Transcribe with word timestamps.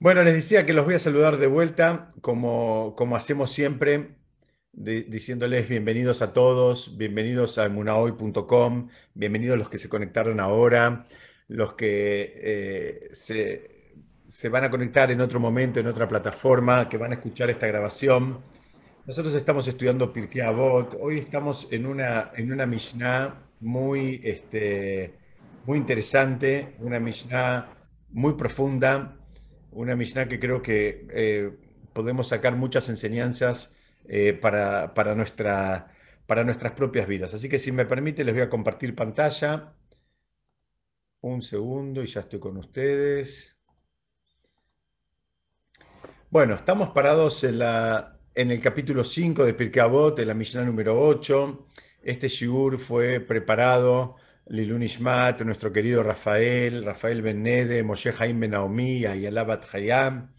Bueno, 0.00 0.22
les 0.22 0.32
decía 0.32 0.64
que 0.64 0.72
los 0.72 0.86
voy 0.86 0.94
a 0.94 0.98
saludar 0.98 1.36
de 1.36 1.46
vuelta, 1.46 2.08
como, 2.22 2.94
como 2.96 3.16
hacemos 3.16 3.52
siempre, 3.52 4.16
diciéndoles 4.72 5.68
bienvenidos 5.68 6.22
a 6.22 6.32
todos, 6.32 6.96
bienvenidos 6.96 7.58
a 7.58 7.66
emunahoy.com, 7.66 8.88
bienvenidos 9.12 9.58
los 9.58 9.68
que 9.68 9.76
se 9.76 9.90
conectaron 9.90 10.40
ahora, 10.40 11.04
los 11.48 11.74
que 11.74 12.32
eh, 12.34 13.08
se, 13.12 13.92
se, 14.26 14.48
van 14.48 14.64
a 14.64 14.70
conectar 14.70 15.10
en 15.10 15.20
otro 15.20 15.38
momento, 15.38 15.80
en 15.80 15.86
otra 15.86 16.08
plataforma, 16.08 16.88
que 16.88 16.96
van 16.96 17.10
a 17.10 17.16
escuchar 17.16 17.50
esta 17.50 17.66
grabación. 17.66 18.40
Nosotros 19.04 19.34
estamos 19.34 19.68
estudiando 19.68 20.14
Pirkei 20.14 20.40
Avot, 20.40 20.96
hoy 20.98 21.18
estamos 21.18 21.70
en 21.72 21.84
una, 21.84 22.30
en 22.34 22.50
una 22.50 22.64
Mishnah 22.64 23.34
muy, 23.60 24.22
este, 24.24 25.12
muy 25.66 25.76
interesante, 25.76 26.74
una 26.78 26.98
Mishnah 26.98 27.68
muy 28.12 28.32
profunda, 28.32 29.19
una 29.72 29.96
Mishnah 29.96 30.28
que 30.28 30.40
creo 30.40 30.62
que 30.62 31.06
eh, 31.10 31.50
podemos 31.92 32.28
sacar 32.28 32.56
muchas 32.56 32.88
enseñanzas 32.88 33.76
eh, 34.08 34.32
para, 34.32 34.94
para, 34.94 35.14
nuestra, 35.14 35.94
para 36.26 36.44
nuestras 36.44 36.72
propias 36.72 37.06
vidas. 37.06 37.34
Así 37.34 37.48
que 37.48 37.58
si 37.58 37.72
me 37.72 37.86
permite, 37.86 38.24
les 38.24 38.34
voy 38.34 38.42
a 38.42 38.50
compartir 38.50 38.94
pantalla. 38.94 39.74
Un 41.22 41.42
segundo 41.42 42.02
y 42.02 42.06
ya 42.06 42.20
estoy 42.20 42.40
con 42.40 42.56
ustedes. 42.56 43.56
Bueno, 46.30 46.54
estamos 46.54 46.90
parados 46.90 47.44
en, 47.44 47.58
la, 47.58 48.18
en 48.34 48.50
el 48.50 48.60
capítulo 48.60 49.04
5 49.04 49.44
de 49.44 49.54
Pirkei 49.54 49.82
Avot, 49.82 50.18
en 50.18 50.28
la 50.28 50.34
Mishnah 50.34 50.64
número 50.64 50.98
8. 50.98 51.66
Este 52.02 52.28
shiur 52.28 52.78
fue 52.78 53.20
preparado 53.20 54.16
Lilun 54.50 54.82
Ishmat, 54.82 55.42
nuestro 55.42 55.72
querido 55.72 56.02
Rafael, 56.02 56.84
Rafael 56.84 57.22
Benede, 57.22 57.84
Moshe 57.84 58.12
Haim 58.18 58.40
Ben 58.40 58.50
Naomi, 58.50 59.06
Ayalabat 59.06 59.64
Hayam. 59.72 60.34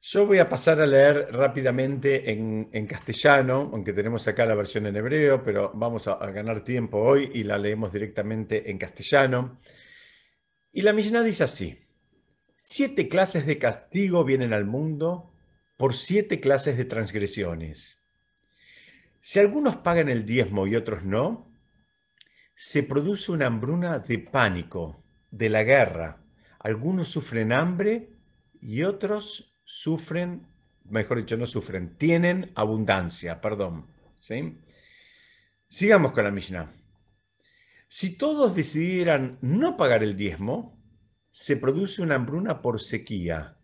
Yo 0.00 0.26
voy 0.26 0.38
a 0.38 0.48
pasar 0.48 0.80
a 0.80 0.86
leer 0.86 1.30
rápidamente 1.32 2.30
en, 2.30 2.86
castellano, 2.86 3.68
aunque 3.72 3.92
tenemos 3.92 4.28
acá 4.28 4.46
la 4.46 4.54
versión 4.54 4.86
en 4.86 4.94
hebreo, 4.94 5.42
pero 5.42 5.72
vamos 5.74 6.06
a, 6.06 6.14
ganar 6.30 6.62
tiempo 6.62 6.98
hoy 6.98 7.32
y 7.34 7.42
la 7.42 7.58
leemos 7.58 7.92
directamente 7.92 8.70
en 8.70 8.78
castellano. 8.78 9.58
Y 10.72 10.82
la 10.82 10.92
Mishnah 10.92 11.24
dice 11.24 11.42
así: 11.42 11.80
Siete 12.56 13.08
clases 13.08 13.44
de 13.44 13.58
castigo 13.58 14.22
vienen 14.22 14.52
al 14.52 14.66
mundo 14.66 15.32
por 15.76 15.94
siete 15.94 16.38
clases 16.38 16.76
de 16.76 16.84
transgresiones. 16.84 18.00
Si 19.18 19.40
algunos 19.40 19.78
pagan 19.78 20.08
el 20.08 20.24
diezmo 20.24 20.68
y 20.68 20.76
otros 20.76 21.02
no, 21.02 21.55
se 22.58 22.82
produce 22.82 23.32
una 23.32 23.46
hambruna 23.46 23.98
de 23.98 24.18
pánico, 24.18 25.04
de 25.30 25.50
la 25.50 25.62
guerra. 25.62 26.24
Algunos 26.58 27.08
sufren 27.08 27.52
hambre 27.52 28.08
y 28.62 28.82
otros 28.82 29.54
sufren, 29.62 30.46
mejor 30.88 31.18
dicho, 31.18 31.36
no 31.36 31.46
sufren, 31.46 31.98
tienen 31.98 32.52
abundancia, 32.54 33.42
perdón. 33.42 33.86
¿sí? 34.18 34.58
Sigamos 35.68 36.12
con 36.12 36.24
la 36.24 36.30
Mishnah. 36.30 36.72
Si 37.88 38.16
todos 38.16 38.56
decidieran 38.56 39.38
no 39.42 39.76
pagar 39.76 40.02
el 40.02 40.16
diezmo, 40.16 40.82
se 41.30 41.58
produce 41.58 42.00
una 42.00 42.14
hambruna 42.14 42.62
por 42.62 42.80
sequía. 42.80 43.58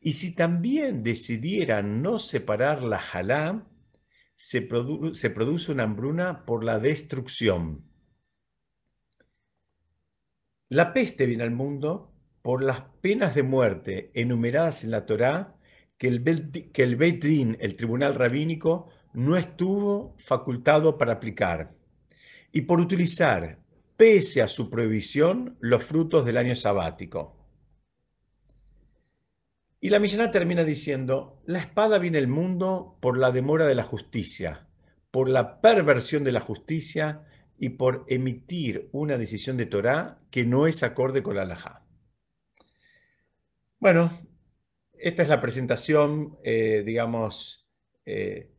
Y 0.00 0.12
si 0.12 0.36
también 0.36 1.02
decidieran 1.02 2.02
no 2.02 2.20
separar 2.20 2.84
la 2.84 3.00
jalá, 3.00 3.66
se, 4.36 4.68
se 5.14 5.30
produce 5.30 5.72
una 5.72 5.82
hambruna 5.82 6.46
por 6.46 6.62
la 6.62 6.78
destrucción. 6.78 7.88
La 10.70 10.92
peste 10.92 11.24
viene 11.24 11.44
al 11.44 11.50
mundo 11.50 12.12
por 12.42 12.62
las 12.62 12.82
penas 13.00 13.34
de 13.34 13.42
muerte 13.42 14.10
enumeradas 14.12 14.84
en 14.84 14.90
la 14.90 15.06
Torá 15.06 15.54
que 15.96 16.08
el, 16.08 16.20
Beit 16.20 17.24
Din, 17.24 17.56
el 17.58 17.74
tribunal 17.74 18.14
rabínico, 18.14 18.88
no 19.14 19.36
estuvo 19.38 20.14
facultado 20.18 20.98
para 20.98 21.12
aplicar 21.12 21.74
y 22.52 22.62
por 22.62 22.80
utilizar, 22.80 23.58
pese 23.96 24.42
a 24.42 24.48
su 24.48 24.68
prohibición, 24.68 25.56
los 25.60 25.82
frutos 25.82 26.26
del 26.26 26.36
año 26.36 26.54
sabático. 26.54 27.34
Y 29.80 29.88
la 29.88 29.98
Mishnah 29.98 30.30
termina 30.30 30.64
diciendo, 30.64 31.40
la 31.46 31.60
espada 31.60 31.98
viene 31.98 32.18
al 32.18 32.28
mundo 32.28 32.98
por 33.00 33.16
la 33.16 33.30
demora 33.30 33.66
de 33.66 33.74
la 33.74 33.84
justicia, 33.84 34.66
por 35.10 35.30
la 35.30 35.60
perversión 35.62 36.24
de 36.24 36.32
la 36.32 36.40
justicia 36.40 37.27
y 37.58 37.70
por 37.70 38.04
emitir 38.08 38.88
una 38.92 39.18
decisión 39.18 39.56
de 39.56 39.66
Torah 39.66 40.20
que 40.30 40.44
no 40.44 40.66
es 40.66 40.82
acorde 40.82 41.22
con 41.22 41.36
la 41.36 41.42
halajá. 41.42 41.84
Bueno, 43.80 44.20
esta 44.98 45.22
es 45.22 45.28
la 45.28 45.40
presentación, 45.40 46.36
eh, 46.42 46.82
digamos, 46.84 47.66
eh, 48.04 48.50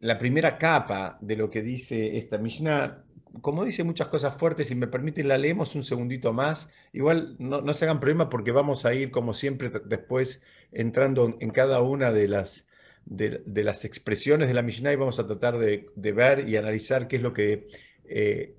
la 0.00 0.18
primera 0.18 0.58
capa 0.58 1.18
de 1.20 1.36
lo 1.36 1.50
que 1.50 1.62
dice 1.62 2.18
esta 2.18 2.38
Mishnah. 2.38 3.04
Como 3.40 3.64
dice 3.64 3.82
muchas 3.82 4.08
cosas 4.08 4.36
fuertes, 4.36 4.68
si 4.68 4.74
me 4.74 4.86
permiten, 4.86 5.28
la 5.28 5.38
leemos 5.38 5.74
un 5.74 5.82
segundito 5.82 6.32
más. 6.32 6.72
Igual 6.92 7.36
no, 7.38 7.60
no 7.60 7.74
se 7.74 7.84
hagan 7.84 8.00
problema 8.00 8.28
porque 8.28 8.52
vamos 8.52 8.84
a 8.84 8.94
ir, 8.94 9.10
como 9.10 9.34
siempre, 9.34 9.70
después 9.86 10.44
entrando 10.70 11.36
en 11.40 11.50
cada 11.50 11.80
una 11.80 12.12
de 12.12 12.28
las, 12.28 12.68
de, 13.06 13.42
las 13.64 13.84
expresiones 13.84 14.48
de 14.48 14.54
la 14.54 14.62
Mishnah 14.62 14.92
y 14.92 14.96
vamos 14.96 15.18
a 15.18 15.26
tratar 15.26 15.58
de, 15.58 15.90
ver 15.94 16.48
y 16.48 16.56
analizar 16.56 17.08
qué 17.08 17.16
es 17.16 17.22
lo 17.22 17.32
que 17.32 17.68
eh, 18.04 18.56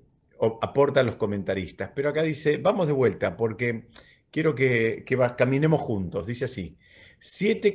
aportan 0.60 1.06
los 1.06 1.16
comentaristas. 1.16 1.90
Pero 1.94 2.10
acá 2.10 2.22
dice, 2.22 2.56
vamos 2.58 2.86
de 2.86 2.92
vuelta 2.92 3.36
porque 3.36 3.86
quiero 4.30 4.54
que, 4.54 5.04
caminemos 5.36 5.80
juntos. 5.80 6.26
Dice 6.26 6.44
así, 6.46 6.76
siete, 7.18 7.74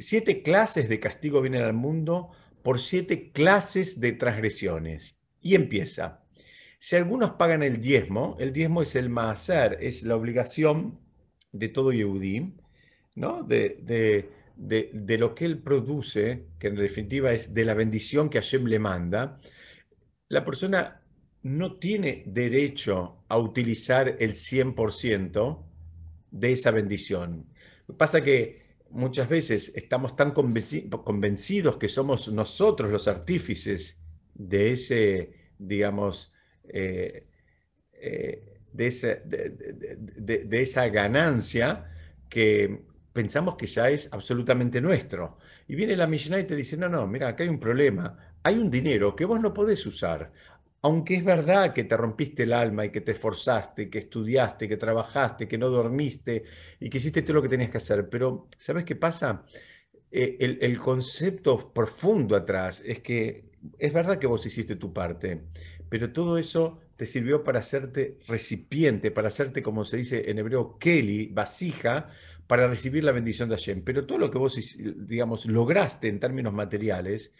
siete 0.00 0.42
clases 0.42 0.88
de 0.88 1.00
castigo 1.00 1.40
vienen 1.40 1.62
al 1.62 1.74
mundo 1.74 2.30
por 2.62 2.80
siete 2.80 3.30
clases 3.30 4.00
de 4.00 4.12
transgresiones. 4.12 5.20
Y 5.40 5.54
empieza. 5.54 6.24
Si 6.78 6.96
algunos 6.96 7.32
pagan 7.32 7.62
el 7.62 7.80
diezmo, 7.80 8.36
el 8.38 8.52
diezmo 8.52 8.82
es 8.82 8.94
el 8.94 9.08
maaser, 9.08 9.78
es 9.80 10.02
la 10.02 10.16
obligación 10.16 10.98
de 11.52 11.68
todo 11.68 11.92
Yehudí, 11.92 12.54
¿no? 13.14 13.42
de, 13.42 13.80
de, 13.82 14.28
lo 14.58 15.34
que 15.34 15.44
él 15.44 15.58
produce, 15.58 16.46
que 16.58 16.68
en 16.68 16.76
definitiva 16.76 17.32
es 17.32 17.54
de 17.54 17.64
la 17.64 17.74
bendición 17.74 18.28
que 18.28 18.38
Hashem 18.38 18.66
le 18.66 18.78
manda, 18.78 19.40
la 20.28 20.44
persona 20.44 21.00
no 21.42 21.78
tiene 21.78 22.24
derecho 22.26 23.24
a 23.28 23.38
utilizar 23.38 24.16
el 24.18 24.32
100% 24.32 25.64
de 26.30 26.52
esa 26.52 26.70
bendición. 26.70 27.46
Pasa 27.96 28.22
que 28.22 28.68
muchas 28.90 29.28
veces 29.28 29.72
estamos 29.74 30.16
tan 30.16 30.32
convencidos 30.32 31.76
que 31.76 31.88
somos 31.88 32.28
nosotros 32.32 32.90
los 32.90 33.08
artífices 33.08 34.00
de 34.34 34.72
ese, 34.72 35.32
digamos, 35.58 36.32
eh, 36.68 37.26
eh, 37.92 38.58
de, 38.72 40.44
de, 40.44 40.62
esa 40.62 40.88
ganancia 40.88 41.90
que 42.28 42.82
pensamos 43.18 43.56
que 43.56 43.66
ya 43.66 43.88
es 43.90 44.12
absolutamente 44.12 44.80
nuestro. 44.80 45.38
Y 45.66 45.74
viene 45.74 45.96
la 45.96 46.06
Mishnah 46.06 46.38
y 46.38 46.44
te 46.44 46.54
dice, 46.54 46.76
no, 46.76 46.88
no, 46.88 47.04
mira, 47.08 47.26
acá 47.26 47.42
hay 47.42 47.48
un 47.48 47.58
problema. 47.58 48.16
Hay 48.44 48.54
un 48.58 48.70
dinero 48.70 49.16
que 49.16 49.24
vos 49.24 49.40
no 49.40 49.52
podés 49.52 49.84
usar. 49.86 50.32
Aunque 50.82 51.16
es 51.16 51.24
verdad 51.24 51.74
que 51.74 51.82
te 51.82 51.96
rompiste 51.96 52.44
el 52.44 52.52
alma 52.52 52.84
y 52.84 52.90
que 52.92 53.00
te 53.00 53.10
esforzaste, 53.10 53.90
que 53.90 53.98
estudiaste, 53.98 54.68
que 54.68 54.76
trabajaste, 54.76 55.48
que 55.48 55.58
no 55.58 55.68
dormiste 55.68 56.44
y 56.78 56.88
que 56.88 56.98
hiciste 56.98 57.22
todo 57.22 57.34
lo 57.34 57.42
que 57.42 57.48
tenías 57.48 57.70
que 57.70 57.78
hacer. 57.78 58.08
Pero, 58.08 58.48
¿sabes 58.56 58.84
qué 58.84 58.94
pasa? 58.94 59.44
Eh, 60.12 60.36
el, 60.38 60.58
el 60.60 60.78
concepto 60.78 61.72
profundo 61.74 62.36
atrás 62.36 62.84
es 62.86 63.00
que 63.00 63.50
es 63.80 63.92
verdad 63.92 64.20
que 64.20 64.28
vos 64.28 64.46
hiciste 64.46 64.76
tu 64.76 64.92
parte, 64.92 65.42
pero 65.88 66.12
todo 66.12 66.38
eso 66.38 66.78
te 66.96 67.06
sirvió 67.06 67.44
para 67.44 67.60
hacerte 67.60 68.18
recipiente, 68.28 69.10
para 69.10 69.28
hacerte, 69.28 69.62
como 69.62 69.84
se 69.84 69.96
dice 69.96 70.30
en 70.30 70.38
hebreo, 70.38 70.78
keli, 70.78 71.26
vasija, 71.26 72.10
para 72.48 72.66
recibir 72.66 73.04
la 73.04 73.12
bendición 73.12 73.48
de 73.48 73.56
Hashem. 73.56 73.82
Pero 73.84 74.06
todo 74.06 74.18
lo 74.18 74.30
que 74.30 74.38
vos, 74.38 74.58
digamos, 74.96 75.46
lograste 75.46 76.08
en 76.08 76.18
términos 76.18 76.52
materiales 76.52 77.34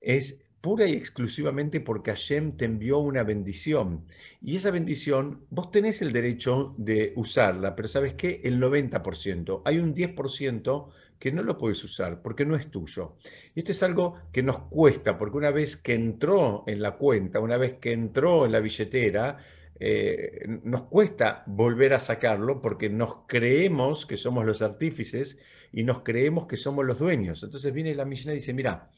es 0.00 0.44
pura 0.60 0.86
y 0.86 0.92
exclusivamente 0.92 1.80
porque 1.80 2.10
Hashem 2.10 2.56
te 2.56 2.66
envió 2.66 2.98
una 2.98 3.22
bendición. 3.22 4.04
Y 4.40 4.56
esa 4.56 4.70
bendición, 4.70 5.46
vos 5.50 5.70
tenés 5.70 6.02
el 6.02 6.12
derecho 6.12 6.74
de 6.76 7.12
usarla, 7.16 7.74
pero 7.74 7.88
¿sabes 7.88 8.14
qué? 8.14 8.40
El 8.44 8.60
90%. 8.60 9.62
Hay 9.64 9.78
un 9.78 9.94
10% 9.94 10.88
que 11.18 11.32
no 11.32 11.44
lo 11.44 11.56
puedes 11.56 11.82
usar 11.84 12.20
porque 12.20 12.44
no 12.44 12.56
es 12.56 12.68
tuyo. 12.68 13.16
Y 13.54 13.60
esto 13.60 13.70
es 13.72 13.82
algo 13.84 14.16
que 14.32 14.42
nos 14.42 14.58
cuesta, 14.58 15.18
porque 15.18 15.36
una 15.36 15.52
vez 15.52 15.76
que 15.76 15.94
entró 15.94 16.64
en 16.66 16.82
la 16.82 16.96
cuenta, 16.96 17.38
una 17.38 17.56
vez 17.56 17.74
que 17.78 17.92
entró 17.92 18.44
en 18.44 18.52
la 18.52 18.60
billetera, 18.60 19.38
eh, 19.84 20.46
nos 20.62 20.84
cuesta 20.84 21.42
volver 21.48 21.92
a 21.92 21.98
sacarlo 21.98 22.60
porque 22.60 22.88
nos 22.88 23.26
creemos 23.26 24.06
que 24.06 24.16
somos 24.16 24.46
los 24.46 24.62
artífices 24.62 25.40
y 25.72 25.82
nos 25.82 26.02
creemos 26.04 26.46
que 26.46 26.56
somos 26.56 26.86
los 26.86 27.00
dueños. 27.00 27.42
Entonces 27.42 27.72
viene 27.74 27.92
la 27.96 28.04
Mishnah 28.04 28.30
y 28.30 28.36
dice, 28.36 28.52
mira, 28.52 28.92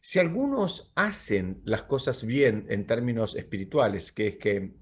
si 0.00 0.20
algunos 0.20 0.92
hacen 0.94 1.60
las 1.64 1.82
cosas 1.82 2.24
bien 2.24 2.66
en 2.68 2.86
términos 2.86 3.34
espirituales, 3.34 4.12
que 4.12 4.28
es 4.28 4.36
que 4.36 4.76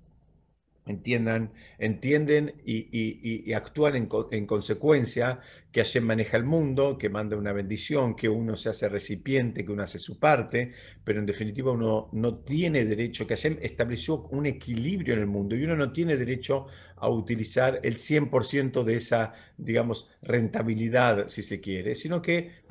entiendan, 0.86 1.52
entienden 1.78 2.54
y, 2.64 3.52
actúan 3.52 3.96
en, 3.96 4.46
consecuencia, 4.46 5.40
que 5.72 5.80
Hashem 5.82 6.04
maneja 6.04 6.36
el 6.36 6.44
mundo, 6.44 6.96
que 6.96 7.10
manda 7.10 7.36
una 7.36 7.52
bendición, 7.52 8.14
que 8.14 8.28
uno 8.28 8.56
se 8.56 8.70
hace 8.70 8.88
recipiente, 8.88 9.64
que 9.64 9.72
uno 9.72 9.82
hace 9.82 9.98
su 9.98 10.18
parte, 10.18 10.72
pero 11.04 11.18
en 11.18 11.26
definitiva 11.26 11.72
uno 11.72 12.08
no 12.12 12.38
tiene 12.38 12.84
derecho, 12.84 13.26
que 13.26 13.36
Hashem 13.36 13.58
estableció 13.60 14.28
un 14.30 14.46
equilibrio 14.46 15.14
en 15.14 15.20
el 15.20 15.26
mundo 15.26 15.56
y 15.56 15.64
uno 15.64 15.76
no 15.76 15.92
tiene 15.92 16.16
derecho 16.16 16.66
a 16.96 17.10
utilizar 17.10 17.80
el 17.82 17.96
100% 17.96 18.84
de 18.84 18.96
esa, 18.96 19.34
digamos, 19.58 20.08
rentabilidad, 20.22 21.28
si 21.28 21.42
se 21.42 21.60
quiere, 21.60 21.94
sino 21.94 22.22
que 22.22 22.62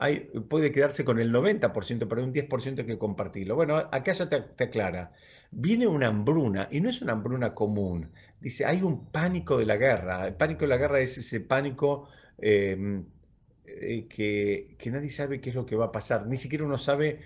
puede 0.49 0.71
quedarse 0.71 1.05
con 1.05 1.19
el 1.19 1.31
90%, 1.31 2.07
pero 2.07 2.23
un 2.23 2.33
10% 2.33 2.79
hay 2.79 2.85
que 2.85 2.97
compartirlo. 2.97 3.55
Bueno, 3.55 3.75
acá 3.75 4.13
ya 4.13 4.29
te 4.29 4.63
aclara 4.63 5.11
viene 5.51 5.87
una 5.87 6.07
hambruna, 6.07 6.67
y 6.71 6.81
no 6.81 6.89
es 6.89 7.01
una 7.01 7.13
hambruna 7.13 7.53
común. 7.53 8.11
Dice, 8.39 8.65
hay 8.65 8.81
un 8.81 9.07
pánico 9.11 9.57
de 9.57 9.65
la 9.65 9.77
guerra. 9.77 10.27
El 10.27 10.35
pánico 10.35 10.61
de 10.61 10.67
la 10.67 10.77
guerra 10.77 10.99
es 10.99 11.17
ese 11.17 11.39
pánico 11.41 12.09
em, 12.37 13.05
eh, 13.65 14.07
que, 14.07 14.91
nadie 14.91 15.09
sabe 15.09 15.41
qué 15.41 15.49
es 15.49 15.55
lo 15.55 15.65
que 15.65 15.75
va 15.75 15.85
a 15.85 15.91
pasar. 15.91 16.27
Ni 16.27 16.37
siquiera 16.37 16.65
uno 16.65 16.77
sabe 16.77 17.21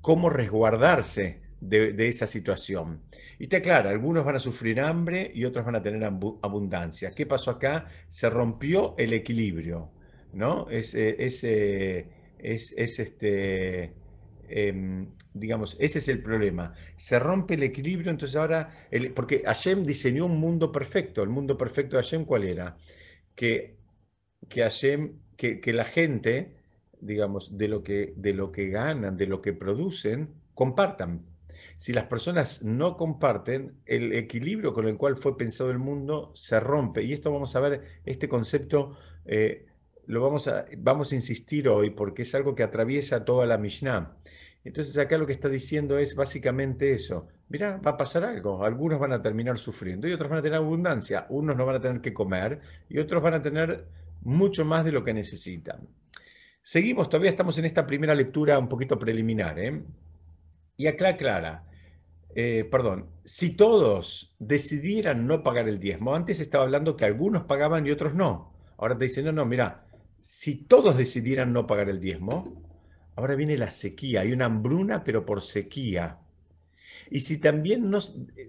cómo 0.00 0.30
resguardarse 0.30 1.40
de, 1.60 2.08
esa 2.08 2.26
situación. 2.26 3.00
Y 3.38 3.48
te 3.48 3.56
aclara, 3.56 3.90
algunos 3.90 4.24
van 4.24 4.36
a 4.36 4.40
sufrir 4.40 4.80
hambre 4.80 5.30
y 5.34 5.44
otros 5.44 5.64
van 5.64 5.76
a 5.76 5.82
tener 5.82 6.04
abundancia. 6.04 7.10
¿Qué 7.12 7.26
pasó 7.26 7.50
acá? 7.50 7.88
Se 8.08 8.30
rompió 8.30 8.94
el 8.98 9.12
equilibrio, 9.12 9.90
¿no? 10.32 10.68
Eh, 10.70 10.78
es, 11.18 11.44
eh, 11.44 12.08
es, 12.38 12.72
es 12.76 12.98
este 12.98 13.94
Em, 14.56 15.08
digamos, 15.32 15.76
ese 15.80 15.98
es 15.98 16.06
el 16.06 16.22
problema. 16.22 16.74
Se 16.96 17.18
rompe 17.18 17.54
el 17.54 17.64
equilibrio, 17.64 18.12
entonces 18.12 18.36
ahora, 18.36 18.72
porque 19.16 19.42
Hashem 19.44 19.82
diseñó 19.82 20.26
un 20.26 20.38
mundo 20.38 20.70
perfecto. 20.70 21.24
El 21.24 21.28
mundo 21.28 21.58
perfecto 21.58 21.96
de 21.96 22.04
Hashem, 22.04 22.24
¿cuál 22.24 22.44
era? 22.44 22.76
Que, 23.34 23.78
que 24.48 24.62
Hashem, 24.62 25.18
que, 25.36 25.60
que 25.60 25.72
la 25.72 25.84
gente, 25.84 26.54
digamos, 27.00 27.58
de 27.58 27.66
lo, 27.66 27.82
que, 27.82 28.14
de 28.16 28.32
lo 28.32 28.52
que 28.52 28.68
ganan, 28.68 29.16
de 29.16 29.26
lo 29.26 29.42
que 29.42 29.54
producen, 29.54 30.34
compartan. 30.54 31.26
Si 31.76 31.92
las 31.92 32.04
personas 32.04 32.62
no 32.62 32.96
comparten, 32.96 33.80
el 33.86 34.12
equilibrio 34.12 34.72
con 34.72 34.86
el 34.86 34.96
cual 34.96 35.16
fue 35.16 35.36
pensado 35.36 35.72
el 35.72 35.80
mundo 35.80 36.30
se 36.36 36.60
rompe. 36.60 37.02
Y 37.02 37.12
esto 37.12 37.32
vamos 37.32 37.56
a 37.56 37.60
ver, 37.60 37.82
este 38.04 38.28
concepto 38.28 38.96
eh, 39.24 39.66
lo 40.06 40.22
vamos 40.22 40.46
a, 40.46 40.66
vamos 40.78 41.10
a 41.10 41.16
insistir 41.16 41.68
hoy 41.68 41.90
porque 41.90 42.22
es 42.22 42.34
algo 42.36 42.54
que 42.54 42.62
atraviesa 42.62 43.24
toda 43.24 43.46
la 43.46 43.58
Mishnah. 43.58 44.16
Entonces 44.64 44.96
acá 44.96 45.18
lo 45.18 45.26
que 45.26 45.32
está 45.34 45.48
diciendo 45.48 45.98
es 45.98 46.16
básicamente 46.16 46.94
eso. 46.94 47.28
Mira, 47.48 47.76
va 47.76 47.92
a 47.92 47.96
pasar 47.96 48.24
algo. 48.24 48.64
Algunos 48.64 48.98
van 48.98 49.12
a 49.12 49.20
terminar 49.20 49.58
sufriendo 49.58 50.08
y 50.08 50.12
otros 50.12 50.30
van 50.30 50.38
a 50.38 50.42
tener 50.42 50.56
abundancia. 50.56 51.26
Unos 51.28 51.56
no 51.56 51.66
van 51.66 51.76
a 51.76 51.80
tener 51.80 52.00
que 52.00 52.14
comer 52.14 52.60
y 52.88 52.98
otros 52.98 53.22
van 53.22 53.34
a 53.34 53.42
tener 53.42 53.86
mucho 54.22 54.64
más 54.64 54.84
de 54.84 54.92
lo 54.92 55.04
que 55.04 55.12
necesitan. 55.12 55.86
Seguimos, 56.62 57.10
todavía 57.10 57.30
estamos 57.30 57.58
en 57.58 57.66
esta 57.66 57.86
primera 57.86 58.14
lectura 58.14 58.58
un 58.58 58.68
poquito 58.68 58.98
preliminar. 58.98 59.58
¿eh? 59.58 59.82
Y 60.78 60.86
acá 60.86 61.14
clara, 61.18 61.66
eh, 62.34 62.66
perdón, 62.70 63.10
si 63.26 63.54
todos 63.54 64.34
decidieran 64.38 65.26
no 65.26 65.42
pagar 65.42 65.68
el 65.68 65.78
diezmo, 65.78 66.14
antes 66.14 66.40
estaba 66.40 66.64
hablando 66.64 66.96
que 66.96 67.04
algunos 67.04 67.44
pagaban 67.44 67.86
y 67.86 67.90
otros 67.90 68.14
no. 68.14 68.54
Ahora 68.78 68.96
te 68.96 69.04
dicen, 69.04 69.26
no, 69.26 69.32
no, 69.32 69.44
mira, 69.44 69.84
si 70.20 70.56
todos 70.56 70.96
decidieran 70.96 71.52
no 71.52 71.66
pagar 71.66 71.90
el 71.90 72.00
diezmo, 72.00 72.63
ahora 73.16 73.34
viene 73.34 73.56
la 73.56 73.70
sequía, 73.70 74.22
hay 74.22 74.32
una 74.32 74.46
hambruna, 74.46 75.04
pero 75.04 75.24
por 75.24 75.42
sequía. 75.42 76.18
Y 77.10 77.20
si 77.20 77.40
también, 77.40 77.90
no, 77.90 77.98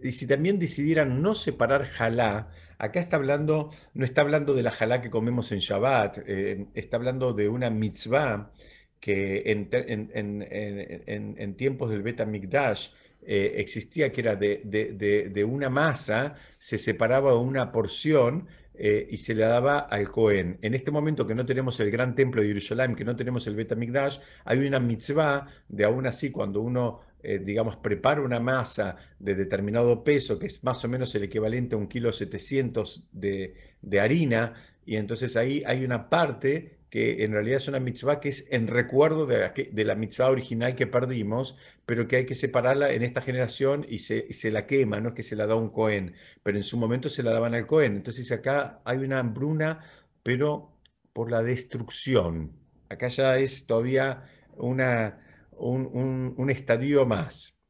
y 0.04 0.12
si 0.12 0.28
también 0.28 0.60
decidieran 0.60 1.22
no 1.22 1.36
separar 1.36 1.86
jalá, 1.86 2.50
acá 2.78 3.00
está 3.00 3.18
hablando, 3.18 3.72
no 3.94 4.06
está 4.06 4.22
hablando 4.22 4.54
de 4.54 4.64
la 4.64 4.72
jalá 4.72 5.02
que 5.02 5.10
comemos 5.10 5.52
en 5.52 5.60
Shabbat, 5.60 6.20
eh, 6.26 6.66
está 6.74 6.98
hablando 6.98 7.34
de 7.34 7.50
una 7.50 7.70
mitzvah 7.70 8.52
que 9.00 9.44
en, 9.46 11.56
tiempos 11.58 11.90
del 11.92 12.02
Bet 12.02 12.26
Mikdash 12.26 12.90
eh, 13.22 13.54
existía, 13.58 14.12
que 14.12 14.22
era 14.22 14.36
de, 14.36 14.62
de, 14.64 15.44
una 15.44 15.70
masa, 15.70 16.36
se 16.60 16.78
separaba 16.78 17.38
una 17.38 17.72
porción 17.72 18.48
eh, 18.78 19.08
y 19.10 19.18
se 19.18 19.34
le 19.34 19.44
daba 19.44 19.80
al 19.80 20.10
Cohen. 20.10 20.58
En 20.62 20.74
este 20.74 20.92
momento 20.92 21.26
que 21.26 21.36
no 21.36 21.46
tenemos 21.46 21.80
el 21.80 21.92
gran 21.92 22.16
templo 22.16 22.42
de 22.42 22.50
Jerusalén, 22.50 22.96
que 22.96 23.06
no 23.06 23.16
tenemos 23.16 23.46
el 23.48 23.56
Betamigdash, 23.56 24.20
hay 24.44 24.66
una 24.66 24.80
mitzvah 24.80 25.48
de 25.68 25.84
aún 25.84 26.08
así 26.08 26.32
cuando 26.32 26.62
uno, 26.62 27.02
eh, 27.22 27.40
digamos, 27.40 27.78
prepara 27.78 28.22
una 28.22 28.40
masa 28.40 28.96
de 29.20 29.36
determinado 29.36 30.04
peso, 30.04 30.38
que 30.38 30.48
es 30.48 30.64
más 30.64 30.84
o 30.86 30.90
menos 30.90 31.14
el 31.16 31.24
equivalente 31.24 31.76
a 31.76 31.78
un 31.78 31.88
kilo 31.88 32.12
700 32.12 33.10
de, 33.12 33.56
de 33.82 34.00
harina, 34.00 34.54
y 34.86 34.96
entonces 34.98 35.36
ahí 35.36 35.64
hay 35.66 35.84
una 35.84 36.10
parte 36.10 36.78
que 36.90 37.24
en 37.24 37.34
realidad 37.34 37.58
es 37.58 37.68
una 37.68 37.80
mitzvah 37.80 38.20
que 38.20 38.30
es 38.30 38.48
en 38.52 38.68
recuerdo 38.68 39.26
de 39.26 39.84
la, 39.86 39.96
mitzvah 39.96 40.30
original 40.30 40.76
que 40.76 40.88
perdimos, 40.88 41.58
pero 41.86 42.08
que 42.08 42.18
hay 42.18 42.26
que 42.26 42.36
separarla 42.36 42.92
en 42.94 43.04
esta 43.04 43.22
generación 43.22 43.86
y 43.90 44.00
se, 44.00 44.52
la 44.52 44.66
quema, 44.66 45.00
no 45.00 45.10
es 45.10 45.16
que 45.16 45.24
se 45.24 45.36
la 45.36 45.48
da 45.48 45.56
un 45.56 45.70
Cohen, 45.70 46.16
pero 46.44 46.58
en 46.58 46.64
su 46.64 46.78
momento 46.78 47.10
se 47.10 47.24
la 47.24 47.32
daban 47.32 47.54
al 47.56 47.68
Cohen. 47.68 47.96
Entonces 47.96 48.32
acá 48.32 48.82
hay 48.86 49.00
una 49.00 49.20
hambruna, 49.20 49.82
pero 50.24 50.72
por 51.14 51.32
la 51.32 51.44
destrucción. 51.44 52.54
Acá 52.90 53.08
ya 53.08 53.38
es 53.38 53.66
todavía 53.68 54.24
un 54.58 56.50
estadio 56.50 57.06
más. 57.06 57.62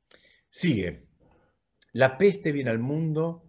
Sigue. 0.49 1.07
La 1.93 2.17
peste 2.17 2.51
viene 2.51 2.69
al 2.69 2.79
mundo 2.79 3.44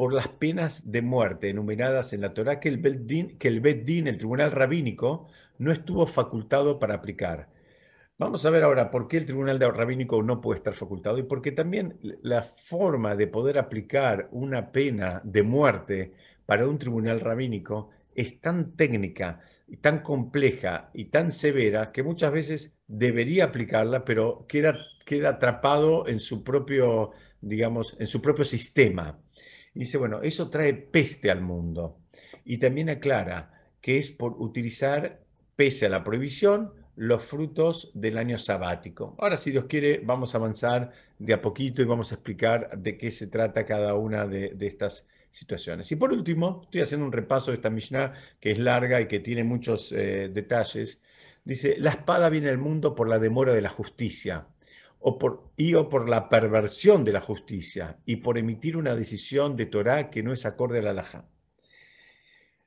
por 0.00 0.14
las 0.14 0.28
penas 0.28 0.90
de 0.90 1.02
muerte 1.02 1.50
enumeradas 1.50 2.14
en 2.14 2.22
la 2.22 2.32
Torá 2.32 2.58
que 2.58 2.70
el 2.70 2.78
Beddin, 2.78 3.36
que 3.36 3.48
el, 3.48 3.60
el 3.66 4.16
tribunal 4.16 4.50
rabínico, 4.50 5.28
no 5.58 5.72
estuvo 5.72 6.06
facultado 6.06 6.78
para 6.78 6.94
aplicar. 6.94 7.50
Vamos 8.16 8.46
a 8.46 8.50
ver 8.50 8.62
ahora 8.62 8.90
por 8.90 9.08
qué 9.08 9.18
el 9.18 9.26
tribunal 9.26 9.60
rabínico 9.60 10.22
no 10.22 10.40
puede 10.40 10.56
estar 10.56 10.72
facultado 10.72 11.18
y 11.18 11.24
porque 11.24 11.52
también 11.52 11.98
la 12.22 12.42
forma 12.42 13.14
de 13.14 13.26
poder 13.26 13.58
aplicar 13.58 14.30
una 14.32 14.72
pena 14.72 15.20
de 15.22 15.42
muerte 15.42 16.14
para 16.46 16.66
un 16.66 16.78
tribunal 16.78 17.20
rabínico 17.20 17.90
es 18.14 18.40
tan 18.40 18.76
técnica 18.76 19.42
y 19.68 19.76
tan 19.76 20.02
compleja 20.02 20.88
y 20.94 21.10
tan 21.10 21.30
severa 21.30 21.92
que 21.92 22.02
muchas 22.02 22.32
veces 22.32 22.80
debería 22.86 23.44
aplicarla, 23.44 24.06
pero 24.06 24.46
queda, 24.48 24.78
queda 25.04 25.28
atrapado 25.28 26.08
en 26.08 26.20
su 26.20 26.42
propio, 26.42 27.10
digamos, 27.42 27.98
en 28.00 28.06
su 28.06 28.22
propio 28.22 28.46
sistema 28.46 29.18
dice, 29.74 29.98
bueno, 29.98 30.20
eso 30.22 30.48
trae 30.50 30.74
peste 30.74 31.30
al 31.30 31.40
mundo. 31.40 31.98
Y 32.44 32.58
también 32.58 32.90
aclara 32.90 33.52
que 33.80 33.98
es 33.98 34.10
por 34.10 34.34
utilizar, 34.38 35.20
pese 35.56 35.86
a 35.86 35.88
la 35.88 36.04
prohibición, 36.04 36.72
los 36.96 37.22
frutos 37.22 37.90
del 37.94 38.18
año 38.18 38.36
sabático. 38.36 39.16
Ahora, 39.18 39.38
si 39.38 39.50
Dios 39.50 39.64
quiere, 39.66 40.02
vamos 40.04 40.34
a 40.34 40.38
avanzar 40.38 40.92
de 41.18 41.32
a 41.32 41.40
poquito 41.40 41.80
y 41.80 41.86
vamos 41.86 42.12
a 42.12 42.16
explicar 42.16 42.78
de 42.78 42.98
qué 42.98 43.10
se 43.10 43.28
trata 43.28 43.64
cada 43.64 43.94
una 43.94 44.26
de, 44.26 44.54
estas 44.60 45.08
situaciones. 45.30 45.90
Y 45.92 45.96
por 45.96 46.12
último, 46.12 46.60
estoy 46.64 46.82
haciendo 46.82 47.06
un 47.06 47.12
repaso 47.12 47.50
de 47.50 47.56
esta 47.56 47.70
Mishnah 47.70 48.12
que 48.38 48.50
es 48.50 48.58
larga 48.58 49.00
y 49.00 49.08
que 49.08 49.20
tiene 49.20 49.44
muchos 49.44 49.92
eh, 49.92 50.30
detalles. 50.32 51.02
Dice, 51.44 51.76
la 51.78 51.90
espada 51.90 52.28
viene 52.28 52.50
al 52.50 52.58
mundo 52.58 52.94
por 52.94 53.08
la 53.08 53.18
demora 53.18 53.54
de 53.54 53.62
la 53.62 53.70
justicia 53.70 54.46
o 55.00 55.18
por, 55.18 55.50
y 55.56 55.74
o 55.74 55.88
por 55.88 56.08
la 56.08 56.28
perversión 56.28 57.04
de 57.04 57.12
la 57.12 57.20
justicia 57.20 57.98
y 58.04 58.16
por 58.16 58.38
emitir 58.38 58.76
una 58.76 58.94
decisión 58.94 59.56
de 59.56 59.66
Torah 59.66 60.10
que 60.10 60.22
no 60.22 60.32
es 60.32 60.46
acorde 60.46 60.78
a 60.78 60.82
la 60.82 60.90
halajá. 60.90 61.28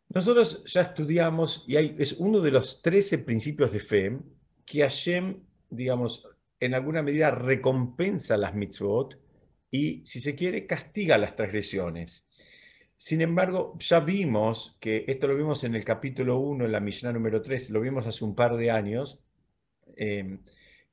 Nosotros 0.09 0.63
ya 0.65 0.81
estudiamos, 0.81 1.63
y 1.67 1.77
es 1.77 2.13
uno 2.13 2.41
de 2.41 2.51
los 2.51 2.81
13 2.81 3.19
principios 3.19 3.71
de 3.71 3.79
fe, 3.79 4.19
que 4.65 4.81
Hashem, 4.81 5.41
digamos, 5.69 6.27
en 6.59 6.73
alguna 6.73 7.01
medida 7.01 7.31
recompensa 7.31 8.37
las 8.37 8.53
mitzvot 8.53 9.19
y, 9.69 10.03
si 10.05 10.19
se 10.19 10.35
quiere, 10.35 10.65
castiga 10.65 11.17
las 11.17 11.35
transgresiones. 11.35 12.27
Sin 12.95 13.21
embargo, 13.21 13.75
ya 13.79 13.99
vimos 13.99 14.77
que 14.79 15.03
esto 15.07 15.27
lo 15.27 15.35
vimos 15.35 15.63
en 15.63 15.75
el 15.75 15.83
capítulo 15.83 16.39
1, 16.39 16.65
en 16.65 16.71
la 16.71 16.79
Mishnah 16.79 17.11
número 17.11 17.41
3, 17.41 17.71
lo 17.71 17.81
vimos 17.81 18.07
hace 18.07 18.23
un 18.23 18.35
par 18.35 18.55
de 18.55 18.71
años, 18.71 19.19
eh, 19.97 20.39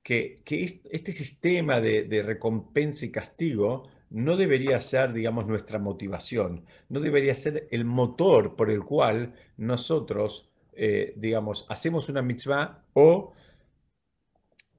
que, 0.03 0.43
este 0.91 1.13
sistema 1.13 1.81
de, 1.81 2.23
recompensa 2.23 3.05
y 3.05 3.11
castigo 3.11 3.89
no 4.11 4.37
debería 4.37 4.81
ser, 4.81 5.13
digamos, 5.13 5.47
nuestra 5.47 5.79
motivación, 5.79 6.65
no 6.89 7.01
debería 7.01 7.35
ser 7.35 7.69
el 7.71 7.85
motor 7.85 8.57
por 8.57 8.71
el 8.71 8.83
cual 8.83 9.35
nosotros, 9.57 10.51
eh, 10.73 11.15
digamos, 11.17 11.67
hacemos 11.69 12.09
una 12.09 12.23
mitzvah 12.23 12.83
o, 12.93 13.33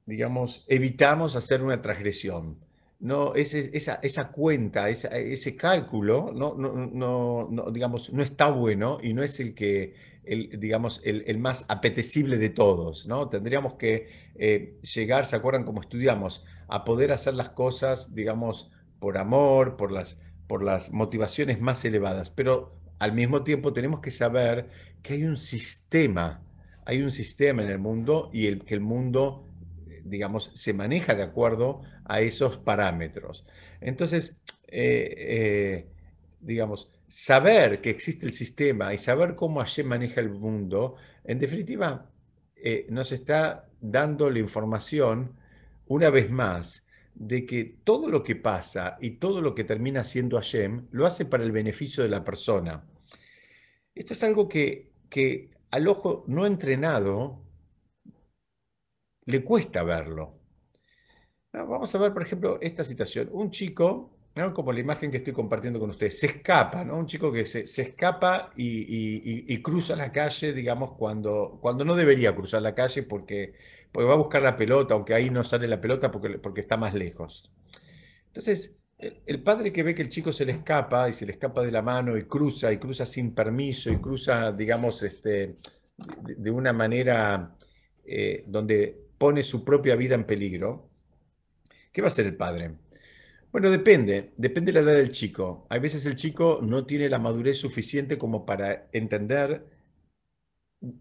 digamos, 0.05 0.65
evitamos 0.67 1.35
hacer 1.35 1.63
una 1.63 1.81
transgresión. 1.81 2.59
No, 2.99 3.33
esa, 3.33 4.31
cuenta, 4.31 4.89
ese 4.89 5.57
cálculo, 5.57 6.31
no, 6.35 6.53
no, 6.53 7.47
no, 7.49 7.71
digamos, 7.71 8.13
no 8.13 8.21
está 8.21 8.51
bueno 8.51 8.99
y 9.01 9.13
no 9.13 9.23
es 9.23 9.39
el 9.39 9.55
que, 9.55 9.95
el, 10.23 10.59
digamos, 10.59 11.01
el, 11.03 11.37
más 11.39 11.65
apetecible 11.69 12.37
de 12.37 12.49
todos, 12.49 13.07
¿no? 13.07 13.29
Tendríamos 13.29 13.75
que 13.75 14.07
eh, 14.35 14.77
llegar, 14.81 15.25
¿se 15.25 15.35
acuerdan 15.35 15.63
cómo 15.63 15.81
estudiamos? 15.81 16.45
A 16.67 16.83
poder 16.83 17.11
hacer 17.11 17.33
las 17.33 17.49
cosas, 17.49 18.13
digamos, 18.13 18.71
por 18.99 19.17
amor, 19.17 19.77
por 19.77 19.91
las, 19.91 20.19
por 20.47 20.63
las 20.63 20.91
motivaciones 20.91 21.59
más 21.59 21.83
elevadas, 21.85 22.29
pero 22.29 22.75
al 22.99 23.13
mismo 23.13 23.43
tiempo 23.43 23.73
tenemos 23.73 23.99
que 23.99 24.11
saber 24.11 24.69
que 25.01 25.13
hay 25.13 25.23
un 25.23 25.37
sistema, 25.37 26.43
hay 26.85 27.01
un 27.01 27.11
sistema 27.11 27.63
en 27.63 27.69
el 27.69 27.79
mundo 27.79 28.29
y 28.31 28.45
el, 28.45 28.63
que 28.63 28.75
el 28.75 28.81
mundo, 28.81 29.47
digamos, 30.03 30.51
se 30.53 30.73
maneja 30.73 31.15
de 31.15 31.23
acuerdo 31.23 31.81
a 32.05 32.21
esos 32.21 32.57
parámetros. 32.57 33.45
Entonces, 33.79 34.43
eh, 34.67 35.15
eh, 35.17 35.87
digamos, 36.41 36.89
saber 37.11 37.81
que 37.81 37.89
existe 37.89 38.25
el 38.25 38.31
sistema 38.31 38.93
y 38.93 38.97
saber 38.97 39.35
cómo 39.35 39.59
Hashem 39.59 39.85
maneja 39.85 40.21
el 40.21 40.29
mundo, 40.29 40.95
en 41.25 41.39
definitiva, 41.39 42.09
eh, 42.55 42.87
nos 42.89 43.11
está 43.11 43.69
dando 43.81 44.29
la 44.29 44.39
información, 44.39 45.35
una 45.87 46.09
vez 46.09 46.31
más, 46.31 46.87
de 47.13 47.45
que 47.45 47.65
todo 47.83 48.09
lo 48.09 48.23
que 48.23 48.37
pasa 48.37 48.97
y 49.01 49.17
todo 49.17 49.41
lo 49.41 49.53
que 49.53 49.65
termina 49.65 50.05
siendo 50.05 50.37
Hashem 50.37 50.87
lo 50.91 51.05
hace 51.05 51.25
para 51.25 51.43
el 51.43 51.51
beneficio 51.51 52.01
de 52.01 52.09
la 52.09 52.23
persona. 52.23 52.87
Esto 53.93 54.13
es 54.13 54.23
algo 54.23 54.47
que, 54.47 54.93
que 55.09 55.51
al 55.69 55.89
ojo 55.89 56.23
no 56.27 56.45
entrenado 56.45 57.43
le 59.25 59.43
cuesta 59.43 59.83
verlo. 59.83 60.39
Vamos 61.51 61.93
a 61.93 61.97
ver, 61.97 62.13
por 62.13 62.21
ejemplo, 62.21 62.57
esta 62.61 62.85
situación. 62.85 63.27
Un 63.33 63.51
chico 63.51 64.20
como 64.53 64.71
la 64.71 64.79
imagen 64.79 65.11
que 65.11 65.17
estoy 65.17 65.33
compartiendo 65.33 65.79
con 65.79 65.89
ustedes, 65.89 66.19
se 66.19 66.27
escapa, 66.27 66.83
¿no? 66.85 66.97
Un 66.97 67.05
chico 67.05 67.31
que 67.31 67.45
se, 67.45 67.63
escapa 67.63 68.51
y, 68.55 69.61
cruza 69.61 69.95
la 69.95 70.11
calle, 70.11 70.53
digamos, 70.53 70.93
cuando, 70.97 71.59
cuando 71.61 71.83
no 71.83 71.95
debería 71.95 72.33
cruzar 72.33 72.61
la 72.61 72.73
calle 72.73 73.03
porque, 73.03 73.53
porque 73.91 74.07
va 74.07 74.13
a 74.13 74.17
buscar 74.17 74.41
la 74.41 74.55
pelota, 74.55 74.93
aunque 74.93 75.13
ahí 75.13 75.29
no 75.29 75.43
sale 75.43 75.67
la 75.67 75.81
pelota 75.81 76.11
porque, 76.11 76.39
porque 76.39 76.61
está 76.61 76.77
más 76.77 76.93
lejos. 76.93 77.51
Entonces, 78.27 78.79
el, 78.97 79.43
padre 79.43 79.73
que 79.73 79.83
ve 79.83 79.95
que 79.95 80.03
el 80.03 80.09
chico 80.09 80.31
se 80.31 80.45
le 80.45 80.53
escapa 80.53 81.09
y 81.09 81.13
se 81.13 81.25
le 81.25 81.33
escapa 81.33 81.63
de 81.63 81.71
la 81.71 81.81
mano 81.81 82.17
y 82.17 82.25
cruza 82.25 82.71
y 82.71 82.77
cruza 82.77 83.05
sin 83.05 83.33
permiso 83.35 83.91
y 83.91 83.97
cruza, 83.99 84.51
digamos, 84.51 85.03
este, 85.03 85.57
de, 86.21 86.51
una 86.51 86.71
manera 86.71 87.55
eh, 88.05 88.43
donde 88.47 88.97
pone 89.17 89.43
su 89.43 89.65
propia 89.65 89.95
vida 89.95 90.15
en 90.15 90.25
peligro, 90.25 90.89
¿qué 91.91 92.01
va 92.01 92.07
a 92.07 92.09
hacer 92.09 92.27
el 92.27 92.37
padre? 92.37 92.71
Bueno, 93.51 93.69
depende, 93.69 94.31
depende 94.37 94.71
de 94.71 94.81
la 94.81 94.91
edad 94.91 94.97
del 94.97 95.11
chico. 95.11 95.65
Hay 95.69 95.79
veces 95.79 96.05
el 96.05 96.15
chico 96.15 96.59
no 96.61 96.85
tiene 96.85 97.09
la 97.09 97.19
madurez 97.19 97.57
suficiente 97.57 98.17
como 98.17 98.45
para 98.45 98.87
entender 98.93 99.65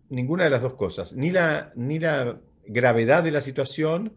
ninguna 0.08 0.44
de 0.44 0.50
las 0.50 0.62
dos 0.62 0.74
cosas, 0.74 1.14
ni 1.16 1.30
la, 1.30 1.72
ni 1.76 1.98
la 1.98 2.40
gravedad 2.66 3.22
de 3.22 3.30
la 3.30 3.40
situación, 3.40 4.14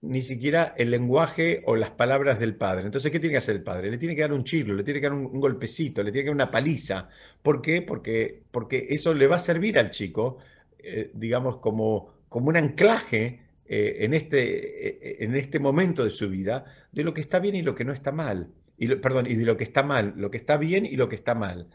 ni 0.00 0.22
siquiera 0.22 0.74
el 0.76 0.90
lenguaje 0.90 1.62
o 1.66 1.76
las 1.76 1.90
palabras 1.92 2.38
del 2.40 2.56
padre. 2.56 2.84
Entonces, 2.86 3.10
¿qué 3.12 3.20
tiene 3.20 3.34
que 3.34 3.38
hacer 3.38 3.56
el 3.56 3.62
padre? 3.62 3.90
Le 3.90 3.98
tiene 3.98 4.14
que 4.16 4.22
dar 4.22 4.32
un 4.32 4.44
chirlo, 4.44 4.74
le 4.74 4.84
tiene 4.84 5.00
que 5.00 5.06
dar 5.06 5.14
un, 5.14 5.40
golpecito, 5.40 6.02
le 6.02 6.12
tiene 6.12 6.24
que 6.24 6.30
dar 6.30 6.34
una 6.34 6.50
paliza. 6.50 7.08
¿Por 7.42 7.62
qué? 7.62 7.82
Porque, 7.82 8.42
porque 8.50 8.88
eso 8.90 9.14
le 9.14 9.26
va 9.28 9.36
a 9.36 9.38
servir 9.38 9.78
al 9.78 9.90
chico, 9.90 10.38
eh, 10.78 11.10
digamos, 11.14 11.58
como, 11.58 12.14
como 12.28 12.48
un 12.48 12.56
anclaje 12.56 13.43
eh, 13.66 14.04
en, 14.04 14.12
este, 14.12 14.88
eh, 14.88 15.16
en 15.24 15.34
este 15.34 15.58
momento 15.58 16.04
de 16.04 16.10
su 16.10 16.28
vida 16.28 16.66
de 16.92 17.02
lo 17.02 17.14
que 17.14 17.22
está 17.22 17.38
bien 17.38 17.54
y 17.54 17.62
lo 17.62 17.74
que 17.74 17.84
no 17.84 17.92
está 17.92 18.12
mal. 18.12 18.52
Y 18.76 18.88
perdón, 18.96 19.26
y 19.26 19.34
de 19.36 19.46
lo 19.46 19.56
que 19.56 19.64
está 19.64 19.82
mal, 19.82 20.12
lo 20.16 20.30
que 20.30 20.36
está 20.36 20.56
bien 20.58 20.84
y 20.84 20.96
lo 20.96 21.08
que 21.08 21.16
está 21.16 21.34
mal. 21.34 21.70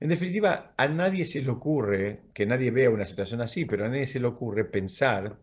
En 0.00 0.08
definitiva, 0.08 0.74
a 0.76 0.88
nadie 0.88 1.24
se 1.24 1.42
le 1.42 1.50
ocurre, 1.50 2.22
que 2.34 2.46
nadie 2.46 2.70
vea 2.70 2.90
una 2.90 3.06
situación 3.06 3.40
así, 3.40 3.64
pero 3.64 3.84
a 3.86 3.88
nadie 3.88 4.06
se 4.06 4.20
le 4.20 4.26
ocurre 4.26 4.64
pensar 4.64 5.38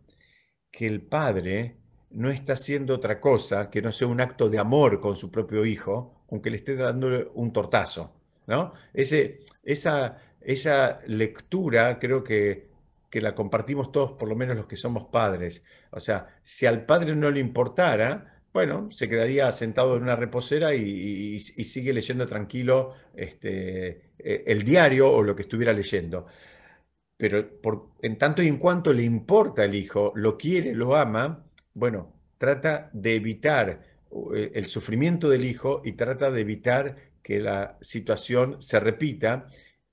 que 0.72 0.86
el 0.86 1.02
padre 1.02 1.78
no 2.12 2.30
está 2.30 2.54
haciendo 2.54 2.96
otra 2.96 3.20
cosa 3.20 3.70
que 3.70 3.82
no 3.82 3.92
sea 3.92 4.08
un 4.08 4.22
acto 4.22 4.50
de 4.50 4.60
amor 4.60 5.00
con 5.00 5.16
su 5.16 5.32
propio 5.32 5.66
hijo, 5.66 6.26
aunque 6.30 6.50
le 6.52 6.58
esté 6.58 6.76
dando 6.76 7.32
un 7.34 7.54
tortazo. 7.54 8.14
¿no? 8.48 8.74
Ese, 8.94 9.40
esa, 9.64 10.18
esa 10.42 11.02
lectura 11.08 12.00
creo 12.00 12.24
que 12.24 12.68
que 13.10 13.22
la 13.22 13.36
compartimos 13.36 13.92
todos, 13.92 14.14
por 14.14 14.28
lo 14.28 14.36
menos 14.36 14.58
los 14.58 14.68
que 14.68 14.76
somos 14.76 15.06
padres. 15.06 15.64
O 15.98 16.00
sea, 16.00 16.28
si 16.44 16.66
al 16.66 16.86
padre 16.86 17.16
no 17.16 17.30
le 17.32 17.40
importara, 17.40 18.42
bueno, 18.54 18.90
se 18.92 19.10
quedaría 19.10 19.52
sentado 19.52 19.96
en 19.98 20.04
una 20.04 20.16
reposera 20.16 20.74
y, 20.74 21.40
sigue 21.40 21.94
leyendo 21.94 22.26
tranquilo 22.26 22.94
este, 23.16 24.14
eh, 24.18 24.44
el 24.48 24.64
diario 24.64 25.12
o 25.12 25.22
lo 25.24 25.36
que 25.36 25.44
estuviera 25.44 25.74
leyendo. 25.74 26.28
Pero 27.18 27.62
por, 27.62 27.90
en 28.02 28.18
tanto 28.18 28.42
y 28.44 28.48
en 28.48 28.58
cuanto 28.58 28.94
le 28.94 29.04
importa 29.04 29.64
al 29.64 29.76
hijo, 29.76 30.14
lo 30.16 30.38
quiere, 30.38 30.74
lo 30.74 30.96
ama, 30.96 31.46
bueno, 31.74 32.14
trata 32.38 32.90
de 32.94 33.16
evitar 33.16 33.82
eh, 34.36 34.52
el 34.56 34.68
sufrimiento 34.68 35.30
del 35.30 35.46
hijo 35.46 35.82
y 35.84 35.94
trata 35.94 36.32
de 36.32 36.42
evitar 36.42 36.96
que 37.22 37.40
la 37.40 37.78
situación 37.82 38.62
se 38.62 38.80
repita 38.80 39.48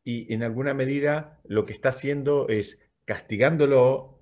y 0.04 0.32
en 0.32 0.42
alguna 0.42 0.74
medida 0.74 1.40
lo 1.44 1.66
que 1.66 1.72
está 1.72 1.88
haciendo 1.90 2.48
es 2.48 2.88
castigándolo 3.04 4.13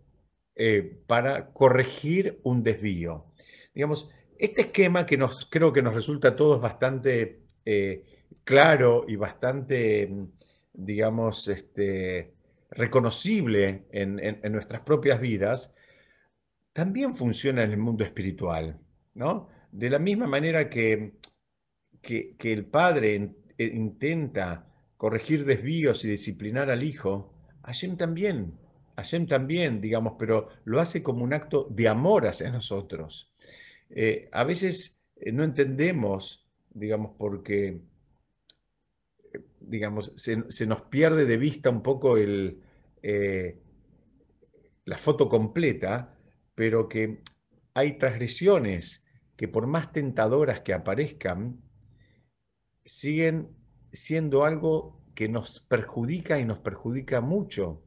eh, 0.55 1.01
para 1.07 1.53
corregir 1.53 2.41
un 2.43 2.63
desvío. 2.63 3.27
Digamos, 3.75 4.11
este 4.39 4.63
esquema 4.63 5.07
que 5.07 5.17
nos, 5.17 5.47
creo 5.47 5.73
que 5.73 5.83
nos 5.83 5.95
resulta 5.95 6.29
a 6.29 6.37
todos 6.37 6.61
bastante 6.61 7.43
eh, 7.65 8.05
claro 8.45 9.05
y 9.09 9.17
bastante, 9.17 10.13
digamos, 10.73 11.49
este, 11.49 12.35
reconocible 12.71 13.85
en, 13.93 14.53
nuestras 14.53 14.83
propias 14.83 15.21
vidas, 15.21 15.75
también 16.73 17.15
funciona 17.15 17.63
en 17.63 17.71
el 17.71 17.79
mundo 17.79 18.05
espiritual, 18.05 18.79
¿no? 19.15 19.49
De 19.71 19.91
la 19.91 19.99
misma 19.99 20.27
manera 20.27 20.69
que, 20.69 21.13
que, 22.03 22.37
el 22.53 22.67
padre 22.67 23.35
intenta 23.59 24.67
corregir 24.97 25.45
desvíos 25.45 26.05
y 26.05 26.09
disciplinar 26.09 26.71
al 26.71 26.83
hijo, 26.83 27.33
Hashem 27.63 27.97
también 27.97 28.59
Hashem 28.97 29.27
también, 29.27 29.81
digamos, 29.81 30.15
pero 30.19 30.49
lo 30.65 30.81
hace 30.81 31.03
como 31.03 31.25
un 31.25 31.33
acto 31.33 31.67
de 31.71 31.89
amor 31.89 32.27
hacia 32.27 32.51
nosotros. 32.51 33.33
Eh, 33.91 34.29
a 34.33 34.45
veces 34.45 35.03
eh, 35.17 35.33
no 35.33 35.45
entendemos, 35.45 36.49
digamos, 36.71 37.13
porque, 37.19 37.81
eh, 39.33 39.41
digamos, 39.61 40.13
se, 40.17 40.67
nos 40.67 40.83
pierde 40.83 41.27
de 41.27 41.37
vista 41.37 41.71
un 41.71 41.83
poco 41.83 42.17
el, 42.17 42.61
la 44.85 44.99
foto 44.99 45.29
completa, 45.29 46.15
pero 46.55 46.89
que 46.89 47.23
hay 47.75 47.99
transgresiones 47.99 49.07
que 49.37 49.49
por 49.49 49.67
más 49.67 49.93
tentadoras 49.93 50.61
que 50.61 50.75
aparezcan, 50.75 51.61
siguen 52.85 53.49
siendo 53.93 54.45
algo 54.45 55.01
que 55.15 55.29
nos 55.29 55.61
perjudica 55.61 56.39
y 56.39 56.45
nos 56.45 56.59
perjudica 56.59 57.21
mucho. 57.21 57.83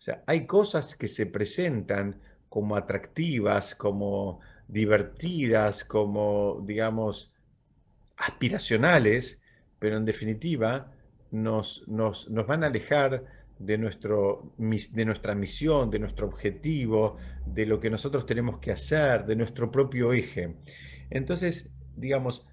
O 0.00 0.02
sea, 0.02 0.24
hay 0.26 0.46
cosas 0.46 0.96
que 0.96 1.08
se 1.08 1.26
presentan 1.26 2.18
como 2.48 2.74
atractivas, 2.74 3.74
como 3.74 4.40
divertidas, 4.66 5.84
como, 5.84 6.64
digamos, 6.66 7.34
aspiracionales, 8.16 9.42
pero 9.78 9.98
en 9.98 10.06
definitiva 10.06 10.90
nos, 11.32 11.86
nos, 11.86 12.30
van 12.46 12.64
a 12.64 12.68
alejar 12.68 13.26
de, 13.58 13.76
nuestro, 13.76 14.54
de 14.56 15.04
nuestra 15.04 15.34
misión, 15.34 15.90
de 15.90 15.98
nuestro 15.98 16.28
objetivo, 16.28 17.18
de 17.44 17.66
lo 17.66 17.78
que 17.78 17.90
nosotros 17.90 18.24
tenemos 18.24 18.56
que 18.56 18.72
hacer, 18.72 19.26
de 19.26 19.36
nuestro 19.36 19.70
propio 19.70 20.14
eje. 20.14 20.56
Entonces, 21.10 21.74
digamos, 21.94 22.46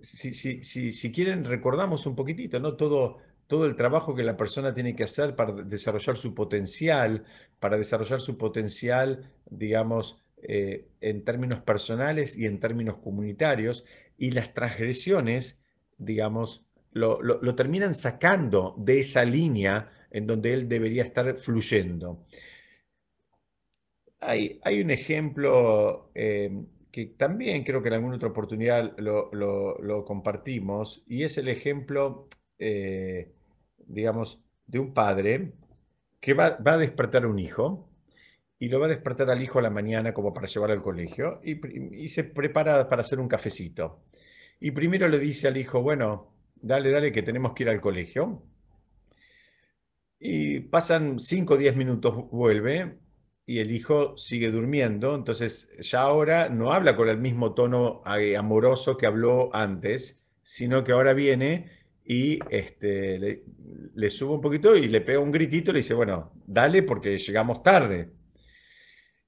si, 0.00 0.62
si, 0.62 1.12
quieren, 1.12 1.44
recordamos 1.44 2.06
un 2.06 2.14
poquitito, 2.14 2.60
¿no? 2.60 2.74
Todo, 2.74 3.18
todo 3.50 3.66
el 3.66 3.74
trabajo 3.74 4.14
que 4.14 4.22
la 4.22 4.36
persona 4.36 4.72
tiene 4.72 4.94
que 4.94 5.02
hacer 5.02 5.34
para 5.34 5.52
desarrollar 5.52 6.16
su 6.16 6.36
potencial, 6.36 7.24
para 7.58 7.76
desarrollar 7.76 8.20
su 8.20 8.38
potencial, 8.38 9.28
digamos, 9.50 10.22
eh, 10.40 10.86
en 11.00 11.24
términos 11.24 11.60
personales 11.60 12.38
y 12.38 12.46
en 12.46 12.60
términos 12.60 12.98
comunitarios, 12.98 13.84
y 14.16 14.30
las 14.30 14.54
transgresiones, 14.54 15.64
digamos, 15.98 16.64
lo, 16.92 17.16
terminan 17.56 17.92
sacando 17.92 18.76
de 18.78 19.00
esa 19.00 19.24
línea 19.24 19.90
en 20.12 20.28
donde 20.28 20.54
él 20.54 20.68
debería 20.68 21.02
estar 21.02 21.34
fluyendo. 21.34 22.24
Hay, 24.20 24.60
hay 24.62 24.80
un 24.80 24.92
ejemplo 24.92 26.12
eh, 26.14 26.52
que 26.92 27.06
también 27.06 27.64
creo 27.64 27.82
que 27.82 27.88
en 27.88 27.94
alguna 27.94 28.14
otra 28.14 28.28
oportunidad 28.28 28.96
lo, 28.96 30.04
compartimos, 30.06 31.02
y 31.08 31.24
es 31.24 31.36
el 31.36 31.48
ejemplo 31.48 32.28
eh, 32.60 33.32
digamos, 33.90 34.40
de 34.66 34.78
un 34.78 34.94
padre 34.94 35.52
que 36.20 36.34
va, 36.34 36.58
a 36.64 36.78
despertar 36.78 37.24
a 37.24 37.28
un 37.28 37.38
hijo 37.38 37.88
y 38.58 38.68
lo 38.68 38.78
va 38.78 38.86
a 38.86 38.90
despertar 38.90 39.30
al 39.30 39.42
hijo 39.42 39.58
a 39.58 39.62
la 39.62 39.70
mañana 39.70 40.12
como 40.12 40.32
para 40.32 40.46
llevar 40.46 40.70
al 40.70 40.82
colegio 40.82 41.40
y, 41.42 42.08
se 42.08 42.24
prepara 42.24 42.88
para 42.88 43.02
hacer 43.02 43.18
un 43.18 43.28
cafecito. 43.28 44.04
Y 44.60 44.72
primero 44.72 45.08
le 45.08 45.18
dice 45.18 45.48
al 45.48 45.56
hijo, 45.56 45.82
bueno, 45.82 46.34
dale, 46.60 46.90
dale, 46.90 47.12
que 47.12 47.22
tenemos 47.22 47.54
que 47.54 47.62
ir 47.64 47.70
al 47.70 47.80
colegio. 47.80 48.42
Y 50.18 50.60
pasan 50.60 51.18
5 51.18 51.54
o 51.54 51.56
10 51.56 51.76
minutos, 51.76 52.14
vuelve 52.30 52.98
y 53.46 53.58
el 53.58 53.72
hijo 53.72 54.16
sigue 54.16 54.52
durmiendo, 54.52 55.14
entonces 55.16 55.76
ya 55.80 56.02
ahora 56.02 56.50
no 56.50 56.72
habla 56.72 56.94
con 56.94 57.08
el 57.08 57.18
mismo 57.18 57.54
tono 57.54 58.02
eh, 58.16 58.36
amoroso 58.36 58.96
que 58.96 59.06
habló 59.06 59.50
antes, 59.52 60.28
sino 60.42 60.84
que 60.84 60.92
ahora 60.92 61.14
viene 61.14 61.79
y 62.10 62.40
este, 62.50 63.20
le, 63.20 63.44
le 63.94 64.24
un 64.24 64.40
poquito 64.40 64.74
y 64.74 64.88
le 64.88 65.00
pega 65.00 65.20
un 65.20 65.30
gritito 65.30 65.70
y 65.70 65.74
le 65.74 65.78
dice, 65.78 65.94
bueno, 65.94 66.32
dale 66.44 66.82
porque 66.82 67.16
llegamos 67.16 67.62
tarde. 67.62 68.10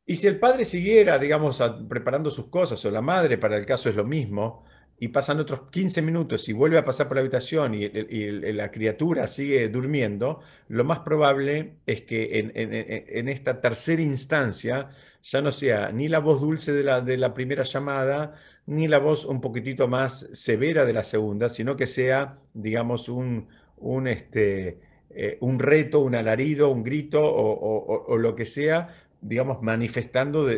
Y 0.05 0.17
si 0.17 0.27
el 0.27 0.41
padre 0.41 0.65
siguiera, 0.65 1.17
digamos, 1.17 1.63
preparando 1.89 2.29
sus 2.29 2.51
cosas, 2.51 2.85
o 2.85 2.91
la 2.91 3.01
madre, 3.01 3.39
para 3.39 3.57
el 3.57 3.67
caso 3.67 3.89
es 3.89 3.95
lo 3.95 4.03
mismo, 4.03 4.65
y 4.99 5.09
pasan 5.09 5.39
otros 5.39 5.71
15 5.71 6.03
minutos 6.03 6.49
y 6.49 6.53
vuelve 6.53 6.77
a 6.77 6.83
pasar 6.83 7.07
por 7.07 7.19
la 7.19 7.21
habitación 7.21 7.73
y, 7.75 7.89
la 7.89 8.73
criatura 8.73 9.29
sigue 9.29 9.69
durmiendo, 9.69 10.41
lo 10.67 10.83
más 10.83 11.01
probable 11.01 11.77
es 11.87 12.01
que 12.03 12.53
en, 12.53 13.29
esta 13.29 13.61
tercera 13.61 14.03
instancia 14.03 14.91
ya 15.23 15.41
no 15.41 15.53
sea 15.53 15.93
ni 15.93 16.09
la 16.09 16.19
voz 16.19 16.41
dulce 16.41 16.73
de 16.73 16.83
la, 16.83 17.01
de 17.01 17.17
la 17.17 17.33
primera 17.33 17.63
llamada, 17.63 18.35
ni 18.67 18.89
la 18.89 18.99
voz 18.99 19.25
un 19.25 19.41
poquitito 19.41 19.89
más 19.89 20.29
severa 20.33 20.85
de 20.85 20.93
la 20.93 21.05
segunda, 21.05 21.49
sino 21.49 21.77
que 21.77 21.87
sea, 21.87 22.39
digamos, 22.55 23.09
un, 23.09 23.49
un, 23.77 24.07
este, 24.07 24.79
eh, 25.11 25.39
un 25.41 25.59
reto, 25.59 26.01
un 26.01 26.15
alarido, 26.15 26.71
un 26.71 26.83
grito 26.83 27.21
o, 27.25 28.17
lo 28.19 28.35
que 28.35 28.45
sea, 28.47 28.95
digamos, 29.21 29.63
manifestando 29.63 30.49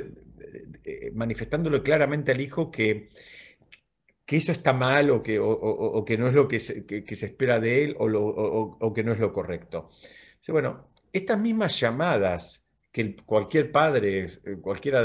manifestándolo 1.14 1.82
claramente 1.82 2.32
al 2.32 2.40
hijo 2.40 2.70
que 2.70 3.08
que 4.26 4.36
eso 4.36 4.52
está 4.52 4.72
mal 4.72 5.10
o 5.10 5.22
que, 5.22 5.38
o, 5.38 6.04
que 6.04 6.16
no 6.16 6.28
es 6.28 6.34
lo 6.34 6.48
que 6.48 6.60
se, 6.60 6.84
se 6.86 7.26
espera 7.26 7.60
de 7.60 7.84
él 7.84 7.96
o, 7.98 8.92
que 8.94 9.04
no 9.04 9.12
es 9.12 9.18
lo 9.18 9.32
correcto. 9.32 9.90
Bueno, 10.48 10.88
estas 11.12 11.38
mismas 11.38 11.78
llamadas 11.78 12.63
que 12.94 13.16
cualquier 13.16 13.72
padre 13.72 14.24
eh, 14.24 14.56
cualquiera 14.62 15.02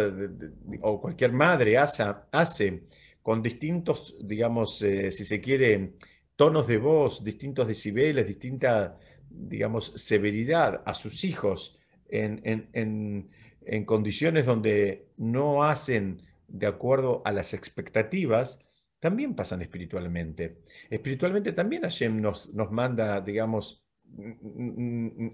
o 0.82 1.02
cualquier 1.02 1.34
madre 1.34 1.76
hace, 1.76 2.84
con 3.24 3.42
distintos, 3.42 4.16
digamos, 4.22 4.80
eh, 4.84 5.12
si 5.12 5.26
se 5.26 5.42
quiere, 5.42 5.96
tonos 6.36 6.68
de 6.68 6.78
voz, 6.78 7.24
distintos 7.24 7.68
decibeles, 7.68 8.28
distinta, 8.28 8.96
digamos, 9.28 9.92
severidad 9.96 10.84
a 10.86 10.94
sus 10.94 11.24
hijos 11.24 11.80
en, 12.08 12.40
en, 12.44 13.28
en 13.66 13.86
condiciones 13.86 14.46
donde 14.46 15.08
no 15.18 15.64
hacen 15.64 16.22
de 16.48 16.68
acuerdo 16.68 17.24
a 17.26 17.32
las 17.32 17.56
expectativas, 17.56 18.64
también 19.00 19.34
pasan 19.34 19.64
espiritualmente. 19.64 20.60
Espiritualmente 20.92 21.54
también 21.54 21.82
Hashem 21.82 22.22
nos, 22.22 22.54
nos 22.54 22.72
manda, 22.72 23.20
digamos, 23.22 23.84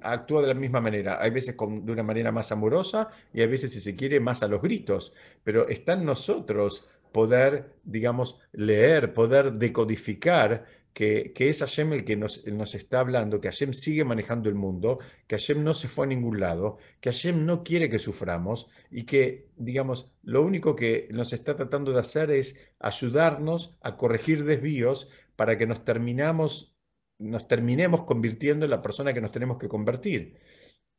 actúa 0.02 0.42
de 0.42 0.48
la 0.48 0.54
misma 0.54 0.82
manera. 0.82 1.22
Hay 1.22 1.32
veces 1.32 1.56
de 1.58 1.92
una 1.92 2.04
manera 2.04 2.32
más 2.32 2.52
amorosa 2.52 3.10
y 3.34 3.42
hay 3.42 3.48
veces, 3.48 3.72
si 3.72 3.80
se 3.80 3.96
quiere, 3.96 4.20
más 4.20 4.44
a 4.44 4.48
los 4.48 4.62
gritos. 4.62 5.14
Pero 5.44 5.68
está 5.68 5.94
en 5.94 6.06
nosotros 6.06 6.88
poder, 7.12 7.74
digamos, 7.84 8.40
leer, 8.52 9.14
poder 9.14 9.54
decodificar 9.54 10.66
que, 10.96 11.34
es 11.38 11.60
Hashem 11.60 11.92
el 11.92 12.06
que 12.06 12.16
nos, 12.16 12.48
nos, 12.48 12.74
está 12.74 13.02
hablando, 13.02 13.42
que 13.42 13.50
Hashem 13.50 13.74
sigue 13.74 14.06
manejando 14.06 14.48
el 14.48 14.56
mundo, 14.56 15.00
que 15.28 15.36
Hashem 15.36 15.62
no 15.62 15.74
se 15.74 15.90
fue 15.90 16.06
a 16.06 16.10
ningún 16.10 16.40
lado, 16.40 16.78
que 17.02 17.12
Hashem 17.12 17.46
no 17.46 17.66
quiere 17.66 17.90
que 17.90 18.00
suframos 18.00 18.70
y 18.90 19.04
que, 19.04 19.50
digamos, 19.58 20.10
lo 20.24 20.42
único 20.42 20.78
que 20.78 21.10
nos 21.12 21.34
está 21.34 21.58
tratando 21.58 21.92
de 21.92 22.00
hacer 22.00 22.32
es 22.32 22.58
ayudarnos 22.80 23.78
a 23.82 23.98
corregir 23.98 24.46
desvíos 24.46 25.10
para 25.36 25.58
que 25.58 25.68
nos 25.68 25.84
terminamos, 25.84 26.75
nos 27.20 27.48
terminemos 27.48 28.04
convirtiendo 28.04 28.66
en 28.66 28.72
la 28.72 28.82
persona 28.82 29.14
que 29.14 29.22
nos 29.22 29.32
tenemos 29.32 29.58
que 29.58 29.68
convertir. 29.68 30.40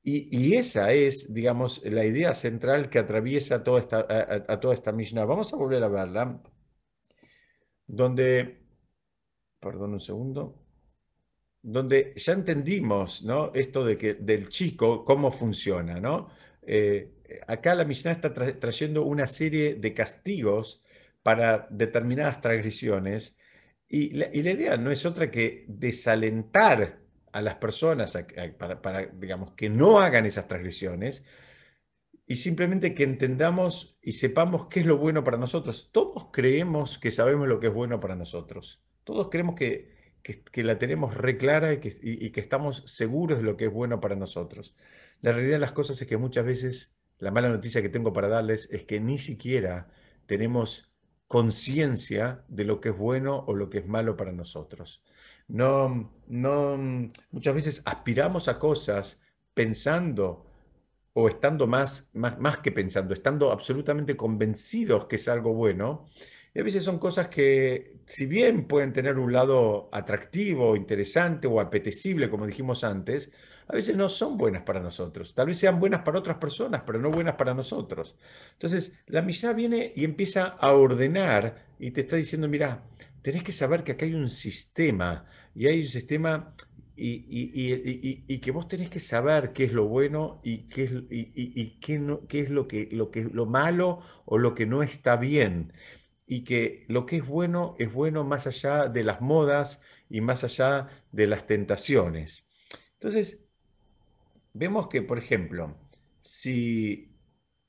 Y, 0.08 0.54
esa 0.54 0.92
es, 0.92 1.34
digamos, 1.34 1.82
la 1.84 2.04
idea 2.04 2.32
central 2.32 2.88
que 2.88 3.00
atraviesa 3.00 3.64
toda 3.64 3.80
esta, 3.80 4.06
a, 4.46 4.60
toda 4.60 4.72
esta 4.72 4.92
Mishnah. 4.92 5.24
Vamos 5.24 5.52
a 5.52 5.56
volver 5.56 5.82
a 5.82 5.88
verla, 5.88 6.40
donde 7.88 8.66
perdón 9.58 9.94
un 9.94 10.00
segundo, 10.00 10.62
donde 11.60 12.14
ya 12.16 12.34
entendimos 12.34 13.24
¿no? 13.24 13.52
esto 13.52 13.84
de 13.84 13.98
que, 13.98 14.14
del 14.14 14.48
chico, 14.48 15.04
cómo 15.04 15.32
funciona. 15.32 15.98
¿no? 15.98 16.28
Eh, 16.62 17.16
acá 17.48 17.74
la 17.74 17.84
Mishnah 17.84 18.12
está 18.12 18.32
trayendo 18.32 19.02
una 19.02 19.26
serie 19.26 19.74
de 19.74 19.92
castigos 19.92 20.84
para 21.24 21.66
determinadas 21.70 22.40
transgresiones 22.40 23.36
y 23.88 24.10
la, 24.10 24.34
idea 24.34 24.76
no 24.76 24.90
es 24.90 25.06
otra 25.06 25.30
que 25.30 25.64
desalentar 25.68 27.00
a 27.32 27.42
las 27.42 27.56
personas 27.56 28.18
para, 28.58 29.06
digamos, 29.06 29.52
que 29.52 29.68
no 29.68 30.00
hagan 30.00 30.26
esas 30.26 30.48
transgresiones 30.48 31.22
y 32.26 32.36
simplemente 32.36 32.94
que 32.94 33.04
entendamos 33.04 33.96
y 34.02 34.12
sepamos 34.12 34.66
qué 34.66 34.80
es 34.80 34.86
lo 34.86 34.98
bueno 34.98 35.22
para 35.22 35.38
nosotros. 35.38 35.90
Todos 35.92 36.28
creemos 36.32 36.98
que 36.98 37.12
sabemos 37.12 37.46
lo 37.46 37.60
que 37.60 37.68
es 37.68 37.74
bueno 37.74 38.00
para 38.00 38.16
nosotros. 38.16 38.82
Todos 39.04 39.28
creemos 39.30 39.54
que, 39.54 39.94
la 40.54 40.78
tenemos 40.78 41.14
re 41.14 41.38
clara 41.38 41.72
y 41.72 41.78
que, 41.78 42.40
estamos 42.40 42.82
seguros 42.86 43.38
de 43.38 43.44
lo 43.44 43.56
que 43.56 43.66
es 43.66 43.72
bueno 43.72 44.00
para 44.00 44.16
nosotros. 44.16 44.74
La 45.20 45.30
realidad 45.30 45.54
de 45.54 45.60
las 45.60 45.72
cosas 45.72 46.02
es 46.02 46.08
que 46.08 46.16
muchas 46.16 46.44
veces 46.44 46.96
la 47.18 47.30
mala 47.30 47.48
noticia 47.48 47.80
que 47.80 47.88
tengo 47.88 48.12
para 48.12 48.28
darles 48.28 48.68
es 48.72 48.82
que 48.82 48.98
ni 48.98 49.18
siquiera 49.18 49.88
tenemos 50.26 50.85
conciencia 51.28 52.44
de 52.48 52.64
lo 52.64 52.80
que 52.80 52.90
es 52.90 52.96
bueno 52.96 53.44
o 53.46 53.54
lo 53.54 53.68
que 53.70 53.78
es 53.78 53.86
malo 53.86 54.16
para 54.16 54.32
nosotros. 54.32 55.02
No, 55.48 56.12
no, 56.26 56.78
muchas 57.30 57.54
veces 57.54 57.82
aspiramos 57.84 58.48
a 58.48 58.58
cosas 58.58 59.22
pensando 59.54 60.46
o 61.12 61.28
estando 61.28 61.66
más, 61.66 62.10
más, 62.14 62.38
más 62.38 62.58
que 62.58 62.72
pensando, 62.72 63.14
estando 63.14 63.50
absolutamente 63.50 64.16
convencidos 64.16 65.06
que 65.06 65.16
es 65.16 65.28
algo 65.28 65.54
bueno, 65.54 66.06
y 66.56 66.60
a 66.60 66.62
veces 66.62 66.84
son 66.84 66.98
cosas 66.98 67.28
que, 67.28 67.98
si 68.06 68.24
bien 68.24 68.66
pueden 68.66 68.94
tener 68.94 69.18
un 69.18 69.30
lado 69.30 69.90
atractivo, 69.92 70.74
interesante 70.74 71.46
o 71.46 71.60
apetecible, 71.60 72.30
como 72.30 72.46
dijimos 72.46 72.82
antes, 72.82 73.30
a 73.68 73.74
veces 73.74 73.96
no 73.96 74.08
son 74.08 74.36
buenas 74.36 74.62
para 74.62 74.80
nosotros. 74.80 75.34
Tal 75.34 75.48
vez 75.48 75.58
sean 75.58 75.80
buenas 75.80 76.02
para 76.02 76.18
otras 76.18 76.38
personas, 76.38 76.82
pero 76.86 77.00
no 77.00 77.10
buenas 77.10 77.34
para 77.34 77.54
nosotros. 77.54 78.16
Entonces, 78.52 79.02
la 79.06 79.22
Mishnah 79.22 79.52
viene 79.54 79.92
y 79.96 80.04
empieza 80.04 80.46
a 80.46 80.72
ordenar 80.72 81.66
y 81.78 81.90
te 81.90 82.02
está 82.02 82.16
diciendo, 82.16 82.48
mira, 82.48 82.84
tenés 83.22 83.42
que 83.42 83.52
saber 83.52 83.82
que 83.82 83.92
acá 83.92 84.04
hay 84.04 84.14
un 84.14 84.30
sistema 84.30 85.26
y 85.54 85.66
hay 85.66 85.80
un 85.80 85.88
sistema 85.88 86.54
y, 86.96 88.40
que 88.40 88.50
vos 88.52 88.68
tenés 88.68 88.88
que 88.88 89.00
saber 89.00 89.52
qué 89.52 89.64
es 89.64 89.72
lo 89.72 89.86
bueno 89.86 90.40
y 90.44 90.68
qué 90.68 90.84
es, 90.84 90.92
y, 91.10 91.78
qué, 91.80 91.98
no, 91.98 92.26
qué 92.26 92.40
es 92.40 92.50
lo, 92.50 92.68
que, 92.68 92.88
lo, 92.92 93.10
que, 93.10 93.24
lo 93.24 93.46
malo 93.46 94.00
o 94.24 94.38
lo 94.38 94.54
que 94.54 94.66
no 94.66 94.82
está 94.82 95.16
bien 95.16 95.72
y 96.26 96.44
que 96.44 96.86
lo 96.88 97.04
que 97.04 97.16
es 97.16 97.26
bueno 97.26 97.74
es 97.78 97.92
bueno 97.92 98.24
más 98.24 98.46
allá 98.46 98.88
de 98.88 99.04
las 99.04 99.20
modas 99.20 99.82
y 100.08 100.20
más 100.20 100.44
allá 100.44 100.88
de 101.12 101.26
las 101.26 101.46
tentaciones. 101.46 102.48
Entonces, 102.94 103.45
vemos 104.56 104.88
que, 104.88 105.02
por 105.02 105.18
ejemplo, 105.18 105.76
si, 106.20 107.14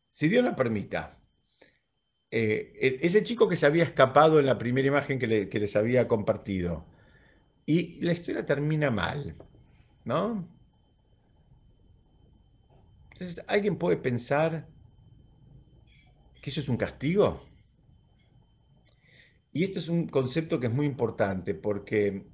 si 0.08 0.30
Dios 0.30 0.44
lo 0.44 0.56
permita, 0.56 1.20
eh, 2.32 2.74
e, 2.80 3.00
ese 3.02 3.24
chico 3.24 3.48
que 3.48 3.58
se 3.58 3.66
había 3.66 3.84
escapado 3.84 4.40
en 4.40 4.46
la 4.46 4.58
primera 4.58 4.88
imagen 4.88 5.20
que, 5.20 5.50
que 5.50 5.60
les 5.60 5.76
había 5.76 6.08
compartido, 6.08 6.86
y 7.66 8.02
la 8.02 8.14
historia 8.14 8.46
termina 8.46 8.90
mal, 8.90 9.36
¿no? 10.06 10.48
Entonces, 13.12 13.44
¿alguien 13.48 13.78
puede 13.78 13.98
pensar 13.98 14.68
que 16.42 16.50
eso 16.50 16.62
es 16.62 16.70
un 16.70 16.78
castigo? 16.78 17.46
Y 19.52 19.64
esto 19.64 19.80
es 19.80 19.90
un 19.90 20.08
concepto 20.08 20.60
que 20.60 20.68
es 20.68 20.74
muy 20.74 20.86
importante 20.86 21.56
porque, 21.56 22.28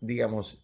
digamos, 0.00 0.63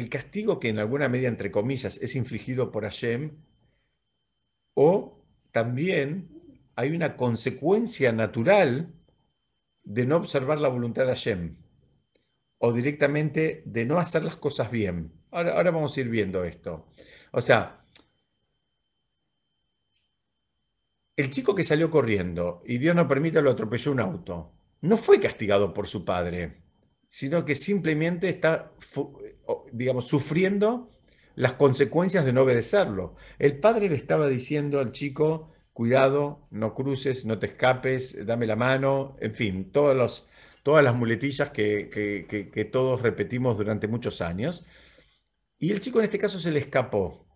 el 0.00 0.08
castigo 0.08 0.58
que 0.58 0.68
en 0.68 0.78
alguna 0.78 1.08
medida, 1.08 1.28
entre 1.28 1.50
comillas, 1.50 2.00
es 2.02 2.16
infligido 2.16 2.72
por 2.72 2.84
Hashem, 2.84 3.36
o 4.74 5.22
también 5.52 6.28
hay 6.74 6.90
una 6.90 7.16
consecuencia 7.16 8.12
natural 8.12 8.92
de 9.82 10.06
no 10.06 10.16
observar 10.16 10.60
la 10.60 10.68
voluntad 10.68 11.02
de 11.02 11.10
Hashem, 11.10 11.56
o 12.58 12.72
directamente 12.72 13.62
de 13.66 13.84
no 13.84 13.98
hacer 13.98 14.24
las 14.24 14.36
cosas 14.36 14.70
bien. 14.70 15.12
Ahora, 15.30 15.70
vamos 15.70 15.96
a 15.96 16.00
ir 16.00 16.08
viendo 16.08 16.44
esto. 16.44 16.88
O 17.32 17.40
sea, 17.40 17.84
el 21.16 21.30
chico 21.30 21.54
que 21.54 21.64
salió 21.64 21.90
corriendo 21.90 22.62
y 22.66 22.78
Dios 22.78 22.96
no 22.96 23.06
permite 23.06 23.42
lo 23.42 23.50
atropelló 23.50 23.92
un 23.92 24.00
auto, 24.00 24.52
no 24.80 24.96
fue 24.96 25.20
castigado 25.20 25.74
por 25.74 25.86
su 25.86 26.04
padre, 26.04 26.62
sino 27.06 27.44
que 27.44 27.54
simplemente 27.54 28.28
está, 28.28 28.72
digamos, 29.72 30.06
sufriendo 30.08 30.90
las 31.34 31.54
consecuencias 31.54 32.24
de 32.24 32.32
no 32.32 32.42
obedecerlo. 32.42 33.14
El 33.38 33.58
padre 33.58 33.88
le 33.88 33.96
estaba 33.96 34.28
diciendo 34.28 34.80
al 34.80 34.92
chico, 34.92 35.50
cuidado, 35.72 36.46
no 36.50 36.74
cruces, 36.74 37.24
no 37.24 37.38
te 37.38 37.46
escapes, 37.46 38.26
dame 38.26 38.46
la 38.46 38.56
mano, 38.56 39.16
en 39.20 39.34
fin, 39.34 39.70
todas 39.72 40.24
las 40.64 40.94
muletillas 40.94 41.50
que, 41.50 41.88
que 42.52 42.64
todos 42.66 43.02
repetimos 43.02 43.56
durante 43.58 43.86
muchos 43.88 44.20
años. 44.20 44.66
Y 45.58 45.72
el 45.72 45.80
chico 45.80 45.98
en 45.98 46.04
este 46.04 46.18
caso 46.18 46.38
se 46.38 46.50
le 46.50 46.60
escapó. 46.60 47.26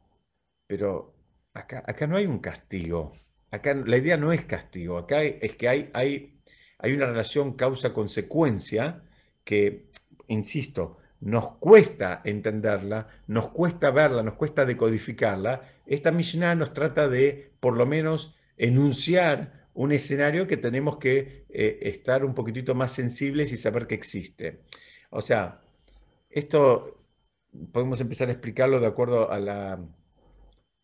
Pero 0.66 1.14
acá, 1.52 1.84
acá 1.86 2.06
no 2.06 2.16
hay 2.16 2.26
un 2.26 2.38
castigo. 2.38 3.12
Acá 3.50 3.74
la 3.74 3.98
idea 3.98 4.16
no 4.16 4.32
es 4.32 4.44
castigo, 4.44 4.98
acá 4.98 5.22
es 5.22 5.54
que 5.54 5.68
hay, 5.68 5.90
hay, 5.94 6.40
hay 6.78 6.92
una 6.92 7.06
relación 7.06 7.54
causa-consecuencia 7.54 9.04
que, 9.44 9.90
insisto, 10.26 10.98
nos 11.20 11.56
cuesta 11.56 12.20
entenderla, 12.24 13.08
nos 13.26 13.48
cuesta 13.48 13.90
verla, 13.90 14.22
nos 14.22 14.34
cuesta 14.34 14.64
decodificarla. 14.64 15.62
Esta 15.86 16.12
Mishnah 16.12 16.54
nos 16.54 16.74
trata 16.74 17.08
de, 17.08 17.52
por 17.60 17.76
lo 17.76 17.86
menos, 17.86 18.34
enunciar 18.56 19.68
un 19.74 19.92
escenario 19.92 20.46
que 20.46 20.56
tenemos 20.56 20.98
que 20.98 21.46
eh, 21.48 21.78
estar 21.82 22.24
un 22.24 22.34
poquitito 22.34 22.74
más 22.74 22.92
sensibles 22.92 23.52
y 23.52 23.56
saber 23.56 23.86
que 23.86 23.94
existe. 23.94 24.60
O 25.10 25.22
sea, 25.22 25.60
esto 26.30 27.00
podemos 27.72 28.00
empezar 28.00 28.28
a 28.28 28.32
explicarlo 28.32 28.80
de 28.80 28.86
acuerdo 28.86 29.30
a 29.30 29.38
la, 29.38 29.80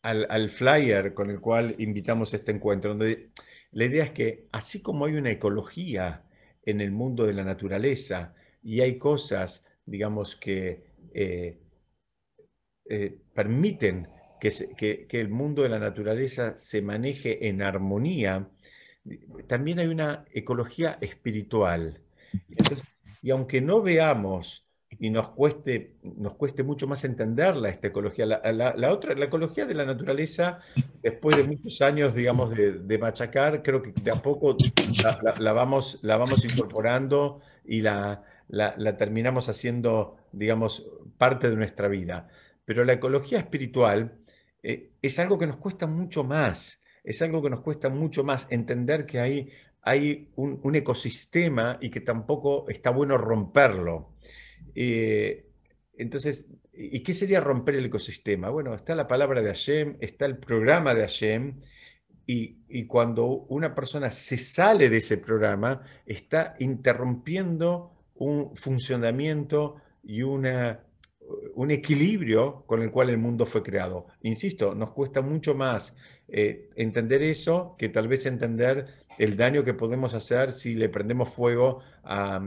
al, 0.02 0.50
flyer 0.50 1.14
con 1.14 1.30
el 1.30 1.40
cual 1.40 1.74
invitamos 1.78 2.32
este 2.34 2.52
encuentro, 2.52 2.90
donde 2.90 3.30
la 3.72 3.84
idea 3.84 4.04
es 4.04 4.10
que 4.12 4.48
así 4.52 4.82
como 4.82 5.04
hay 5.04 5.14
una 5.14 5.30
ecología 5.30 6.24
en 6.64 6.80
el 6.80 6.90
mundo 6.90 7.26
de 7.26 7.34
la 7.34 7.44
naturaleza 7.44 8.34
y 8.62 8.80
hay 8.80 8.98
cosas, 8.98 9.66
digamos, 9.90 10.36
que 10.36 10.84
eh, 11.12 11.58
eh, 12.88 13.18
permiten 13.34 14.08
que, 14.40 15.06
el 15.10 15.28
mundo 15.28 15.62
de 15.62 15.68
la 15.68 15.80
naturaleza 15.80 16.56
se 16.56 16.80
maneje 16.80 17.48
en 17.48 17.60
armonía, 17.60 18.48
también 19.48 19.80
hay 19.80 19.88
una 19.88 20.24
ecología 20.32 20.96
espiritual. 21.00 22.00
y 23.20 23.30
aunque 23.30 23.60
no 23.60 23.82
veamos 23.82 24.68
y 24.98 25.10
nos 25.10 25.30
cueste, 25.30 25.96
nos 26.02 26.34
cueste 26.34 26.62
mucho 26.62 26.86
más 26.86 27.04
entenderla, 27.04 27.68
esta 27.68 27.88
ecología, 27.88 28.26
la, 28.26 28.92
otra, 28.92 29.14
la 29.14 29.24
ecología 29.24 29.66
de 29.66 29.74
la 29.74 29.84
naturaleza, 29.84 30.60
después 31.02 31.36
de 31.36 31.42
muchos 31.42 31.82
años, 31.82 32.14
digamos, 32.14 32.50
de, 32.50 32.98
machacar, 32.98 33.62
creo 33.62 33.82
que 33.82 33.92
de 33.92 34.10
a 34.10 34.22
poco 34.22 34.56
la, 35.38 35.52
vamos, 35.52 35.98
la 36.02 36.16
vamos 36.16 36.44
incorporando 36.44 37.40
y 37.64 37.82
la, 37.82 38.24
la 38.50 38.96
terminamos 38.96 39.48
haciendo, 39.48 40.16
digamos, 40.32 40.86
parte 41.18 41.48
de 41.48 41.56
nuestra 41.56 41.88
vida. 41.88 42.28
Pero 42.64 42.84
la 42.84 42.92
ecología 42.92 43.38
espiritual 43.38 44.20
eh, 44.62 44.92
es 45.02 45.18
algo 45.18 45.38
que 45.38 45.46
nos 45.46 45.56
cuesta 45.56 45.86
mucho 45.86 46.24
más, 46.24 46.84
es 47.02 47.22
algo 47.22 47.42
que 47.42 47.50
nos 47.50 47.60
cuesta 47.60 47.88
mucho 47.88 48.24
más 48.24 48.46
entender 48.50 49.06
que 49.06 49.20
hay, 49.20 49.50
hay 49.82 50.30
un, 50.36 50.74
ecosistema 50.76 51.78
y 51.80 51.90
que 51.90 52.00
tampoco 52.00 52.68
está 52.68 52.90
bueno 52.90 53.16
romperlo. 53.16 54.14
Eh, 54.74 55.46
entonces, 55.96 56.52
¿y 56.72 57.02
qué 57.02 57.14
sería 57.14 57.40
romper 57.40 57.76
el 57.76 57.86
ecosistema? 57.86 58.50
Bueno, 58.50 58.74
está 58.74 58.94
la 58.94 59.08
palabra 59.08 59.42
de 59.42 59.48
Hashem, 59.48 59.96
está 60.00 60.26
el 60.26 60.38
programa 60.38 60.94
de 60.94 61.02
Hashem, 61.02 61.60
y, 62.26 62.58
y, 62.68 62.86
cuando 62.86 63.26
una 63.26 63.74
persona 63.74 64.12
se 64.12 64.36
sale 64.36 64.88
de 64.88 64.98
ese 64.98 65.18
programa, 65.18 65.82
está 66.06 66.54
interrumpiendo 66.60 67.99
un 68.20 68.54
funcionamiento 68.54 69.76
y 70.04 70.22
una, 70.22 70.80
un 71.54 71.70
equilibrio 71.70 72.64
con 72.66 72.82
el 72.82 72.90
cual 72.90 73.10
el 73.10 73.18
mundo 73.18 73.46
fue 73.46 73.62
creado. 73.62 74.06
Insisto, 74.22 74.74
nos 74.74 74.90
cuesta 74.90 75.22
mucho 75.22 75.54
más 75.54 75.96
eh, 76.28 76.68
entender 76.76 77.22
eso 77.22 77.74
que 77.78 77.88
tal 77.88 78.08
vez 78.08 78.26
entender 78.26 78.86
el 79.18 79.36
daño 79.36 79.64
que 79.64 79.74
podemos 79.74 80.14
hacer 80.14 80.52
si 80.52 80.74
le 80.74 80.88
prendemos 80.88 81.30
fuego 81.30 81.80
a, 82.04 82.40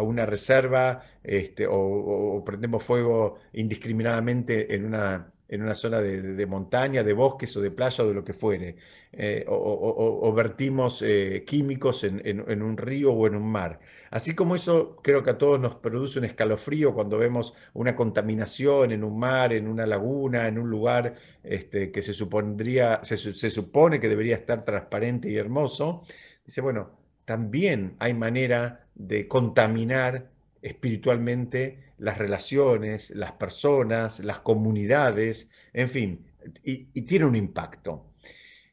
una 0.00 0.26
reserva 0.26 1.02
este, 1.22 1.66
o, 1.68 2.42
prendemos 2.44 2.82
fuego 2.82 3.38
indiscriminadamente 3.52 4.74
en 4.74 4.84
una, 4.86 5.32
en 5.48 5.62
una 5.62 5.74
zona 5.74 6.00
de, 6.00 6.46
montaña, 6.46 7.02
de 7.04 7.12
bosques 7.12 7.56
o 7.56 7.60
de 7.60 7.70
playa 7.70 8.04
o 8.04 8.08
de 8.08 8.14
lo 8.14 8.24
que 8.24 8.32
fuere, 8.32 8.76
eh, 9.12 9.44
o, 9.48 10.32
vertimos 10.34 11.02
eh, 11.02 11.44
químicos 11.46 12.04
en, 12.04 12.62
un 12.62 12.76
río 12.76 13.12
o 13.12 13.26
en 13.26 13.36
un 13.36 13.50
mar. 13.50 13.78
Así 14.10 14.34
como 14.34 14.54
eso 14.56 14.96
creo 15.02 15.22
que 15.22 15.30
a 15.30 15.38
todos 15.38 15.60
nos 15.60 15.76
produce 15.76 16.18
un 16.18 16.24
escalofrío 16.24 16.94
cuando 16.94 17.18
vemos 17.18 17.54
una 17.74 17.94
contaminación 17.94 18.92
en 18.92 19.04
un 19.04 19.18
mar, 19.18 19.52
en 19.52 19.68
una 19.68 19.86
laguna, 19.86 20.48
en 20.48 20.58
un 20.58 20.68
lugar 20.68 21.14
este, 21.42 21.92
que 21.92 22.02
se, 22.02 22.12
supondría, 22.12 23.00
se, 23.04 23.16
se 23.16 23.50
supone 23.50 24.00
que 24.00 24.08
debería 24.08 24.34
estar 24.34 24.62
transparente 24.62 25.30
y 25.30 25.36
hermoso, 25.36 26.02
dice, 26.44 26.60
bueno, 26.60 26.90
también 27.24 27.96
hay 27.98 28.14
manera 28.14 28.86
de 28.94 29.28
contaminar 29.28 30.30
espiritualmente 30.66 31.92
las 31.98 32.18
relaciones, 32.18 33.10
las 33.10 33.32
personas, 33.32 34.20
las 34.20 34.40
comunidades, 34.40 35.50
en 35.72 35.88
fin, 35.88 36.26
y, 36.64 37.02
tiene 37.02 37.24
un 37.24 37.36
impacto. 37.36 38.12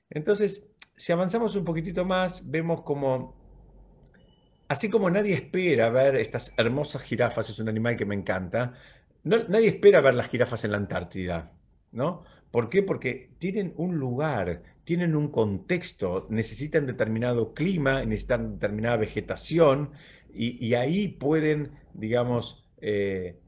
Entonces, 0.10 0.74
si 0.98 1.12
avanzamos 1.12 1.56
un 1.56 1.64
poquitito 1.64 2.04
más, 2.04 2.50
vemos 2.50 2.82
como, 2.82 3.36
así 4.68 4.90
como 4.90 5.10
nadie 5.10 5.36
espera 5.36 5.90
ver 5.90 6.16
estas 6.16 6.54
hermosas 6.58 7.04
jirafas, 7.04 7.50
es 7.50 7.60
un 7.60 7.70
animal 7.70 7.96
que 7.96 8.06
me 8.06 8.16
encanta, 8.16 8.74
nadie 9.24 9.68
espera 9.68 10.02
ver 10.02 10.16
las 10.16 10.28
jirafas 10.28 10.64
en 10.66 10.72
la 10.72 10.78
Antártida, 10.78 11.52
¿no? 11.92 12.24
¿Por 12.52 12.70
qué? 12.70 12.84
Porque 12.84 13.32
tienen 13.38 13.74
un 13.78 13.98
lugar, 13.98 14.64
tienen 14.84 15.16
un 15.16 15.30
contexto, 15.30 16.28
necesitan 16.30 16.86
determinado 16.86 17.54
clima, 17.54 18.04
necesitan 18.04 18.54
determinada 18.54 18.98
vegetación, 18.98 19.92
y 20.36 20.74
ahí 20.74 21.10
pueden, 21.10 21.74
digamos, 21.94 22.66
eh, 22.82 23.40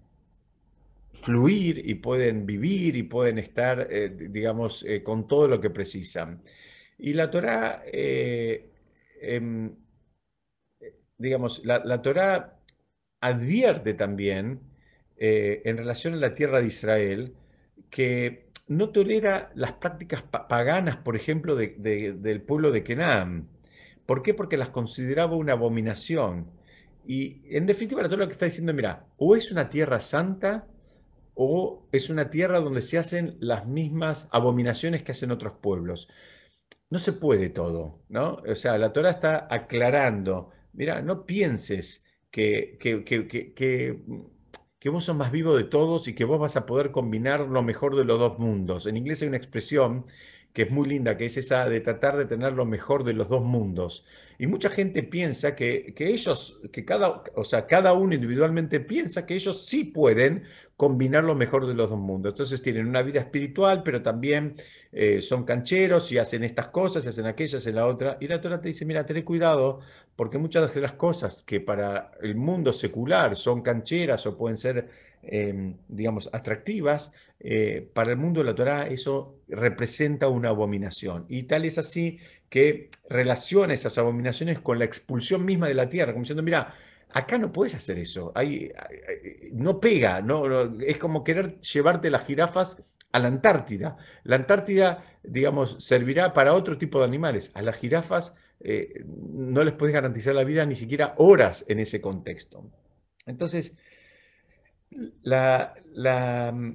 fluir 1.13 1.81
y 1.89 1.95
pueden 1.95 2.45
vivir 2.45 2.95
y 2.95 3.03
pueden 3.03 3.37
estar, 3.39 3.87
eh, 3.89 4.09
digamos, 4.09 4.83
eh, 4.87 5.03
con 5.03 5.27
todo 5.27 5.47
lo 5.47 5.61
que 5.61 5.69
precisan. 5.69 6.41
Y 6.97 7.13
la 7.13 7.29
Torah, 7.31 7.83
em, 9.21 9.75
digamos, 11.17 11.63
la, 11.65 11.83
la 11.83 12.59
advierte 13.21 13.93
también 13.93 14.59
en 15.17 15.77
relación 15.77 16.13
a 16.13 16.17
la 16.17 16.33
tierra 16.33 16.61
de 16.61 16.67
Israel 16.67 17.33
que 17.89 18.45
no 18.67 18.89
tolera 18.89 19.51
las 19.55 19.73
prácticas 19.73 20.23
paganas, 20.23 20.97
por 20.97 21.15
ejemplo, 21.15 21.55
del 21.55 22.41
pueblo 22.41 22.71
de 22.71 22.83
Kenan. 22.83 23.47
¿Por 24.05 24.21
qué? 24.23 24.33
Porque 24.33 24.57
las 24.57 24.69
consideraba 24.69 25.35
una 25.35 25.53
abominación. 25.53 26.47
Y 27.07 27.43
en 27.55 27.65
definitiva, 27.65 28.01
la 28.01 28.09
Torah 28.09 28.23
lo 28.23 28.27
que 28.27 28.33
está 28.33 28.45
diciendo, 28.45 28.73
mira, 28.73 29.07
o 29.17 29.35
es 29.35 29.51
una 29.51 29.69
tierra 29.69 29.99
santa 30.01 30.67
o 31.35 31.87
es 31.91 32.09
una 32.09 32.29
tierra 32.29 32.59
donde 32.59 32.81
se 32.81 32.97
hacen 32.97 33.37
las 33.39 33.67
mismas 33.67 34.27
abominaciones 34.31 35.03
que 35.03 35.11
hacen 35.11 35.31
otros 35.31 35.53
pueblos. 35.61 36.09
No 36.89 36.99
se 36.99 37.13
puede 37.13 37.49
todo, 37.49 38.03
¿no? 38.09 38.41
O 38.47 38.55
sea, 38.55 38.77
la 38.77 38.93
Torah 38.93 39.11
está 39.11 39.47
aclarando, 39.49 40.51
mira, 40.73 41.01
no 41.01 41.25
pienses 41.25 42.05
que, 42.31 42.77
que, 42.79 43.03
que, 43.03 43.53
que, 43.53 44.89
vos 44.89 45.05
sos 45.05 45.15
más 45.15 45.31
vivo 45.31 45.57
de 45.57 45.63
todos 45.63 46.07
y 46.07 46.15
que 46.15 46.25
vos 46.25 46.39
vas 46.39 46.57
a 46.57 46.65
poder 46.65 46.91
combinar 46.91 47.41
lo 47.41 47.63
mejor 47.63 47.95
de 47.95 48.05
los 48.05 48.19
dos 48.19 48.39
mundos. 48.39 48.85
En 48.85 48.97
inglés 48.97 49.21
hay 49.21 49.27
una 49.29 49.37
expresión 49.37 50.05
que 50.55 50.61
es 50.61 50.71
muy 50.71 50.87
linda, 50.87 51.17
que 51.17 51.25
es 51.25 51.35
esa 51.35 51.67
de 51.67 51.81
tratar 51.81 52.15
de 52.15 52.23
tener 52.23 52.53
lo 52.53 52.65
mejor 52.65 53.03
de 53.03 53.11
los 53.11 53.27
dos 53.27 53.43
mundos. 53.43 54.05
Y 54.39 54.47
mucha 54.47 54.69
gente 54.69 55.03
piensa 55.03 55.53
que, 55.53 55.93
ellos, 55.97 56.61
que 56.71 56.85
cada, 56.85 57.23
o 57.35 57.43
sea, 57.43 57.67
cada 57.67 57.91
uno 57.91 58.15
individualmente 58.15 58.79
piensa 58.79 59.25
que 59.25 59.35
ellos 59.35 59.65
sí 59.65 59.83
pueden 59.83 60.43
combinar 60.77 61.25
lo 61.25 61.35
mejor 61.35 61.67
de 61.67 61.73
los 61.73 61.89
dos 61.89 61.99
mundos. 61.99 62.31
Entonces 62.31 62.61
tienen 62.61 62.87
una 62.87 63.01
vida 63.01 63.19
espiritual, 63.19 63.83
pero 63.83 64.01
también 64.01 64.55
eh, 64.93 65.21
son 65.21 65.43
cancheros 65.43 66.09
y 66.13 66.19
hacen 66.19 66.45
estas 66.45 66.69
cosas, 66.69 67.05
hacen 67.05 67.25
aquellas, 67.25 67.55
hacen 67.55 67.75
la 67.75 67.85
otra. 67.85 68.17
Y 68.21 68.29
la 68.29 68.39
Torah 68.39 68.61
te 68.61 68.69
dice, 68.69 68.85
mira, 68.85 69.05
ten 69.05 69.23
cuidado, 69.23 69.81
porque 70.15 70.37
muchas 70.37 70.73
de 70.73 70.79
las 70.79 70.93
cosas 70.93 71.43
que 71.43 71.59
para 71.59 72.11
el 72.21 72.35
mundo 72.35 72.71
secular 72.71 73.35
son 73.35 73.61
cancheras 73.61 74.25
o 74.25 74.37
pueden 74.37 74.57
ser 74.57 74.89
Em, 75.27 75.75
digamos, 75.87 76.29
atractivas, 76.33 77.11
eh, 77.47 77.87
para 77.93 78.09
el 78.09 78.17
mundo 78.17 78.39
de 78.39 78.45
la 78.47 78.55
Torah 78.55 78.87
eso 78.87 79.35
representa 79.47 80.29
una 80.29 80.49
abominación. 80.49 81.25
Y 81.29 81.43
tal 81.43 81.63
es 81.65 81.77
así 81.77 82.17
que 82.49 82.89
relaciona 83.07 83.75
esas 83.75 83.97
abominaciones 83.99 84.59
con 84.59 84.79
la 84.79 84.85
expulsión 84.85 85.45
misma 85.45 85.67
de 85.67 85.75
la 85.75 85.87
tierra, 85.87 86.11
como 86.11 86.23
diciendo, 86.23 86.41
mira, 86.41 86.73
acá 87.11 87.37
no 87.37 87.51
puedes 87.51 87.75
hacer 87.75 87.99
eso, 87.99 88.33
no 89.53 89.79
pega, 89.79 90.21
no, 90.21 90.79
es 90.81 90.97
como 90.97 91.23
querer 91.23 91.59
llevarte 91.61 92.09
las 92.09 92.25
jirafas 92.25 92.83
a 93.11 93.19
la 93.19 93.27
Antártida. 93.27 93.95
La 94.23 94.37
Antártida, 94.37 95.03
digamos, 95.23 95.77
servirá 95.79 96.33
para 96.33 96.55
otro 96.55 96.77
tipo 96.79 96.99
de 96.99 97.05
animales. 97.05 97.51
A 97.53 97.61
las 97.61 97.77
jirafas 97.77 98.35
eh, 98.59 99.05
no 99.05 99.63
les 99.63 99.75
puedes 99.75 99.93
garantizar 99.93 100.33
la 100.33 100.43
vida 100.43 100.65
ni 100.65 100.75
siquiera 100.75 101.13
horas 101.17 101.63
en 101.67 101.79
ese 101.79 102.01
contexto. 102.01 102.71
Entonces, 103.27 103.77
la, 105.21 105.73
mm, 106.53 106.71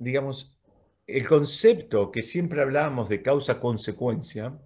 digamos, 0.00 0.58
el 1.06 1.28
concepto 1.28 2.10
que 2.10 2.22
siempre 2.22 2.62
hablábamos 2.62 3.08
de 3.08 3.22
causa-consecuencia, 3.22 4.58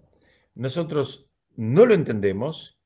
nosotros 0.55 1.29
no 1.55 1.85
lo 1.85 1.93
entendemos, 1.93 2.79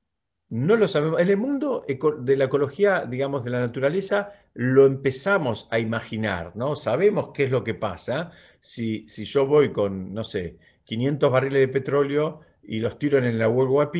no 0.49 0.75
lo 0.75 0.87
sabemos. 0.87 1.21
En 1.21 1.29
el 1.29 1.37
mundo 1.37 1.85
de 1.87 2.37
la 2.37 2.45
ecología, 2.45 3.05
digamos, 3.05 3.43
de 3.43 3.51
la 3.51 3.59
naturaleza, 3.59 4.33
lo 4.53 4.85
empezamos 4.85 5.67
a 5.71 5.79
imaginar, 5.79 6.55
¿no? 6.55 6.75
Sabemos 6.75 7.29
qué 7.33 7.43
es 7.43 7.51
lo 7.51 7.63
que 7.63 7.75
pasa 7.75 8.31
si, 8.59 9.07
si 9.07 9.25
yo 9.25 9.45
voy 9.45 9.71
con, 9.71 10.13
no 10.13 10.23
sé, 10.23 10.57
500 10.85 11.31
barriles 11.31 11.61
de 11.61 11.67
petróleo 11.67 12.41
y 12.63 12.79
los 12.79 12.97
tiro 12.97 13.19
en 13.19 13.25
el 13.25 13.41
agua 13.41 13.91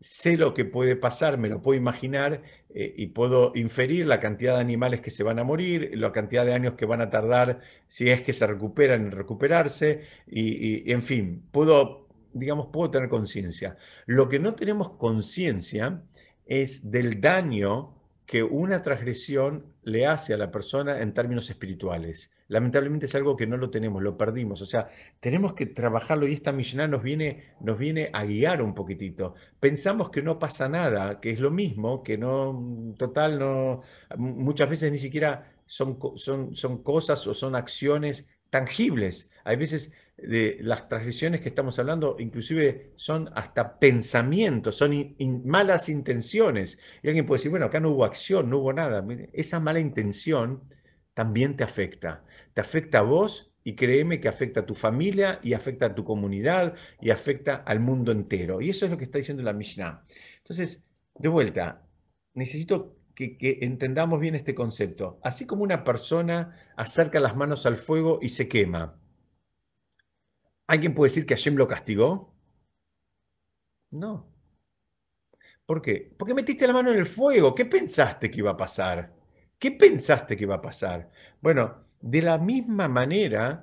sé 0.00 0.36
lo 0.36 0.52
que 0.52 0.64
puede 0.64 0.96
pasar, 0.96 1.38
me 1.38 1.48
lo 1.48 1.62
puedo 1.62 1.78
imaginar 1.78 2.42
eh, 2.78 2.92
y 2.94 3.06
puedo 3.06 3.52
inferir 3.54 4.06
la 4.06 4.20
cantidad 4.20 4.56
de 4.56 4.60
animales 4.60 5.00
que 5.00 5.10
se 5.10 5.22
van 5.22 5.38
a 5.38 5.44
morir, 5.44 5.92
la 5.94 6.12
cantidad 6.12 6.44
de 6.44 6.52
años 6.52 6.74
que 6.74 6.84
van 6.84 7.00
a 7.00 7.08
tardar 7.08 7.60
si 7.88 8.10
es 8.10 8.20
que 8.20 8.34
se 8.34 8.46
recuperan 8.46 9.06
en 9.06 9.12
recuperarse 9.12 10.02
y, 10.26 10.92
en 10.92 11.02
fin, 11.02 11.42
puedo, 11.50 12.06
digamos, 12.34 12.66
puedo 12.70 12.90
tener 12.90 13.08
conciencia. 13.08 13.78
Lo 14.04 14.28
que 14.28 14.38
no 14.38 14.54
tenemos 14.54 14.90
conciencia 14.90 16.02
es 16.44 16.90
del 16.90 17.18
daño 17.18 17.94
que 18.26 18.42
una 18.42 18.82
transgresión 18.82 19.72
le 19.82 20.04
hace 20.04 20.34
a 20.34 20.36
la 20.36 20.50
persona 20.50 21.00
en 21.00 21.14
términos 21.14 21.48
espirituales 21.48 22.35
lamentablemente 22.48 23.06
es 23.06 23.14
algo 23.14 23.36
que 23.36 23.46
no 23.46 23.56
lo 23.56 23.70
tenemos, 23.70 24.02
lo 24.02 24.16
perdimos. 24.16 24.62
O 24.62 24.66
sea, 24.66 24.88
tenemos 25.20 25.54
que 25.54 25.66
trabajarlo 25.66 26.26
y 26.26 26.34
esta 26.34 26.52
misión 26.52 26.90
nos 26.90 27.02
viene, 27.02 27.54
nos 27.60 27.78
viene 27.78 28.10
a 28.12 28.24
guiar 28.24 28.62
un 28.62 28.74
poquitito. 28.74 29.34
Pensamos 29.60 30.10
que 30.10 30.22
no 30.22 30.38
pasa 30.38 30.68
nada, 30.68 31.20
que 31.20 31.30
es 31.30 31.40
lo 31.40 31.50
mismo, 31.50 32.02
que 32.02 32.18
no, 32.18 32.94
total, 32.98 33.38
no, 33.38 33.82
muchas 34.16 34.68
veces 34.70 34.92
ni 34.92 34.98
siquiera 34.98 35.52
son, 35.66 35.98
son, 36.16 36.54
son 36.54 36.82
cosas 36.82 37.26
o 37.26 37.34
son 37.34 37.56
acciones 37.56 38.28
tangibles. 38.50 39.30
Hay 39.44 39.56
veces 39.56 39.94
de 40.16 40.58
las 40.62 40.88
transgresiones 40.88 41.42
que 41.42 41.48
estamos 41.48 41.78
hablando, 41.78 42.16
inclusive 42.18 42.92
son 42.96 43.30
hasta 43.34 43.78
pensamientos, 43.78 44.76
son 44.76 45.14
malas 45.44 45.88
intenciones. 45.88 46.78
Y 47.02 47.08
alguien 47.08 47.26
puede 47.26 47.38
decir, 47.38 47.50
bueno, 47.50 47.66
acá 47.66 47.80
no 47.80 47.90
hubo 47.90 48.04
acción, 48.04 48.48
no 48.48 48.58
hubo 48.58 48.72
nada. 48.72 49.04
Esa 49.32 49.60
mala 49.60 49.80
intención 49.80 50.62
también 51.14 51.56
te 51.56 51.64
afecta. 51.64 52.24
Te 52.56 52.62
afecta 52.62 53.00
a 53.00 53.02
vos 53.02 53.52
y 53.64 53.76
créeme 53.76 54.18
que 54.18 54.28
afecta 54.28 54.60
a 54.60 54.66
tu 54.66 54.74
familia 54.74 55.40
y 55.42 55.52
afecta 55.52 55.84
a 55.84 55.94
tu 55.94 56.04
comunidad 56.04 56.74
y 57.02 57.10
afecta 57.10 57.56
al 57.56 57.80
mundo 57.80 58.12
entero. 58.12 58.62
Y 58.62 58.70
eso 58.70 58.86
es 58.86 58.90
lo 58.90 58.96
que 58.96 59.04
está 59.04 59.18
diciendo 59.18 59.42
la 59.42 59.52
Mishnah. 59.52 60.06
Entonces, 60.38 60.82
de 61.16 61.28
vuelta, 61.28 61.86
necesito 62.32 62.96
que, 63.14 63.36
entendamos 63.60 64.20
bien 64.20 64.36
este 64.36 64.54
concepto. 64.54 65.20
Así 65.22 65.46
como 65.46 65.64
una 65.64 65.84
persona 65.84 66.72
acerca 66.76 67.20
las 67.20 67.36
manos 67.36 67.66
al 67.66 67.76
fuego 67.76 68.20
y 68.22 68.30
se 68.30 68.48
quema, 68.48 68.98
¿alguien 70.66 70.94
puede 70.94 71.10
decir 71.10 71.26
que 71.26 71.34
Hashem 71.34 71.56
lo 71.56 71.68
castigó? 71.68 72.34
No. 73.90 74.32
¿Por 75.66 75.82
qué? 75.82 76.10
Porque 76.16 76.32
metiste 76.32 76.66
la 76.66 76.72
mano 76.72 76.90
en 76.90 76.96
el 76.96 77.06
fuego. 77.06 77.54
¿Qué 77.54 77.66
pensaste 77.66 78.30
que 78.30 78.38
iba 78.38 78.52
a 78.52 78.56
pasar? 78.56 79.14
¿Qué 79.58 79.72
pensaste 79.72 80.38
que 80.38 80.44
iba 80.44 80.54
a 80.54 80.62
pasar? 80.62 81.10
Bueno, 81.42 81.85
de 82.06 82.22
la 82.22 82.38
misma 82.38 82.86
manera, 82.86 83.62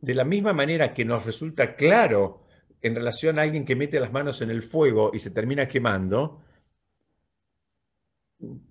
de 0.00 0.14
la 0.14 0.24
misma 0.24 0.52
manera 0.52 0.92
que 0.92 1.04
nos 1.04 1.24
resulta 1.24 1.76
claro 1.76 2.44
en 2.82 2.96
relación 2.96 3.38
a 3.38 3.42
alguien 3.42 3.64
que 3.64 3.76
mete 3.76 4.00
las 4.00 4.12
manos 4.12 4.42
en 4.42 4.50
el 4.50 4.62
fuego 4.62 5.12
y 5.14 5.20
se 5.20 5.30
termina 5.30 5.68
quemando, 5.68 6.42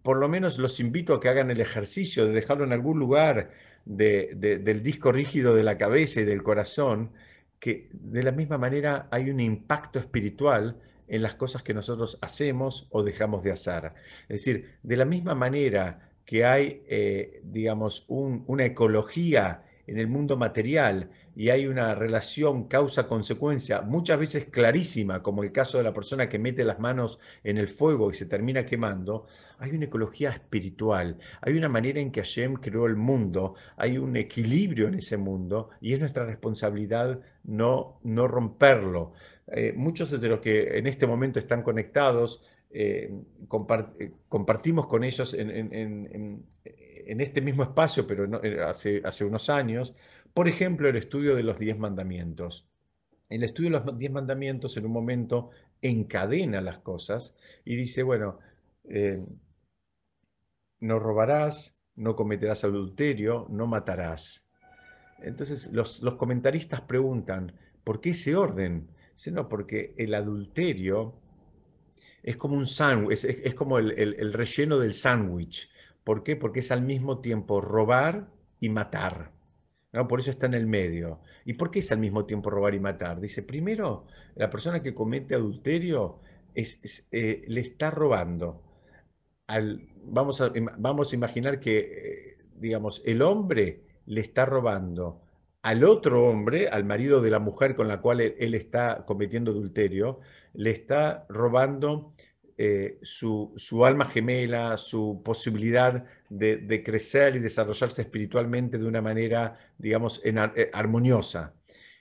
por 0.04 0.18
lo 0.18 0.28
menos 0.28 0.60
los 0.60 0.80
invito 0.82 1.14
a 1.14 1.22
que 1.22 1.30
hagan 1.30 1.50
el 1.50 1.62
ejercicio 1.62 2.26
de 2.26 2.34
dejarlo 2.34 2.66
en 2.66 2.74
algún 2.74 3.00
lugar 3.00 3.52
del 3.86 4.84
disco 4.84 5.12
rígido 5.14 5.56
de 5.56 5.64
la 5.64 5.78
cabeza 5.78 6.20
y 6.20 6.26
del 6.26 6.44
corazón, 6.44 7.14
que 7.58 7.90
de 7.94 8.22
la 8.22 8.32
misma 8.32 8.58
manera 8.58 9.08
hay 9.12 9.30
un 9.30 9.40
impacto 9.40 9.98
espiritual 9.98 10.78
en 11.08 11.22
las 11.22 11.36
cosas 11.36 11.64
que 11.64 11.74
nosotros 11.74 12.20
hacemos 12.22 12.88
o 12.92 13.02
dejamos 13.02 13.44
de 13.44 13.52
hacer. 13.54 13.94
Es 14.28 14.44
decir, 14.44 14.76
de 14.84 14.98
la 14.98 15.06
misma 15.06 15.36
manera 15.36 16.12
que 16.26 16.46
hay, 16.46 16.84
eh, 16.88 17.42
digamos, 17.44 18.06
una 18.08 18.66
ecología 18.66 19.64
en 19.88 20.00
el 20.00 20.08
mundo 20.08 20.38
material 20.38 21.12
y 21.36 21.50
hay 21.50 21.68
una 21.68 21.94
relación 21.96 22.68
causa-consecuencia 22.68 23.82
muchas 23.82 24.18
veces 24.18 24.46
clarísima, 24.46 25.22
como 25.22 25.44
el 25.44 25.52
caso 25.52 25.78
de 25.78 25.84
la 25.84 25.94
persona 25.94 26.30
que 26.30 26.40
mete 26.40 26.64
las 26.64 26.80
manos 26.80 27.20
en 27.44 27.58
el 27.58 27.68
fuego 27.68 28.10
y 28.10 28.14
se 28.14 28.26
termina 28.26 28.66
quemando, 28.66 29.28
hay 29.60 29.72
una 29.72 29.86
ecología 29.86 30.32
espiritual, 30.32 31.18
hay 31.42 31.58
una 31.58 31.70
manera 31.70 32.00
en 32.00 32.12
que 32.12 32.22
Hashem 32.22 32.56
creó 32.56 32.88
el 32.88 32.96
mundo, 32.96 33.56
hay 33.78 33.98
un 33.98 34.16
equilibrio 34.16 34.88
en 34.88 34.96
ese 34.96 35.18
mundo 35.18 35.70
y 35.82 35.94
es 35.94 36.00
nuestra 36.00 36.26
responsabilidad 36.26 37.20
no, 37.44 38.00
no 38.04 38.28
romperlo. 38.28 39.14
Eh, 39.48 39.74
muchos 39.76 40.10
de 40.20 40.28
los 40.28 40.40
que 40.40 40.78
en 40.78 40.88
este 40.88 41.06
momento 41.06 41.38
están 41.38 41.62
conectados, 41.62 42.44
eh, 42.78 43.10
eh, 43.10 44.12
compartimos 44.28 44.88
con 44.88 45.06
ellos 45.06 45.34
en, 45.34 46.46
este 47.08 47.40
mismo 47.40 47.64
espacio, 47.64 48.06
pero 48.06 48.44
eh, 48.44 48.60
hace, 48.62 49.24
unos 49.24 49.50
años, 49.50 49.96
por 50.34 50.50
ejemplo, 50.50 50.90
el 50.90 50.98
estudio 50.98 51.38
de 51.38 51.44
los 51.44 51.58
diez 51.58 51.78
mandamientos. 51.78 52.68
El 53.30 53.44
estudio 53.46 53.70
de 53.70 53.86
los 53.86 53.98
diez 53.98 54.12
mandamientos 54.12 54.76
en 54.76 54.88
un 54.88 54.92
momento 54.92 55.52
encadena 55.82 56.60
las 56.60 56.80
cosas 56.80 57.38
y 57.64 57.78
dice, 57.78 58.04
bueno, 58.04 58.40
no 60.82 61.00
robarás, 61.00 61.82
no 61.96 62.18
cometerás 62.18 62.66
adulterio, 62.66 63.48
no 63.50 63.68
matarás. 63.68 64.50
Entonces 65.20 65.72
los, 65.72 66.02
comentaristas 66.18 66.82
preguntan, 66.82 67.54
¿por 67.86 68.02
qué 68.02 68.10
ese 68.10 68.36
orden? 68.36 68.90
Sino 69.16 69.48
porque 69.48 69.96
el 69.98 70.14
adulterio 70.14 71.22
es 72.26 72.38
como 72.38 72.58
un 72.58 72.66
sándwich, 72.66 73.24
es, 73.24 73.54
como 73.54 73.78
el, 73.78 74.34
relleno 74.34 74.80
del 74.80 74.96
sándwich. 74.96 75.70
¿Por 76.04 76.24
qué? 76.24 76.36
Porque 76.36 76.62
es 76.62 76.72
al 76.72 76.82
mismo 76.82 77.20
tiempo 77.20 77.62
robar 77.62 78.28
y 78.60 78.70
matar. 78.70 79.32
¿no? 79.94 80.08
Por 80.08 80.20
eso 80.20 80.32
está 80.32 80.48
en 80.48 80.56
el 80.56 80.66
medio. 80.66 81.20
¿Y 81.46 81.54
por 81.54 81.70
qué 81.70 81.80
es 81.80 81.92
al 81.92 82.00
mismo 82.00 82.26
tiempo 82.26 82.50
robar 82.50 82.74
y 82.74 82.80
matar? 82.80 83.22
Dice, 83.22 83.44
primero, 83.44 84.08
la 84.34 84.50
persona 84.50 84.82
que 84.82 84.96
comete 84.96 85.36
adulterio 85.36 86.20
es, 86.56 87.08
eh, 87.12 87.44
le 87.48 87.62
está 87.62 87.92
robando. 87.92 88.64
Al, 89.46 89.88
vamos, 90.04 90.42
a, 90.42 90.52
vamos 90.80 91.14
a 91.14 91.16
imaginar 91.16 91.60
que, 91.60 91.78
eh, 91.78 92.38
digamos, 92.56 93.04
el 93.06 93.22
hombre 93.22 93.84
le 94.08 94.22
está 94.22 94.48
robando 94.48 95.22
al 95.66 95.84
otro 95.84 96.28
hombre, 96.28 96.70
al 96.70 96.84
marido 96.84 97.22
de 97.22 97.32
la 97.32 97.40
mujer 97.40 97.76
con 97.76 97.88
la 97.88 98.00
cual 98.00 98.22
él, 98.22 98.54
está 98.54 99.04
cometiendo 99.08 99.50
adulterio, 99.50 100.20
le 100.58 100.72
está 100.72 101.26
robando 101.30 102.14
eh, 102.58 103.00
su, 103.02 103.54
alma 103.84 104.06
gemela, 104.06 104.78
su 104.78 105.22
posibilidad 105.24 106.06
de, 106.30 106.84
crecer 106.84 107.36
y 107.36 107.40
desarrollarse 107.40 108.02
espiritualmente 108.02 108.78
de 108.78 108.86
una 108.86 109.02
manera, 109.02 109.58
digamos, 109.78 110.22
eh, 110.24 110.70
armoniosa. 110.74 111.54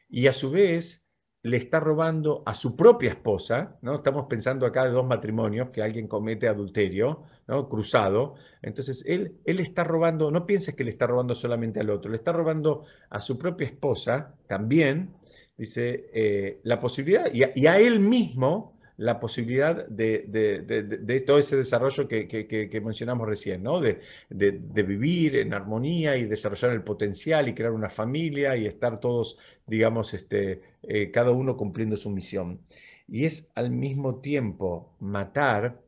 Y 0.08 0.28
a 0.28 0.32
su 0.32 0.52
vez, 0.52 1.04
le 1.42 1.58
está 1.58 1.78
robando 1.78 2.42
a 2.46 2.54
su 2.54 2.74
propia 2.74 3.10
esposa, 3.10 3.76
¿no? 3.82 3.96
Estamos 3.96 4.26
pensando 4.30 4.64
acá 4.64 4.86
de 4.86 4.92
dos 4.92 5.04
matrimonios 5.04 5.68
que 5.70 5.82
alguien 5.82 6.08
comete 6.08 6.48
adulterio, 6.48 7.24
¿no? 7.46 7.68
Cruzado. 7.68 8.36
Entonces, 8.62 9.04
él, 9.06 9.36
él 9.44 9.60
está 9.60 9.84
robando, 9.84 10.30
no 10.30 10.46
pienses 10.46 10.74
que 10.74 10.84
le 10.84 10.90
está 10.90 11.06
robando 11.06 11.34
solamente 11.34 11.80
al 11.80 11.90
otro, 11.90 12.10
le 12.10 12.16
está 12.16 12.32
robando 12.32 12.84
a 13.10 13.20
su 13.20 13.36
propia 13.38 13.66
esposa 13.66 14.36
también, 14.46 15.12
dice, 15.56 16.10
eh, 16.12 16.60
la 16.62 16.80
posibilidad, 16.80 17.32
y 17.32 17.66
a 17.66 17.78
él 17.78 18.00
mismo, 18.00 18.74
la 18.96 19.18
posibilidad 19.18 19.86
de, 19.88 21.24
todo 21.26 21.38
ese 21.38 21.56
desarrollo 21.56 22.06
que, 22.06 22.80
mencionamos 22.84 23.26
recién, 23.26 23.62
¿no? 23.62 23.80
De, 23.80 24.00
vivir 24.30 25.36
en 25.36 25.52
armonía 25.52 26.16
y 26.16 26.24
desarrollar 26.24 26.72
el 26.72 26.82
potencial 26.82 27.48
y 27.48 27.54
crear 27.54 27.72
una 27.72 27.90
familia 27.90 28.56
y 28.56 28.66
estar 28.66 29.00
todos, 29.00 29.38
digamos, 29.66 30.14
este, 30.14 30.62
eh, 30.82 31.10
cada 31.10 31.32
uno 31.32 31.56
cumpliendo 31.56 31.96
su 31.96 32.10
misión. 32.10 32.60
Y 33.08 33.24
es 33.24 33.52
al 33.54 33.70
mismo 33.70 34.16
tiempo 34.16 34.94
matar 35.00 35.80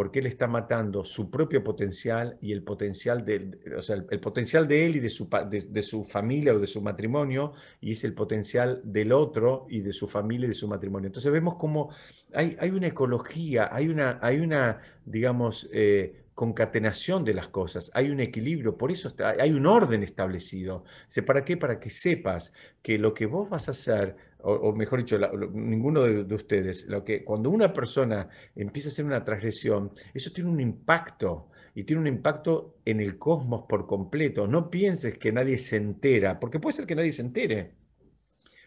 porque 0.00 0.20
él 0.20 0.28
está 0.28 0.46
matando 0.46 1.04
su 1.04 1.30
propio 1.30 1.62
potencial 1.62 2.38
y 2.40 2.52
el 2.52 2.62
potencial 2.62 3.22
de, 3.22 3.58
o 3.76 3.82
sea, 3.82 3.96
el, 3.96 4.18
potencial 4.18 4.66
de 4.66 4.86
él 4.86 4.96
y 4.96 4.98
de 4.98 5.10
su, 5.10 5.28
de, 5.50 5.82
su 5.82 6.06
familia 6.06 6.54
o 6.54 6.58
de 6.58 6.66
su 6.66 6.80
matrimonio, 6.80 7.52
y 7.82 7.92
es 7.92 8.02
el 8.04 8.14
potencial 8.14 8.80
del 8.82 9.12
otro 9.12 9.66
y 9.68 9.80
de 9.80 9.92
su 9.92 10.08
familia 10.08 10.46
y 10.46 10.48
de 10.48 10.54
su 10.54 10.68
matrimonio. 10.68 11.08
Entonces 11.08 11.30
vemos 11.30 11.56
como 11.56 11.90
hay, 12.32 12.56
hay 12.58 12.70
una 12.70 12.86
ecología, 12.86 13.68
hay 13.70 13.88
una, 13.88 14.18
hay 14.22 14.38
una 14.38 14.80
digamos, 15.04 15.68
eh, 15.70 16.22
concatenación 16.34 17.22
de 17.22 17.34
las 17.34 17.48
cosas, 17.48 17.90
hay 17.92 18.08
un 18.08 18.20
equilibrio, 18.20 18.78
por 18.78 18.90
eso 18.90 19.12
hay 19.38 19.50
un 19.52 19.66
orden 19.66 20.02
establecido. 20.02 20.84
¿Para 21.26 21.44
qué? 21.44 21.58
Para 21.58 21.78
que 21.78 21.90
sepas 21.90 22.54
que 22.80 22.96
lo 22.96 23.12
que 23.12 23.26
vos 23.26 23.50
vas 23.50 23.68
a 23.68 23.72
hacer 23.72 24.16
o, 24.42 24.72
mejor 24.72 25.00
dicho, 25.00 25.18
ninguno 25.52 26.02
de, 26.02 26.34
ustedes, 26.34 26.88
lo 26.88 27.04
que, 27.04 27.24
cuando 27.24 27.50
una 27.50 27.72
persona 27.72 28.28
empieza 28.54 28.88
a 28.88 28.92
hacer 28.92 29.04
una 29.04 29.24
transgresión, 29.24 29.92
eso 30.14 30.32
tiene 30.32 30.50
un 30.50 30.60
impacto 30.60 31.50
y 31.74 31.84
tiene 31.84 32.00
un 32.00 32.08
impacto 32.08 32.78
en 32.84 33.00
el 33.00 33.18
cosmos 33.18 33.64
por 33.68 33.86
completo. 33.86 34.46
No 34.46 34.70
pienses 34.70 35.18
que 35.18 35.32
nadie 35.32 35.58
se 35.58 35.76
entera, 35.76 36.40
porque 36.40 36.60
puede 36.60 36.74
ser 36.74 36.86
que 36.86 36.94
nadie 36.94 37.12
se 37.12 37.22
entere, 37.22 37.74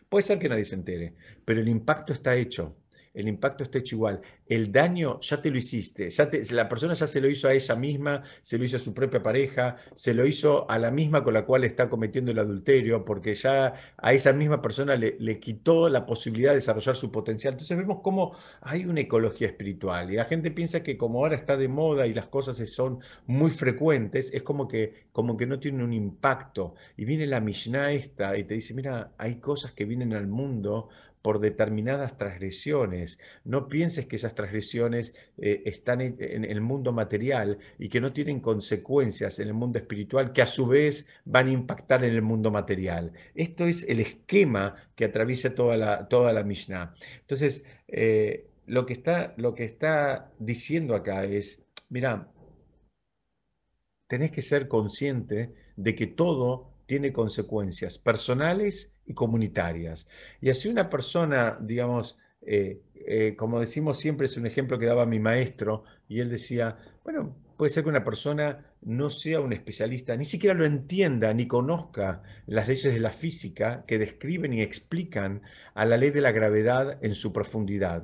puede 0.09 0.23
ser 0.23 0.39
que 0.39 0.49
nadie 0.49 0.65
se 0.65 0.75
entere, 0.75 1.15
pero 1.45 1.61
el 1.61 1.67
impacto 1.67 2.13
está 2.13 2.35
hecho. 2.35 2.77
el 3.13 3.27
impacto 3.27 3.63
está 3.63 3.77
hecho 3.77 3.95
igual. 3.95 4.21
El 4.47 4.71
daño 4.71 5.19
ya 5.21 5.41
te 5.41 5.49
lo 5.49 5.57
hiciste, 5.57 6.09
ya 6.09 6.29
la 6.51 6.67
persona 6.67 6.93
ya 6.93 7.07
se 7.07 7.21
lo 7.21 7.29
hizo 7.29 7.47
a 7.47 7.53
ella 7.53 7.75
misma, 7.75 8.23
se 8.41 8.57
lo 8.57 8.65
hizo 8.65 8.77
a 8.77 8.79
su 8.79 8.93
propia 8.93 9.23
pareja, 9.23 9.77
se 9.95 10.13
lo 10.13 10.25
hizo 10.25 10.69
a 10.69 10.77
la 10.77 10.91
misma 10.91 11.23
con 11.23 11.33
la 11.33 11.45
cual 11.45 11.63
está 11.63 11.89
cometiendo 11.89 12.31
el 12.31 12.39
adulterio, 12.39 13.05
porque 13.05 13.35
ya 13.35 13.73
a 13.97 14.13
esa 14.13 14.33
misma 14.33 14.61
persona 14.61 14.95
le, 14.95 15.39
quitó 15.39 15.89
la 15.89 16.05
posibilidad 16.05 16.51
de 16.51 16.55
desarrollar 16.55 16.95
su 16.95 17.11
potencial. 17.11 17.53
Entonces 17.53 17.77
vemos 17.77 17.99
cómo 18.03 18.35
hay 18.61 18.85
una 18.85 19.01
ecología 19.01 19.47
espiritual 19.47 20.11
y 20.11 20.15
la 20.15 20.25
gente 20.25 20.51
piensa 20.51 20.83
que 20.83 20.97
como 20.97 21.19
ahora 21.19 21.35
está 21.35 21.57
de 21.57 21.67
moda 21.67 22.05
y 22.07 22.13
las 22.13 22.27
cosas 22.27 22.57
son 22.69 22.99
muy 23.25 23.51
frecuentes, 23.51 24.31
es 24.33 24.43
como 24.43 24.67
que, 24.67 25.05
como 25.11 25.37
que 25.37 25.47
no 25.47 25.59
tiene 25.59 25.83
un 25.83 25.93
impacto. 25.93 26.75
Y 26.97 27.05
viene 27.05 27.27
la 27.27 27.39
Mishnah 27.39 27.93
esta 27.93 28.37
y 28.37 28.43
te 28.43 28.55
dice, 28.55 28.73
mira, 28.73 29.11
hay 29.17 29.35
cosas 29.35 29.71
que 29.71 29.85
vienen 29.85 30.13
al 30.13 30.27
mundo 30.27 30.89
por 31.23 31.39
determinadas 31.39 32.17
transgresiones. 32.17 33.17
No 33.45 33.69
pienses 33.69 34.05
que 34.05 34.17
transgresiones 34.33 35.13
eh, 35.37 35.63
están 35.65 36.01
en, 36.01 36.45
el 36.45 36.61
mundo 36.61 36.91
material 36.91 37.57
y 37.79 37.89
que 37.89 38.01
no 38.01 38.13
tienen 38.13 38.39
consecuencias 38.39 39.39
en 39.39 39.47
el 39.47 39.53
mundo 39.53 39.79
espiritual 39.79 40.33
que 40.33 40.41
a 40.41 40.47
su 40.47 40.67
vez 40.67 41.07
van 41.25 41.47
a 41.47 41.51
impactar 41.51 42.03
en 42.03 42.13
el 42.13 42.21
mundo 42.21 42.51
material. 42.51 43.13
Esto 43.35 43.65
es 43.65 43.87
el 43.87 43.99
esquema 43.99 44.75
que 44.95 45.05
atraviesa 45.05 45.55
toda 45.55 45.77
la, 45.77 46.07
toda 46.07 46.33
la 46.33 46.43
Mishnah. 46.43 46.93
Entonces, 47.21 47.65
eh, 47.87 48.47
lo, 48.65 48.85
que 48.85 48.93
está, 48.93 49.33
lo 49.37 49.53
que 49.53 49.65
está 49.65 50.31
diciendo 50.39 50.95
acá 50.95 51.25
es, 51.25 51.65
mira, 51.89 52.31
tenés 54.07 54.31
que 54.31 54.41
ser 54.41 54.67
consciente 54.67 55.53
de 55.75 55.95
que 55.95 56.07
todo 56.07 56.73
tiene 56.85 57.13
consecuencias 57.13 57.97
personales 57.97 58.95
y 59.05 59.13
comunitarias. 59.13 60.07
Y 60.41 60.49
así 60.49 60.67
una 60.69 60.89
persona, 60.89 61.57
digamos, 61.61 62.19
eh, 62.45 62.81
eh, 62.95 63.35
como 63.35 63.59
decimos 63.59 63.99
siempre, 63.99 64.25
es 64.25 64.37
un 64.37 64.45
ejemplo 64.45 64.79
que 64.79 64.85
daba 64.85 65.05
mi 65.05 65.19
maestro, 65.19 65.83
y 66.07 66.19
él 66.19 66.29
decía, 66.29 66.77
bueno, 67.03 67.35
puede 67.57 67.69
ser 67.69 67.83
que 67.83 67.89
una 67.89 68.03
persona 68.03 68.65
no 68.81 69.09
sea 69.09 69.41
un 69.41 69.53
especialista, 69.53 70.15
ni 70.15 70.25
siquiera 70.25 70.55
lo 70.55 70.65
entienda, 70.65 71.33
ni 71.33 71.47
conozca 71.47 72.23
las 72.45 72.67
leyes 72.67 72.93
de 72.93 72.99
la 72.99 73.11
física 73.11 73.83
que 73.87 73.97
describen 73.97 74.53
y 74.53 74.61
explican 74.61 75.41
a 75.73 75.85
la 75.85 75.97
ley 75.97 76.11
de 76.11 76.21
la 76.21 76.31
gravedad 76.31 76.97
en 77.01 77.15
su 77.15 77.31
profundidad, 77.33 78.03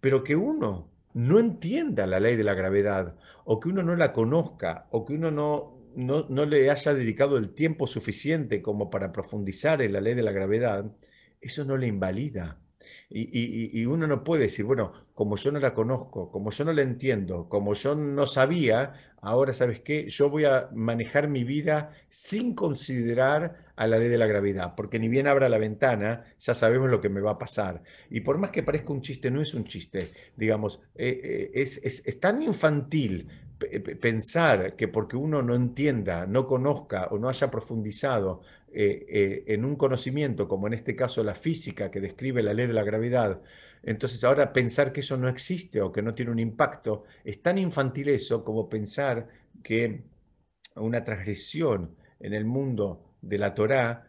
pero 0.00 0.24
que 0.24 0.36
uno 0.36 0.88
no 1.14 1.38
entienda 1.38 2.06
la 2.06 2.20
ley 2.20 2.36
de 2.36 2.44
la 2.44 2.54
gravedad, 2.54 3.16
o 3.44 3.60
que 3.60 3.68
uno 3.68 3.82
no 3.82 3.96
la 3.96 4.12
conozca, 4.12 4.86
o 4.90 5.04
que 5.04 5.14
uno 5.14 5.30
no 5.30 5.82
no, 5.94 6.46
le 6.46 6.70
haya 6.70 6.94
dedicado 6.94 7.38
el 7.38 7.54
tiempo 7.54 7.86
suficiente 7.86 8.62
como 8.62 8.90
para 8.90 9.12
profundizar 9.12 9.82
en 9.82 9.92
la 9.92 10.00
ley 10.00 10.14
de 10.14 10.22
la 10.22 10.32
gravedad, 10.32 10.84
eso 11.40 11.64
no 11.64 11.76
le 11.76 11.86
invalida. 11.86 12.58
Y, 13.10 13.84
uno 13.86 14.06
no 14.06 14.24
puede 14.24 14.44
decir, 14.44 14.64
bueno, 14.64 14.92
como 15.14 15.36
yo 15.36 15.52
no 15.52 15.58
la 15.58 15.74
conozco, 15.74 16.30
como 16.30 16.50
yo 16.50 16.64
no 16.64 16.72
la 16.72 16.82
entiendo, 16.82 17.48
como 17.48 17.74
yo 17.74 17.94
no 17.94 18.26
sabía, 18.26 18.94
ahora 19.20 19.52
sabes 19.52 19.80
qué, 19.80 20.08
yo 20.08 20.30
voy 20.30 20.44
a 20.44 20.68
manejar 20.74 21.28
mi 21.28 21.44
vida 21.44 21.92
sin 22.08 22.54
considerar 22.54 23.66
a 23.76 23.86
la 23.86 23.98
ley 23.98 24.08
de 24.08 24.18
la 24.18 24.26
gravedad, 24.26 24.74
porque 24.76 24.98
ni 24.98 25.08
bien 25.08 25.26
abra 25.26 25.48
la 25.48 25.58
ventana, 25.58 26.24
ya 26.38 26.54
sabemos 26.54 26.90
lo 26.90 27.00
que 27.00 27.08
me 27.08 27.20
va 27.20 27.32
a 27.32 27.38
pasar. 27.38 27.82
Y 28.10 28.20
por 28.20 28.38
más 28.38 28.50
que 28.50 28.62
parezca 28.62 28.92
un 28.92 29.02
chiste, 29.02 29.30
no 29.30 29.40
es 29.40 29.54
un 29.54 29.64
chiste, 29.64 30.10
digamos, 30.36 30.80
eh, 30.94 31.20
eh, 31.22 31.50
es, 31.54 31.78
es 31.84 32.20
tan 32.20 32.42
infantil 32.42 33.28
pensar 34.00 34.76
que 34.76 34.88
porque 34.88 35.16
uno 35.16 35.42
no 35.42 35.54
entienda, 35.54 36.26
no 36.26 36.46
conozca 36.46 37.06
o 37.10 37.18
no 37.18 37.28
haya 37.28 37.50
profundizado 37.50 38.42
eh, 38.74 39.06
eh, 39.08 39.44
en 39.48 39.64
un 39.64 39.76
conocimiento, 39.76 40.48
como 40.48 40.66
en 40.66 40.74
este 40.74 40.96
caso 40.96 41.22
la 41.22 41.34
física 41.34 41.90
que 41.90 42.00
describe 42.00 42.42
la 42.42 42.54
ley 42.54 42.66
de 42.66 42.72
la 42.72 42.84
gravedad, 42.84 43.40
entonces 43.82 44.22
ahora 44.24 44.52
pensar 44.52 44.92
que 44.92 45.00
eso 45.00 45.16
no 45.16 45.28
existe 45.28 45.80
o 45.80 45.92
que 45.92 46.02
no 46.02 46.14
tiene 46.14 46.30
un 46.30 46.38
impacto, 46.38 47.04
es 47.24 47.42
tan 47.42 47.58
infantil 47.58 48.08
eso 48.08 48.44
como 48.44 48.68
pensar 48.68 49.28
que 49.62 50.02
una 50.76 51.04
transgresión 51.04 51.96
en 52.20 52.34
el 52.34 52.44
mundo 52.44 53.16
de 53.20 53.38
la 53.38 53.54
Torá 53.54 54.08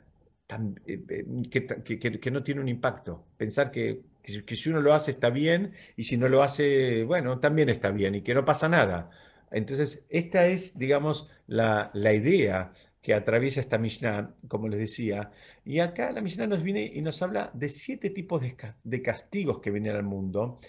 eh, 0.86 1.26
que, 1.50 2.32
no 2.32 2.44
tiene 2.44 2.62
un 2.62 2.68
impacto. 2.68 3.26
Pensar 3.38 3.72
que, 3.72 4.02
que 4.22 4.56
si 4.56 4.70
uno 4.70 4.82
lo 4.82 4.94
hace 4.94 5.12
está 5.12 5.30
bien 5.30 5.74
y 5.98 6.04
si 6.04 6.18
no 6.18 6.30
lo 6.30 6.44
hace, 6.44 7.04
bueno, 7.04 7.40
también 7.40 7.70
está 7.70 7.92
bien 7.92 8.16
y 8.16 8.22
que 8.22 8.34
no 8.34 8.46
pasa 8.46 8.70
nada. 8.70 9.10
Entonces, 9.54 10.06
esta 10.10 10.48
es, 10.48 10.78
digamos, 10.80 11.30
la, 11.48 11.92
idea 11.94 12.74
que 13.04 13.14
atraviesa 13.14 13.60
esta 13.60 13.78
Mishnah, 13.78 14.34
como 14.48 14.70
les 14.70 14.80
decía. 14.80 15.30
Y 15.66 15.80
acá 15.80 16.12
la 16.14 16.22
Mishnah 16.22 16.48
nos 16.48 16.64
viene 16.64 16.90
y 16.96 17.02
nos 17.02 17.22
habla 17.22 17.52
de 17.54 17.68
siete 17.68 18.10
tipos 18.10 18.42
de, 18.42 19.02
castigos 19.02 19.60
que 19.60 19.72
vienen 19.72 19.98
al 19.98 20.04
mundo, 20.04 20.60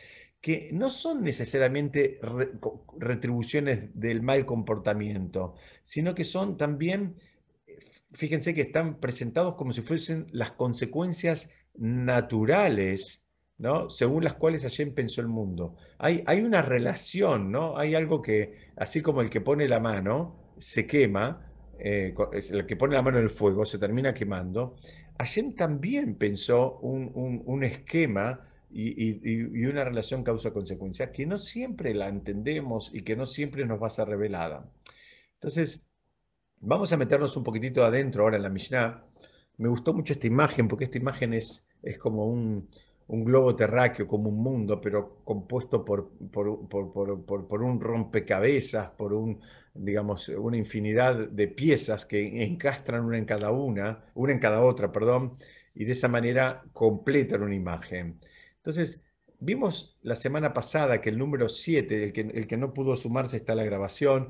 que 0.41 0.69
no 0.73 0.91
son 0.91 1.23
necesariamente 1.23 2.19
retribuciones 2.99 3.99
del 3.99 4.21
mal 4.21 4.45
comportamiento, 4.45 5.55
sino 5.85 6.13
que 6.15 6.25
son 6.25 6.57
también, 6.57 7.15
fíjense 8.13 8.53
que 8.53 8.63
están 8.63 8.99
presentados 8.99 9.55
como 9.55 9.73
si 9.73 9.83
fuesen 9.83 10.27
las 10.33 10.51
consecuencias 10.51 11.53
naturales 11.77 13.23
¿no? 13.59 13.89
según 13.91 14.25
las 14.25 14.35
cuales 14.35 14.63
Hashem 14.63 14.93
pensó 14.93 15.21
el 15.21 15.29
mundo. 15.29 15.77
Hay, 15.99 16.25
hay 16.27 16.41
una 16.41 16.63
relación, 16.63 17.53
¿no? 17.53 17.79
Hay 17.79 17.95
algo 17.95 18.21
que, 18.21 18.73
así 18.77 19.03
como 19.03 19.21
el 19.21 19.31
que 19.31 19.41
pone 19.41 19.69
la 19.69 19.79
mano 19.79 20.55
se 20.59 20.87
quema, 20.89 21.54
eh, 21.87 22.15
el 22.33 22.65
que 22.65 22.77
pone 22.77 22.95
la 22.95 23.03
mano 23.03 23.19
en 23.19 23.25
el 23.25 23.31
fuego 23.31 23.67
se 23.67 23.79
termina 23.79 24.15
quemando, 24.15 24.77
Hashem 25.19 25.55
también 25.55 26.15
pensó 26.17 26.79
un, 26.79 27.63
esquema 27.63 28.41
y, 28.71 29.67
una 29.67 29.85
relación 29.85 30.25
causa-consecuencia 30.25 31.13
que 31.13 31.27
no 31.27 31.37
siempre 31.37 31.93
la 31.93 32.09
entendemos 32.09 32.91
y 32.95 33.03
que 33.03 33.17
no 33.17 33.27
siempre 33.27 33.67
nos 33.67 33.83
va 33.83 33.89
a 33.89 33.91
ser 33.91 34.09
revelada. 34.09 34.67
Entonces, 35.35 35.91
vamos 36.59 36.91
a 36.95 36.97
meternos 36.97 37.37
un 37.37 37.45
poquitito 37.45 37.85
adentro 37.85 38.23
ahora 38.23 38.39
en 38.39 38.45
la 38.45 38.49
Mishnah. 38.49 39.05
Me 39.59 39.69
gustó 39.69 39.93
mucho 39.93 40.15
esta 40.15 40.27
imagen 40.27 40.69
porque 40.69 40.87
esta 40.87 40.97
imagen 40.97 41.35
es, 41.35 41.69
es 41.83 41.99
como 41.99 42.27
un, 42.27 42.71
un 43.07 43.25
globo 43.25 43.55
terráqueo 43.55 44.07
como 44.07 44.31
un 44.31 44.43
mundo, 44.43 44.81
pero 44.81 45.21
compuesto 45.25 45.85
por, 45.85 46.11
por, 46.31 47.63
un 47.63 47.81
rompecabezas, 47.81 48.91
por 48.91 49.13
un, 49.13 49.41
digamos, 49.75 50.29
una 50.29 50.57
infinidad 50.57 51.29
de 51.29 51.49
piezas 51.49 52.07
que 52.07 52.45
encastran 52.45 53.05
una 53.05 53.19
en 53.19 53.25
cada 53.27 53.51
una, 53.51 54.05
una 54.15 54.33
en 54.33 54.39
cada 54.39 54.63
otra, 54.63 54.91
perdón, 54.91 55.37
y 55.75 55.85
de 55.85 55.93
esa 55.93 56.09
manera 56.09 56.65
completan 56.73 57.43
una 57.43 57.55
imagen. 57.55 58.19
Entonces, 58.57 59.05
vimos 59.39 59.99
la 60.03 60.17
semana 60.17 60.55
pasada 60.55 61.01
que 61.01 61.11
el 61.11 61.19
número 61.19 61.49
7, 61.49 62.05
el 62.05 62.13
que, 62.13 62.21
el 62.23 62.47
que 62.47 62.57
no 62.57 62.73
pudo 62.73 62.97
sumarse 62.97 63.37
está 63.37 63.55
la 63.55 63.65
grabación, 63.65 64.29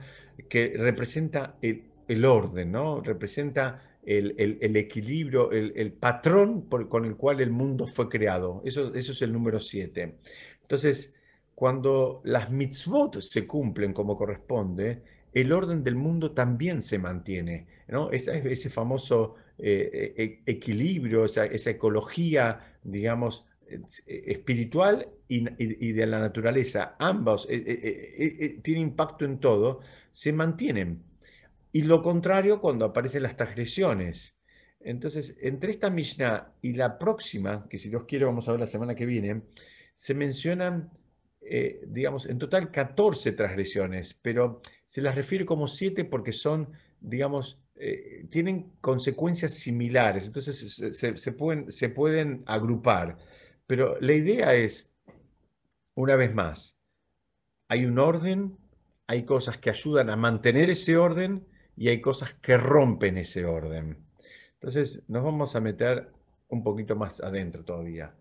que 0.49 0.75
representa 0.77 1.57
el, 1.63 1.85
el 2.09 2.25
orden, 2.25 2.73
¿no? 2.73 3.01
Representa 3.01 3.94
el, 4.07 4.77
equilibrio, 4.77 5.51
el, 5.53 5.93
patrón 5.93 6.69
con 6.69 7.05
el 7.05 7.17
cual 7.17 7.41
el 7.41 7.51
mundo 7.51 7.87
fue 7.87 8.09
creado. 8.09 8.63
Eso, 8.65 8.95
eso 8.95 9.13
es 9.13 9.23
el 9.23 9.33
número 9.33 9.61
7. 9.61 10.19
Entonces, 10.63 11.17
cuando 11.55 12.21
las 12.25 12.51
mitzvot 12.51 13.21
se 13.21 13.47
cumplen 13.47 13.93
como 13.93 14.17
corresponde, 14.17 15.03
el 15.33 15.53
orden 15.53 15.83
del 15.83 15.97
mundo 15.97 16.33
también 16.33 16.83
se 16.83 16.99
mantiene. 16.99 17.67
¿no? 17.89 18.11
Ese, 18.11 18.51
ese 18.51 18.71
famoso 18.71 19.35
eh, 19.59 20.15
e, 20.17 20.43
equilibrio, 20.47 21.25
esa, 21.25 21.47
ecología, 21.47 22.77
digamos, 22.83 23.47
espiritual 24.07 25.09
y, 25.27 25.93
de 25.93 26.07
la 26.07 26.21
naturaleza, 26.21 26.97
ambos 26.99 27.47
eh, 27.51 28.61
tienen 28.63 28.89
impacto 28.89 29.25
en 29.25 29.39
todo, 29.39 29.81
se 30.13 30.33
mantienen. 30.33 31.03
Y 31.75 31.83
lo 31.83 32.03
contrario 32.03 32.61
cuando 32.61 32.85
aparecen 32.85 33.25
las 33.25 33.35
transgresiones. 33.35 34.39
Entonces, 34.79 35.37
entre 35.41 35.73
esta 35.73 35.91
Mishnah 35.91 36.53
y 36.63 36.75
la 36.75 36.97
próxima, 37.01 37.67
que 37.69 37.79
si 37.79 37.89
Dios 37.89 38.05
quiere 38.05 38.25
vamos 38.27 38.49
a 38.49 38.53
ver 38.53 38.61
la 38.61 38.69
semana 38.69 38.95
que 38.95 39.05
viene, 39.05 39.43
se 39.93 40.15
mencionan, 40.15 40.93
eh, 41.41 41.83
digamos, 41.89 42.27
en 42.27 42.39
total 42.39 42.71
14 42.71 43.33
transgresiones, 43.33 44.15
pero 44.15 44.63
se 44.87 45.03
las 45.03 45.17
refiere 45.17 45.45
como 45.45 45.67
7 45.67 46.05
porque 46.05 46.31
son, 46.31 46.71
digamos, 47.01 47.61
eh, 47.75 48.27
tienen 48.31 48.71
consecuencias 48.81 49.55
similares, 49.55 50.27
entonces 50.27 50.81
pueden, 51.37 51.73
se 51.73 51.89
pueden 51.89 52.45
agrupar. 52.47 53.17
Pero 53.67 53.99
la 54.01 54.13
idea 54.13 54.55
es, 54.55 54.95
una 55.97 56.15
vez 56.15 56.33
más, 56.33 56.79
hay 57.67 57.85
un 57.85 57.99
orden, 57.99 58.57
hay 59.09 59.25
cosas 59.25 59.59
que 59.59 59.71
ayudan 59.71 60.09
a 60.09 60.15
mantener 60.15 60.71
ese 60.71 60.97
orden 60.97 61.49
y 61.77 61.89
hay 61.89 62.01
cosas 62.01 62.35
que 62.35 62.57
rompen 62.57 63.19
ese 63.19 63.45
orden. 63.45 63.99
Entonces 64.55 65.05
nos 65.09 65.25
vamos 65.25 65.57
a 65.57 65.61
meter 65.61 66.11
un 66.49 66.63
poquito 66.63 66.97
más 66.97 67.21
adentro 67.21 67.65
todavía. 67.65 68.15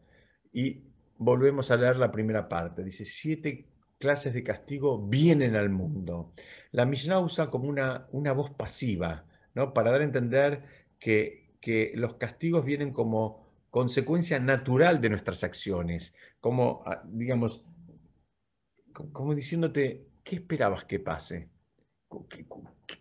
Y 0.51 0.83
volvemos 1.17 1.71
a 1.71 1.77
leer 1.77 1.97
la 1.97 2.11
primera 2.11 2.49
parte. 2.49 2.83
Dice, 2.83 3.05
siete 3.05 3.67
clases 3.99 4.33
de 4.33 4.43
castigo 4.43 5.07
vienen 5.07 5.55
al 5.55 5.69
mundo. 5.69 6.33
La 6.71 6.85
Mishnah 6.85 7.19
usa 7.19 7.49
como 7.49 7.67
una, 7.67 8.07
una 8.11 8.33
voz 8.33 8.51
pasiva, 8.51 9.25
¿no? 9.53 9.73
Para 9.73 9.91
dar 9.91 10.01
a 10.01 10.05
entender 10.05 10.63
que, 10.99 11.55
que 11.61 11.91
los 11.95 12.15
castigos 12.15 12.65
vienen 12.65 12.91
como, 12.91 13.43
consecuencia 13.73 14.39
natural 14.39 15.01
de 15.01 15.09
nuestras 15.09 15.43
acciones, 15.43 16.13
como, 16.39 16.83
ah, 16.85 17.01
digamos, 17.07 17.65
como 18.93 19.33
diciéndote, 19.33 20.05
¿qué 20.23 20.35
esperabas 20.35 20.85
que 20.85 20.99
pase? 20.99 21.49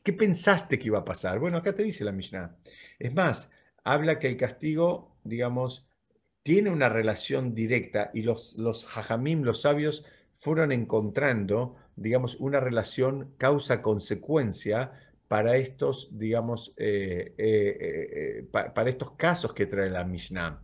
¿Qué, 0.02 0.12
pensaste 0.12 0.78
que 0.78 0.86
iba 0.86 1.00
a 1.00 1.04
pasar? 1.04 1.38
Bueno, 1.38 1.58
acá 1.58 1.74
te 1.74 1.82
dice 1.82 2.04
la 2.04 2.12
Mishnah. 2.12 2.56
Es 2.98 3.12
más, 3.14 3.52
habla 3.84 4.18
que 4.18 4.28
el 4.28 4.36
castigo, 4.36 5.16
digamos, 5.24 5.88
tiene 6.42 6.70
una 6.70 6.88
relación 6.88 7.54
directa 7.54 8.10
y 8.14 8.22
los, 8.22 8.56
los 8.56 8.86
los 9.42 9.60
sabios, 9.60 10.04
fueron 10.34 10.72
encontrando, 10.72 11.76
digamos, 11.94 12.36
una 12.36 12.58
relación 12.58 13.34
causa-consecuencia 13.38 14.92
para 15.28 15.56
estos, 15.56 16.10
digamos, 16.18 16.74
eh, 16.76 17.34
eh, 17.38 18.42
eh, 18.42 18.48
para 18.52 18.90
estos 18.90 19.12
casos 19.12 19.54
que 19.54 19.66
trae 19.66 19.88
la 19.88 20.04
Mishnah. 20.04 20.60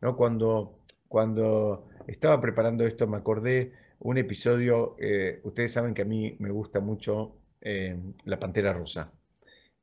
¿no? 0.00 0.16
Cuando, 0.16 0.80
cuando 1.08 1.88
estaba 2.06 2.40
preparando 2.40 2.84
esto 2.84 3.06
me 3.06 3.16
acordé 3.16 3.72
un 4.00 4.18
episodio, 4.18 4.96
ustedes 5.44 5.72
saben 5.72 5.94
que 5.94 6.02
a 6.02 6.06
mí 6.06 6.36
me 6.38 6.50
gusta 6.50 6.80
mucho 6.80 7.39
La 7.60 8.38
Pantera 8.38 8.72
Rosa. 8.72 9.12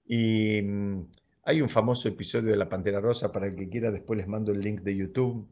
Y 0.05 0.61
mm, 0.61 1.07
hay 1.43 1.61
un 1.61 1.69
famoso 1.69 2.07
episodio 2.07 2.51
de 2.51 2.57
La 2.57 2.69
Pantera 2.69 2.99
Rosa, 2.99 3.31
para 3.31 3.47
el 3.47 3.55
que 3.55 3.69
quiera 3.69 3.91
después 3.91 4.17
les 4.17 4.27
mando 4.27 4.51
el 4.51 4.61
link 4.61 4.81
de 4.81 4.95
YouTube, 4.95 5.47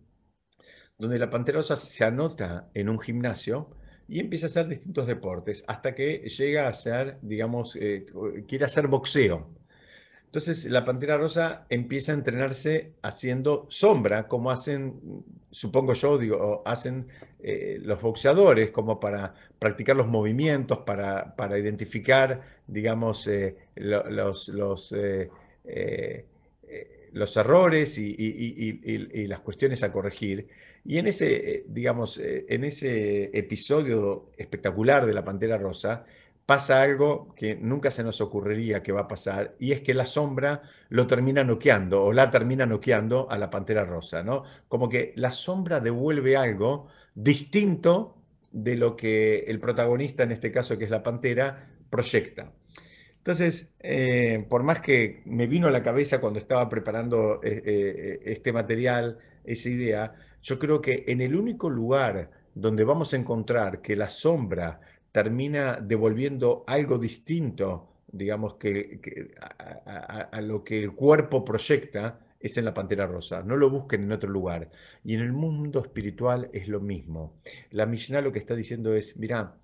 donde 0.97 1.19
la 1.19 1.29
Pantera 1.29 1.59
Rosa 1.59 1.75
se 1.75 2.03
anota 2.03 2.69
en 2.73 2.89
un 2.89 2.99
gimnasio 2.99 3.69
y 4.07 4.19
empieza 4.19 4.45
a 4.45 4.49
hacer 4.49 4.67
distintos 4.67 5.07
deportes 5.07 5.63
hasta 5.67 5.95
que 5.95 6.27
llega 6.29 6.65
a 6.65 6.69
hacer, 6.69 7.17
digamos, 7.21 7.75
eh, 7.75 8.05
quiere 8.47 8.65
hacer 8.65 8.87
boxeo. 8.87 9.49
Entonces 10.35 10.69
la 10.69 10.83
Pantera 10.83 11.17
Rosa 11.17 11.65
empieza 11.69 12.11
a 12.11 12.15
entrenarse 12.15 12.91
haciendo 13.01 13.67
sombra, 13.69 14.27
como 14.27 14.51
hacen, 14.51 15.23
supongo 15.49 15.93
yo, 15.93 16.17
digo, 16.17 16.61
hacen 16.65 17.07
eh, 17.41 17.79
los 17.81 18.01
boxeadores, 18.01 18.71
como 18.71 18.99
para 18.99 19.33
practicar 19.59 19.95
los 19.95 20.07
movimientos, 20.07 20.79
para, 20.79 21.37
para 21.37 21.57
identificar, 21.57 22.41
digamos, 22.67 23.25
eh, 23.27 23.55
los, 23.75 24.49
los, 24.49 24.93
los 27.13 27.37
errores 27.37 27.97
y, 27.97 29.27
las 29.27 29.39
cuestiones 29.39 29.83
a 29.83 29.91
corregir. 29.93 30.49
Y 30.83 30.99
en 30.99 31.07
ese, 31.07 31.35
eh, 31.35 31.65
digamos, 31.67 32.19
eh, 32.19 32.45
en 32.47 32.63
ese 32.63 33.31
episodio 33.37 34.29
espectacular 34.37 35.05
de 35.05 35.13
la 35.13 35.25
Pantera 35.25 35.57
Rosa, 35.57 36.05
pasa 36.45 36.81
algo 36.81 37.33
que 37.35 37.55
nunca 37.55 37.89
se 37.91 38.03
nos 38.03 38.21
ocurriría 38.21 38.83
que 38.83 38.91
va 38.91 39.01
a 39.01 39.07
pasar, 39.07 39.55
y 39.59 39.71
es 39.71 39.81
que 39.81 39.93
la 39.93 40.05
sombra 40.05 40.61
lo 40.89 41.07
termina 41.07 41.43
noqueando, 41.43 42.03
o 42.03 42.13
la 42.13 42.29
termina 42.29 42.65
noqueando 42.65 43.29
a 43.29 43.37
la 43.37 43.49
Pantera 43.49 43.83
Rosa, 43.85 44.23
¿no? 44.23 44.43
Como 44.67 44.87
que 44.89 45.13
la 45.15 45.31
sombra 45.31 45.79
devuelve 45.79 46.37
algo 46.37 46.87
distinto 47.15 48.17
de 48.51 48.75
lo 48.75 48.95
que 48.95 49.39
el 49.47 49.59
protagonista, 49.59 50.23
en 50.23 50.31
este 50.31 50.51
caso 50.51 50.77
que 50.77 50.85
es 50.85 50.91
la 50.91 51.03
Pantera, 51.03 51.67
proyecta. 51.89 52.51
Entonces, 53.17 53.75
eh, 53.79 54.45
por 54.47 54.61
más 54.61 54.81
que 54.81 55.23
me 55.25 55.47
vino 55.47 55.67
a 55.67 55.71
la 55.71 55.81
cabeza 55.81 56.21
cuando 56.21 56.37
estaba 56.37 56.69
preparando 56.69 57.39
este 57.41 58.53
material, 58.53 59.17
esa 59.43 59.69
idea, 59.69 60.13
yo 60.43 60.59
creo 60.59 60.79
que 60.79 61.05
en 61.07 61.21
el 61.21 61.35
único 61.35 61.69
lugar 61.71 62.29
donde 62.53 62.83
vamos 62.83 63.13
a 63.13 63.17
encontrar 63.17 63.81
que 63.81 63.95
la 63.95 64.09
sombra 64.09 64.79
termina 65.15 65.79
devolviendo 65.81 66.65
algo 66.67 66.97
distinto, 66.97 68.01
digamos, 68.05 68.55
que, 68.55 68.99
a, 69.39 70.41
lo 70.41 70.61
que 70.61 70.83
el 70.83 70.91
cuerpo 70.91 71.45
proyecta, 71.45 72.19
es 72.37 72.57
en 72.57 72.65
la 72.65 72.73
Pantera 72.73 73.07
Rosa. 73.07 73.41
No 73.41 73.55
lo 73.55 73.69
busquen 73.69 74.03
en 74.03 74.11
otro 74.11 74.29
lugar. 74.29 74.69
Y 75.05 75.13
en 75.13 75.21
el 75.21 75.31
mundo 75.31 75.79
espiritual 75.79 76.49
es 76.51 76.67
lo 76.67 76.81
mismo. 76.81 77.39
La 77.71 77.85
Mishnah 77.85 78.19
lo 78.19 78.33
que 78.33 78.39
está 78.39 78.55
diciendo 78.55 78.93
es, 78.93 79.15
mira, 79.15 79.55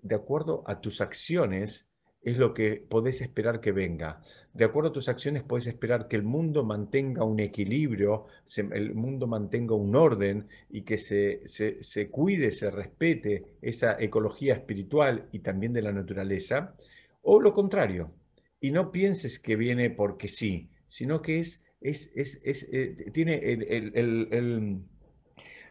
de 0.00 0.14
acuerdo 0.14 0.64
a 0.66 0.80
tus 0.80 1.02
acciones, 1.02 1.89
es 2.22 2.36
lo 2.36 2.52
que 2.52 2.76
podés 2.76 3.20
esperar 3.20 3.60
que 3.60 3.72
venga. 3.72 4.20
De 4.52 4.64
acuerdo 4.64 4.90
a 4.90 4.92
tus 4.92 5.08
acciones, 5.08 5.42
puedes 5.42 5.66
esperar 5.66 6.08
que 6.08 6.16
el 6.16 6.22
mundo 6.22 6.64
mantenga 6.64 7.24
un 7.24 7.40
equilibrio, 7.40 8.26
el 8.56 8.94
mundo 8.94 9.26
mantenga 9.26 9.74
un 9.74 9.94
orden 9.94 10.48
y 10.68 10.82
que 10.82 10.98
se, 10.98 11.42
se, 11.46 12.10
cuide, 12.10 12.50
se 12.50 12.70
respete 12.70 13.56
esa 13.62 13.96
ecología 13.98 14.54
espiritual 14.54 15.28
y 15.32 15.38
también 15.38 15.72
de 15.72 15.82
la 15.82 15.92
naturaleza, 15.92 16.74
o 17.22 17.40
lo 17.40 17.54
contrario. 17.54 18.10
Y 18.60 18.72
no 18.72 18.90
pienses 18.90 19.38
que 19.38 19.56
viene 19.56 19.88
porque 19.90 20.28
sí, 20.28 20.68
sino 20.86 21.22
que 21.22 21.38
es, 21.38 21.66
es, 21.80 22.12
es, 22.16 22.68
eh, 22.72 23.10
tiene 23.12 23.40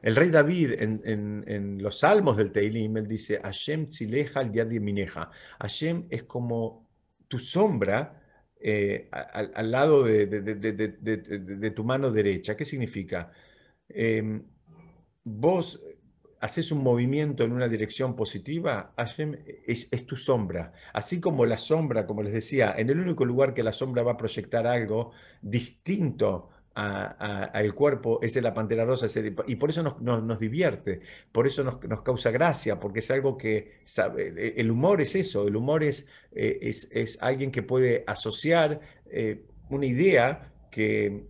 rey 0.01 0.29
David 0.29 0.73
en, 0.79 1.77
los 1.81 1.99
salmos 1.99 2.37
del 2.37 2.51
Teilim, 2.51 2.93
dice, 3.07 3.39
Hashem 3.43 3.87
tzileja 3.87 4.39
al 4.41 4.51
yad 4.51 4.67
mineja. 4.67 5.29
Hashem 5.59 6.05
es 6.09 6.23
como 6.23 6.87
tu 7.27 7.39
sombra 7.39 8.21
eh, 8.59 9.09
al, 9.11 9.71
lado 9.71 10.03
de, 10.03 11.73
tu 11.75 11.83
mano 11.83 12.11
derecha. 12.11 12.55
¿Qué 12.55 12.65
significa? 12.65 13.31
Em, 13.89 14.43
vos 15.23 15.83
haces 16.39 16.71
un 16.71 16.81
movimiento 16.81 17.43
en 17.43 17.51
una 17.51 17.67
dirección 17.67 18.15
positiva, 18.15 18.93
Hashem 18.95 19.37
es, 19.67 19.89
es, 19.91 20.05
tu 20.05 20.15
sombra. 20.15 20.73
Así 20.93 21.19
como 21.19 21.45
la 21.45 21.57
sombra, 21.57 22.05
como 22.05 22.23
les 22.23 22.33
decía, 22.33 22.73
en 22.77 22.89
el 22.89 22.99
único 22.99 23.25
lugar 23.25 23.53
que 23.53 23.63
la 23.63 23.73
sombra 23.73 24.03
va 24.03 24.13
a 24.13 24.17
proyectar 24.17 24.65
algo 24.65 25.11
distinto 25.41 26.49
al 26.80 27.73
cuerpo 27.73 28.19
es 28.21 28.36
la 28.41 28.53
pantera 28.53 28.86
rosa, 28.86 29.07
y 29.47 29.55
por 29.55 29.69
eso 29.69 29.97
nos, 29.99 30.39
divierte, 30.39 31.01
por 31.32 31.47
eso 31.47 31.63
nos, 31.63 32.01
causa 32.01 32.32
gracia, 32.32 32.80
porque 32.80 32.99
es 32.99 33.11
algo 33.11 33.38
que 33.38 33.80
sabe, 33.86 34.53
el 34.59 34.71
humor 34.71 35.01
es 35.01 35.15
eso, 35.15 35.47
el 35.47 35.55
humor 35.55 35.84
es, 35.84 36.07
eh, 36.32 36.59
es, 36.61 37.17
alguien 37.21 37.51
que 37.51 37.63
puede 37.63 38.03
asociar 38.07 38.80
eh, 39.11 39.43
una 39.69 39.86
idea 39.86 40.51
que, 40.71 41.25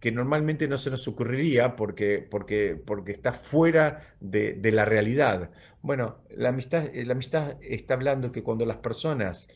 que, 0.00 0.10
normalmente 0.10 0.66
no 0.66 0.78
se 0.78 0.90
nos 0.90 1.06
ocurriría 1.06 1.76
porque, 1.76 2.26
porque, 2.28 2.76
porque 2.84 3.12
está 3.12 3.32
fuera 3.32 4.16
de, 4.20 4.54
de 4.54 4.72
la 4.72 4.84
realidad. 4.84 5.50
Bueno, 5.80 6.18
la 6.34 6.48
amistad, 6.48 6.88
la 6.92 7.12
amistad 7.12 7.56
está 7.62 7.94
hablando 7.94 8.32
que 8.32 8.42
cuando 8.42 8.66
las 8.66 8.78
personas 8.78 9.48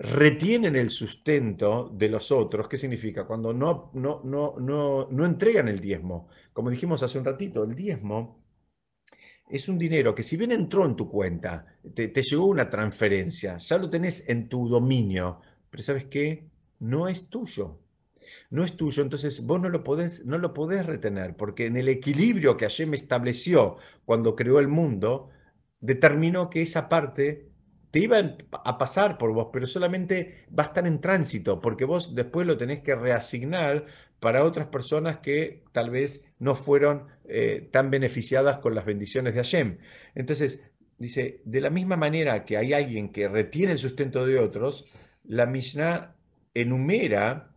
retienen 0.00 0.76
el 0.76 0.88
sustento 0.88 1.90
de 1.94 2.08
los 2.08 2.32
otros. 2.32 2.66
¿Qué 2.68 2.78
significa? 2.78 3.26
Cuando 3.26 3.52
no, 3.52 3.90
no, 3.92 4.22
no, 4.24 4.58
no, 4.58 5.08
no 5.10 5.26
entregan 5.26 5.68
el 5.68 5.78
diezmo. 5.78 6.28
Como 6.54 6.70
dijimos 6.70 7.02
hace 7.02 7.18
un 7.18 7.24
ratito, 7.26 7.62
el 7.64 7.74
diezmo 7.74 8.42
es 9.46 9.68
un 9.68 9.78
dinero 9.78 10.14
que 10.14 10.22
si 10.22 10.38
bien 10.38 10.52
entró 10.52 10.86
en 10.86 10.96
tu 10.96 11.10
cuenta, 11.10 11.66
te, 11.94 12.10
llegó 12.14 12.46
una 12.46 12.70
transferencia, 12.70 13.58
ya 13.58 13.76
lo 13.76 13.90
tenés 13.90 14.26
en 14.28 14.48
tu 14.48 14.68
dominio, 14.70 15.40
pero 15.68 15.82
¿sabes 15.82 16.06
qué? 16.06 16.48
No 16.78 17.06
es 17.06 17.28
tuyo. 17.28 17.80
No 18.48 18.64
es 18.64 18.76
tuyo, 18.76 19.02
entonces 19.02 19.44
vos 19.44 19.60
no 19.60 19.68
lo 19.68 19.84
podés, 19.84 20.24
no 20.24 20.38
lo 20.38 20.54
podés 20.54 20.86
retener, 20.86 21.36
porque 21.36 21.66
en 21.66 21.76
el 21.76 21.88
equilibrio 21.88 22.56
que 22.56 22.68
me 22.86 22.96
estableció 22.96 23.76
cuando 24.06 24.34
creó 24.34 24.60
el 24.60 24.68
mundo, 24.68 25.28
determinó 25.80 26.48
que 26.48 26.62
esa 26.62 26.88
parte 26.88 27.50
te 27.90 27.98
iba 27.98 28.36
a 28.52 28.78
pasar 28.78 29.18
por 29.18 29.32
vos, 29.32 29.48
pero 29.52 29.66
solamente 29.66 30.46
va 30.56 30.64
a 30.64 30.66
estar 30.66 30.86
en 30.86 31.00
tránsito, 31.00 31.60
porque 31.60 31.84
vos 31.84 32.14
después 32.14 32.46
lo 32.46 32.56
tenés 32.56 32.80
que 32.80 32.94
reasignar 32.94 33.86
para 34.20 34.44
otras 34.44 34.68
personas 34.68 35.18
que 35.18 35.64
tal 35.72 35.90
vez 35.90 36.24
no 36.38 36.54
fueron 36.54 37.06
eh, 37.24 37.68
tan 37.72 37.90
beneficiadas 37.90 38.58
con 38.58 38.74
las 38.74 38.84
bendiciones 38.84 39.34
de 39.34 39.40
Hashem. 39.40 39.78
Entonces, 40.14 40.62
dice, 40.98 41.40
de 41.44 41.60
la 41.60 41.70
misma 41.70 41.96
manera 41.96 42.44
que 42.44 42.56
hay 42.56 42.72
alguien 42.74 43.10
que 43.10 43.28
retiene 43.28 43.72
el 43.72 43.78
sustento 43.78 44.26
de 44.26 44.38
otros, 44.38 44.84
la 45.24 45.46
Mishnah 45.46 46.14
enumera, 46.54 47.54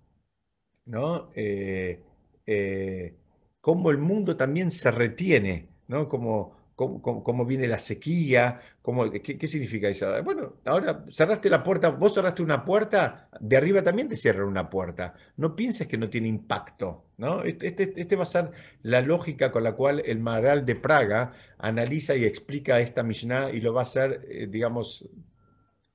¿no? 0.86 1.30
Eh, 1.36 2.02
eh, 2.46 3.16
cómo 3.62 3.92
el 3.92 3.98
mundo 3.98 4.36
también 4.38 4.72
se 4.72 4.90
retiene, 4.92 5.70
¿no? 5.88 6.08
Como 6.08 6.63
cómo, 6.76 7.46
viene 7.46 7.68
la 7.68 7.80
sequía, 7.80 8.60
cómo, 8.82 9.10
qué, 9.12 9.48
significa 9.48 9.90
eso. 9.90 10.12
Bueno, 10.24 10.56
ahora 10.66 11.06
cerraste 11.10 11.50
la 11.50 11.64
puerta, 11.64 11.90
vos 11.90 12.14
cerraste 12.14 12.42
una 12.42 12.66
puerta, 12.66 13.30
de 13.40 13.58
arriba 13.58 13.84
también 13.84 14.08
te 14.08 14.18
cierran 14.18 14.48
una 14.48 14.70
puerta. 14.70 15.14
No 15.38 15.56
pienses 15.56 15.88
que 15.88 15.98
no 15.98 16.10
tiene 16.10 16.28
impacto. 16.28 17.06
¿no? 17.18 17.44
Este, 17.44 17.68
este, 17.68 17.94
este 17.96 18.16
va 18.16 18.24
a 18.24 18.26
ser 18.26 18.52
la 18.82 19.02
lógica 19.02 19.52
con 19.52 19.64
la 19.64 19.74
cual 19.74 20.02
el 20.06 20.20
Maral 20.20 20.66
de 20.66 20.76
Praga 20.76 21.34
analiza 21.58 22.16
y 22.16 22.26
explica 22.26 22.80
esta 22.80 23.04
Mishnah 23.04 23.52
y 23.52 23.62
lo 23.62 23.74
va 23.74 23.82
a 23.82 23.84
hacer, 23.84 24.26
eh, 24.30 24.48
digamos, 24.50 25.08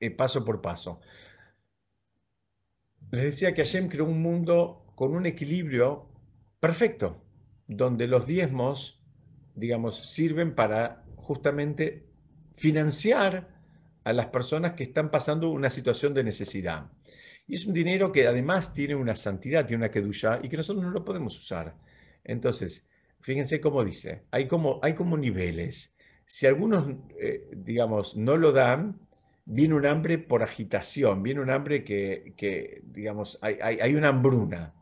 eh, 0.01 0.11
paso 0.11 0.45
por 0.45 0.61
paso. 0.61 1.01
Les 3.11 3.23
decía 3.23 3.55
que 3.55 3.65
Hashem 3.65 3.89
creó 3.89 4.05
un 4.05 4.23
mundo 4.23 4.93
con 4.95 5.15
un 5.15 5.27
equilibrio 5.27 6.09
perfecto, 6.61 7.23
donde 7.67 8.07
los 8.07 8.27
diezmos 8.27 8.98
digamos, 9.59 9.97
sirven 9.97 10.55
para 10.55 11.05
justamente 11.17 12.05
financiar 12.55 13.49
a 14.05 14.13
las 14.13 14.27
personas 14.27 14.73
que 14.73 14.85
están 14.85 15.11
pasando 15.11 15.51
una 15.51 15.71
situación 15.71 16.15
de 16.15 16.25
necesidad. 16.25 16.91
Y 17.47 17.55
es 17.55 17.67
un 17.67 17.75
dinero 17.75 18.13
que 18.13 18.27
además 18.27 18.75
tiene 18.75 18.95
una 18.95 19.17
santidad, 19.17 19.67
tiene 19.67 19.85
una 19.85 19.91
kedusha 19.91 20.41
y 20.43 20.49
que 20.49 20.57
nosotros 20.57 20.85
no 20.85 20.91
lo 20.91 21.05
podemos 21.05 21.39
usar. 21.39 21.75
Entonces, 22.25 22.87
fíjense 23.21 23.61
cómo 23.61 23.85
dice, 23.85 24.23
hay 24.31 24.47
como, 24.47 24.81
hay 24.83 24.95
como 24.95 25.17
niveles. 25.17 25.95
Si 26.25 26.47
algunos, 26.47 26.95
eh, 27.19 27.49
digamos, 27.57 28.17
no 28.17 28.37
lo 28.37 28.53
dan, 28.53 28.99
viene 29.47 29.75
un 29.75 29.87
hambre 29.87 30.19
por 30.19 30.43
agitación, 30.43 31.23
viene 31.23 31.41
un 31.41 31.51
hambre 31.51 31.85
que, 31.85 32.83
digamos, 32.85 33.39
hay, 33.41 33.57
hay, 33.61 33.95
una 33.95 34.09
hambruna, 34.09 34.75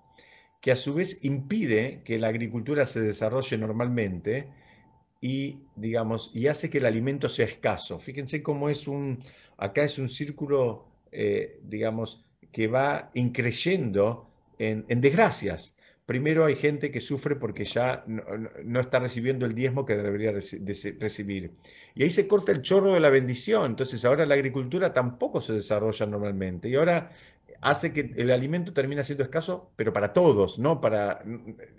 que 0.60 0.72
a 0.72 0.76
su 0.76 0.94
vez 0.94 1.24
impide 1.24 2.02
que 2.04 2.18
la 2.18 2.28
agricultura 2.28 2.84
se 2.86 3.00
desarrolle 3.00 3.58
normalmente 3.58 4.48
y, 5.20 5.58
digamos, 5.76 6.30
y 6.34 6.46
hace 6.46 6.70
que 6.70 6.78
el 6.78 6.86
alimento 6.86 7.28
sea 7.28 7.46
escaso. 7.46 7.98
Fíjense 7.98 8.42
cómo 8.42 8.68
es 8.68 8.86
un, 8.88 9.24
acá 9.56 9.84
es 9.84 9.98
un 9.98 10.08
círculo, 10.08 10.86
eh, 11.12 11.58
digamos, 11.62 12.24
que 12.52 12.68
va 12.68 13.10
increyendo 13.14 14.28
en, 14.58 14.84
en 14.88 15.00
desgracias 15.00 15.76
primero 16.06 16.44
hay 16.44 16.54
gente 16.54 16.90
que 16.92 17.00
sufre 17.00 17.34
porque 17.34 17.64
ya 17.64 18.04
no, 18.06 18.80
está 18.80 19.00
recibiendo 19.00 19.44
el 19.44 19.54
diezmo 19.54 19.84
que 19.84 19.96
debería 19.96 20.32
recibir. 20.32 21.50
Y 21.94 22.04
ahí 22.04 22.10
se 22.10 22.28
corta 22.28 22.52
el 22.52 22.62
chorro 22.62 22.94
de 22.94 23.00
la 23.00 23.10
bendición. 23.10 23.72
Entonces 23.72 24.04
ahora 24.04 24.24
la 24.24 24.34
agricultura 24.34 24.94
tampoco 24.94 25.40
se 25.40 25.52
desarrolla 25.52 26.06
normalmente. 26.06 26.68
Y 26.68 26.76
ahora 26.76 27.10
hace 27.60 27.92
que 27.92 28.12
el 28.16 28.30
alimento 28.30 28.72
termine 28.72 29.04
siendo 29.04 29.24
escaso, 29.24 29.72
pero 29.76 29.92
para 29.92 30.12
todos, 30.12 30.58
¿no? 30.58 30.80
Para, 30.80 31.22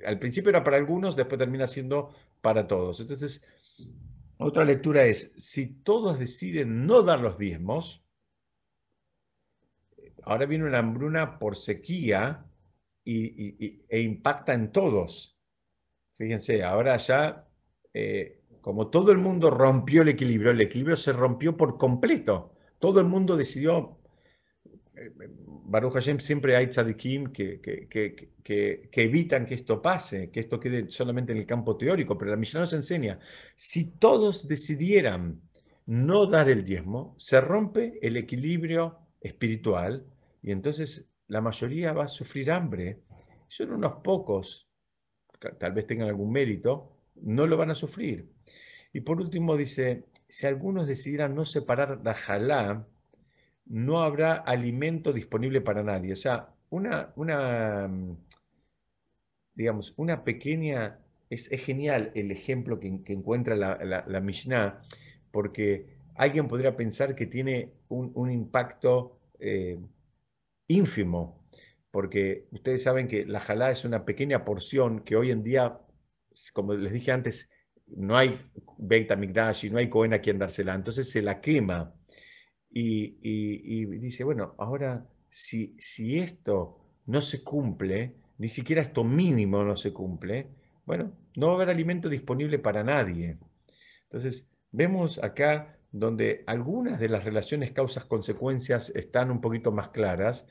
al 0.05 0.19
principio 0.19 0.49
era 0.49 0.63
para 0.63 0.77
algunos, 0.77 1.15
después 1.15 1.39
termina 1.39 1.67
siendo 1.67 2.13
para 2.41 2.67
todos. 2.67 2.99
Entonces, 2.99 3.47
otra 4.37 4.65
lectura 4.65 5.05
es, 5.05 5.33
si 5.37 5.67
todos 5.67 6.19
deciden 6.19 6.85
no 6.85 7.01
dar 7.01 7.19
los 7.19 7.37
diezmos, 7.37 8.03
ahora 10.23 10.45
viene 10.45 10.65
una 10.65 10.79
hambruna 10.79 11.39
por 11.39 11.55
sequía, 11.55 12.43
e 13.09 14.01
impacta 14.01 14.53
en 14.53 14.71
todos. 14.71 15.39
Fíjense, 16.17 16.63
ahora 16.63 16.97
ya, 16.97 17.47
eh, 17.93 18.41
como 18.59 18.89
todo 18.89 19.11
el 19.11 19.17
mundo 19.17 19.49
rompió 19.49 20.01
el 20.01 20.09
equilibrio, 20.09 20.51
el 20.51 20.59
equilibrio 20.61 20.97
se 20.97 21.13
rompió 21.13 21.55
por 21.55 21.77
completo. 21.77 22.53
Todo 22.79 22.99
el 22.99 23.05
mundo 23.05 23.37
decidió, 23.37 23.97
Baruch 25.65 25.93
Hashem, 25.93 26.19
siempre 26.19 26.55
hay 26.55 26.67
tzadikim 26.67 27.31
que, 27.31 27.59
que, 27.59 27.87
que, 27.87 28.31
que, 28.43 29.03
evitan 29.03 29.45
que 29.45 29.55
esto 29.55 29.81
pase, 29.81 30.31
que 30.31 30.39
esto 30.39 30.59
quede 30.59 30.89
solamente 30.89 31.33
en 31.33 31.39
el 31.39 31.45
campo 31.45 31.77
teórico, 31.77 32.17
pero 32.17 32.31
la 32.31 32.37
misión 32.37 32.61
nos 32.61 32.73
enseña, 32.73 33.19
si 33.55 33.91
todos 33.91 34.47
decidieran 34.47 35.41
no 35.85 36.25
dar 36.25 36.49
el 36.49 36.63
diezmo, 36.63 37.15
se 37.17 37.41
rompe 37.41 37.99
el 38.01 38.17
equilibrio 38.17 38.99
espiritual 39.21 40.05
y 40.41 40.51
entonces 40.51 41.09
la 41.27 41.41
mayoría 41.41 41.93
va 41.93 42.05
a 42.05 42.09
sufrir 42.09 42.51
hambre. 42.51 43.01
Son 43.47 43.71
unos 43.71 44.01
pocos, 44.03 44.67
tal 45.59 45.73
vez 45.73 45.87
tengan 45.87 46.07
algún 46.07 46.31
mérito, 46.31 46.91
no 47.15 47.47
lo 47.47 47.57
van 47.57 47.71
a 47.71 47.75
sufrir. 47.75 48.29
Y 48.93 49.01
por 49.01 49.19
último 49.19 49.55
dice, 49.57 50.05
si 50.27 50.47
algunos 50.47 50.87
decidieran 50.87 51.35
no 51.35 51.45
separar 51.45 52.01
la 52.03 52.13
jalá, 52.13 52.87
no 53.69 54.01
habrá 54.01 54.33
alimento 54.33 55.13
disponible 55.13 55.61
para 55.61 55.83
nadie. 55.83 56.13
O 56.13 56.15
sea, 56.15 56.49
una, 56.69 57.13
una 57.15 57.89
digamos, 59.57 59.93
una 59.97 60.23
pequeña, 60.23 60.99
es, 61.29 61.49
genial 61.49 62.11
el 62.13 62.31
ejemplo 62.31 62.79
que, 62.79 62.87
encuentra 63.07 63.55
la, 63.55 64.21
Mishnah, 64.21 64.81
porque 65.31 65.97
alguien 66.15 66.47
podría 66.47 66.77
pensar 66.77 67.15
que 67.15 67.25
tiene 67.25 67.73
un, 67.89 68.31
impacto 68.31 69.19
eh, 69.39 69.79
ínfimo, 70.67 71.43
porque 71.89 72.47
ustedes 72.51 72.83
saben 72.83 73.07
que 73.07 73.25
la 73.25 73.39
jalá 73.39 73.71
es 73.71 73.83
una 73.83 74.05
pequeña 74.05 74.45
porción 74.45 75.03
que 75.03 75.15
hoy 75.15 75.31
en 75.31 75.43
día, 75.43 75.79
como 76.53 76.73
les 76.75 76.93
dije 76.93 77.11
antes, 77.11 77.49
no 77.87 78.15
hay 78.15 78.39
Beit 78.77 79.09
HaMikdash 79.09 79.65
y 79.65 79.69
no 79.71 79.79
hay 79.79 79.89
Cohen 79.89 80.13
a 80.13 80.21
quien 80.21 80.37
dársela, 80.37 80.75
entonces 80.75 81.09
se 81.09 81.23
la 81.23 81.41
quema. 81.41 81.96
Y, 82.79 83.85
dice, 83.97 84.23
bueno, 84.23 84.53
ahora 84.57 85.07
si, 85.29 85.75
si 85.79 86.19
esto 86.19 86.77
no 87.07 87.21
se 87.21 87.43
cumple, 87.43 88.13
ni 88.37 88.49
siquiera 88.49 88.81
esto 88.83 89.03
mínimo 89.03 89.63
no 89.63 89.75
se 89.75 89.91
cumple, 89.91 90.47
bueno, 90.85 91.11
no 91.35 91.47
va 91.47 91.53
a 91.53 91.55
haber 91.55 91.69
alimento 91.69 92.07
disponible 92.07 92.59
para 92.59 92.83
nadie. 92.83 93.37
Entonces, 94.03 94.51
vemos 94.71 95.21
acá 95.23 95.79
donde 95.91 96.43
algunas 96.45 96.99
de 96.99 97.09
las 97.09 97.23
relaciones 97.23 97.71
causas-consecuencias 97.71 98.91
están 98.95 99.31
un 99.31 99.41
poquito 99.41 99.71
más 99.71 99.89
claras. 99.89 100.45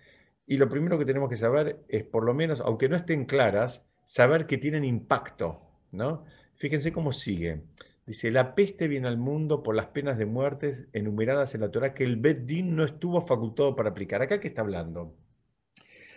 Y 0.47 0.57
lo 0.57 0.69
primero 0.69 0.99
que 0.99 1.05
tenemos 1.05 1.31
que 1.31 1.37
saber 1.37 1.85
es, 1.89 2.05
por 2.05 2.25
lo 2.25 2.35
menos, 2.35 2.61
aunque 2.61 2.89
no 2.89 2.97
estén 2.97 3.25
claras, 3.27 3.87
saber 4.05 4.47
que 4.47 4.59
tienen 4.59 4.85
impacto. 4.85 5.63
¿no? 5.93 6.25
Fíjense 6.57 6.93
cómo 6.93 7.13
sigue. 7.13 7.63
Dice, 8.07 8.31
la 8.31 8.55
peste 8.55 8.87
viene 8.87 9.09
al 9.09 9.19
mundo 9.19 9.63
por 9.65 9.75
las 9.75 9.87
penas 9.87 10.17
de 10.17 10.27
muerte 10.27 10.87
enumeradas 10.93 11.55
en 11.55 11.63
la 11.63 11.71
Torah 11.71 11.93
que 11.93 12.05
el 12.05 12.17
Bet 12.17 12.47
Din 12.47 12.77
no 12.77 12.85
estuvo 12.85 13.21
facultado 13.21 13.75
para 13.75 13.91
aplicar. 13.91 14.23
¿Acá 14.23 14.39
qué 14.39 14.49
está 14.49 14.63
hablando? 14.63 15.17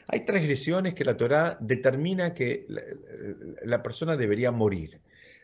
Hay 0.07 0.23
transgresiones 0.23 0.93
que 0.93 1.05
la 1.05 1.17
Torah 1.17 1.57
determina 1.59 2.33
que 2.33 2.67
la 3.63 3.81
persona 3.81 4.15
debería 4.15 4.51
morir. 4.51 5.01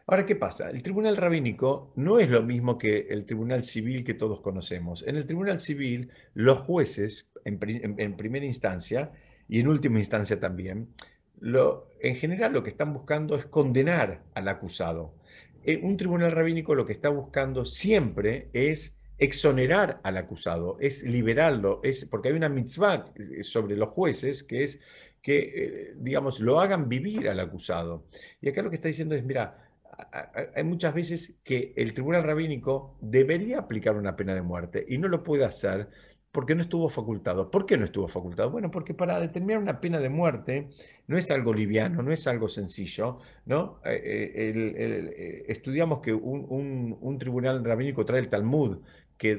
Ahora, 0.08 0.28
¿qué 0.28 0.36
pasa? 0.36 0.70
El 0.70 0.84
tribunal 0.84 1.18
rabínico 1.18 1.92
no 1.96 2.20
es 2.20 2.30
lo 2.30 2.44
mismo 2.44 2.78
que 2.78 3.08
el 3.10 3.26
tribunal 3.26 3.64
civil 3.64 4.04
que 4.04 4.14
todos 4.14 4.40
conocemos. 4.40 5.04
En 5.08 5.16
el 5.16 5.26
tribunal 5.26 5.60
civil, 5.60 6.12
los 6.36 6.60
jueces, 6.60 7.34
en, 7.44 7.58
primera 8.16 8.46
instancia 8.46 9.12
y 9.48 9.60
en 9.60 9.68
última 9.68 9.98
instancia 9.98 10.40
también, 10.40 10.90
en 11.42 12.16
general 12.18 12.54
lo 12.54 12.62
que 12.62 12.70
están 12.70 12.94
buscando 12.94 13.36
es 13.36 13.46
condenar 13.46 14.22
al 14.36 14.48
acusado. 14.48 15.16
Eh, 15.68 15.80
un 15.82 15.98
tribunal 15.98 16.32
rabínico 16.32 16.76
lo 16.76 16.86
que 16.86 16.94
está 16.94 17.10
buscando 17.10 17.66
siempre 17.66 18.50
es 18.54 19.00
exonerar 19.18 20.00
al 20.04 20.18
acusado, 20.18 20.78
es 20.80 21.04
liberarlo, 21.04 21.80
es 21.84 22.06
porque 22.06 22.30
hay 22.30 22.36
una 22.36 22.50
mitzvah 22.50 23.06
eh, 23.16 23.42
sobre 23.42 23.76
los 23.76 23.90
jueces 23.90 24.44
que 24.44 24.64
es 24.64 24.82
que, 25.24 25.38
eh, 25.40 25.94
digamos, 25.98 26.40
lo 26.40 26.60
hagan 26.60 26.88
vivir 26.88 27.28
al 27.30 27.40
acusado. 27.40 28.06
Y 28.42 28.50
acá 28.50 28.62
lo 28.62 28.70
que 28.70 28.76
está 28.76 28.90
diciendo 28.90 29.16
es, 29.16 29.24
mira, 29.24 29.58
hay 30.54 30.64
muchas 30.64 30.94
veces 30.94 31.40
que 31.44 31.74
el 31.76 31.96
tribunal 31.96 32.24
rabínico 32.24 32.96
debería 33.02 33.60
aplicar 33.60 33.96
una 33.96 34.16
pena 34.16 34.36
de 34.36 34.44
muerte 34.44 34.86
y 34.88 35.00
no 35.00 35.08
lo 35.08 35.24
puede 35.24 35.46
hacer 35.46 35.90
porque 36.36 36.54
no 36.54 36.60
estuvo 36.64 36.90
facultado. 36.90 37.50
¿Por 37.50 37.66
qué 37.66 37.78
no 37.78 37.86
estuvo 37.86 38.10
facultado? 38.10 38.52
Bueno, 38.52 38.70
porque 38.70 38.94
para 38.94 39.22
determinar 39.22 39.62
una 39.62 39.80
pena 39.80 40.02
de 40.02 40.10
muerte 40.10 40.68
no 41.08 41.18
es 41.18 41.32
algo 41.32 41.54
liviano, 41.54 42.04
no 42.04 42.12
es 42.12 42.28
algo 42.28 42.50
sencillo. 42.50 43.20
¿no? 43.46 43.80
Eh, 43.86 44.34
eh, 44.36 44.74
eh, 44.76 45.46
estudiamos 45.48 46.02
que 46.02 46.14
un, 46.14 47.18
tribunal 47.18 47.64
rabínico 47.64 48.04
trae 48.04 48.20
el 48.20 48.28
Talmud 48.28 48.80
que 49.18 49.38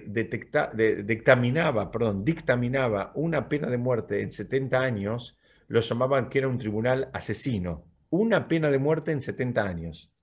dictaminaba, 1.04 1.90
perdón, 1.90 2.24
dictaminaba 2.24 3.12
una 3.14 3.46
pena 3.46 3.68
de 3.68 3.76
muerte 3.76 4.22
en 4.22 4.32
70 4.32 4.80
años, 4.80 5.38
lo 5.68 5.80
llamaban 5.80 6.30
que 6.30 6.38
era 6.38 6.48
un 6.48 6.56
tribunal 6.56 7.10
asesino. 7.12 7.84
Una 8.08 8.48
pena 8.48 8.70
de 8.70 8.78
muerte 8.78 9.12
en 9.12 9.20
70 9.20 9.62
años. 9.62 10.15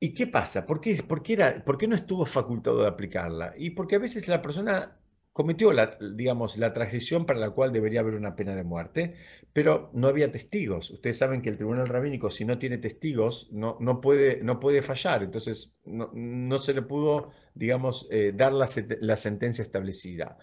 ¿Y 0.00 0.14
qué 0.14 0.26
pasa? 0.28 0.66
¿Por 0.66 0.80
qué, 0.80 0.92
era, 1.32 1.64
por 1.64 1.88
no 1.88 1.94
estuvo 1.96 2.24
facultado 2.26 2.82
de 2.82 2.88
aplicarla? 2.88 3.54
Y 3.56 3.70
porque 3.70 3.96
a 3.96 3.98
veces 3.98 4.28
la 4.28 4.40
persona 4.42 4.96
cometió 5.32 5.72
la, 5.72 5.98
digamos, 6.00 6.56
la 6.56 6.72
transgresión 6.72 7.26
para 7.26 7.40
la 7.40 7.50
cual 7.50 7.72
debería 7.72 8.00
haber 8.00 8.14
una 8.14 8.36
pena 8.36 8.54
de 8.54 8.62
muerte, 8.64 9.14
pero 9.52 9.90
no 9.94 10.06
había 10.08 10.30
testigos. 10.30 10.90
Ustedes 10.90 11.18
saben 11.18 11.42
que 11.42 11.48
el 11.48 11.56
tribunal 11.56 11.88
rabínico, 11.88 12.30
si 12.30 12.44
no 12.44 12.58
tiene 12.58 12.78
testigos, 12.78 13.48
no, 13.52 13.76
no, 13.80 14.00
puede, 14.00 14.42
no 14.42 14.60
puede 14.60 14.82
fallar. 14.82 15.24
Entonces, 15.24 15.74
no, 15.84 16.58
se 16.58 16.74
le 16.74 16.82
pudo, 16.82 17.32
digamos, 17.54 18.06
eh, 18.10 18.32
dar 18.34 18.52
la, 18.52 18.68
la 19.00 19.16
sentencia 19.16 19.62
establecida. 19.62 20.38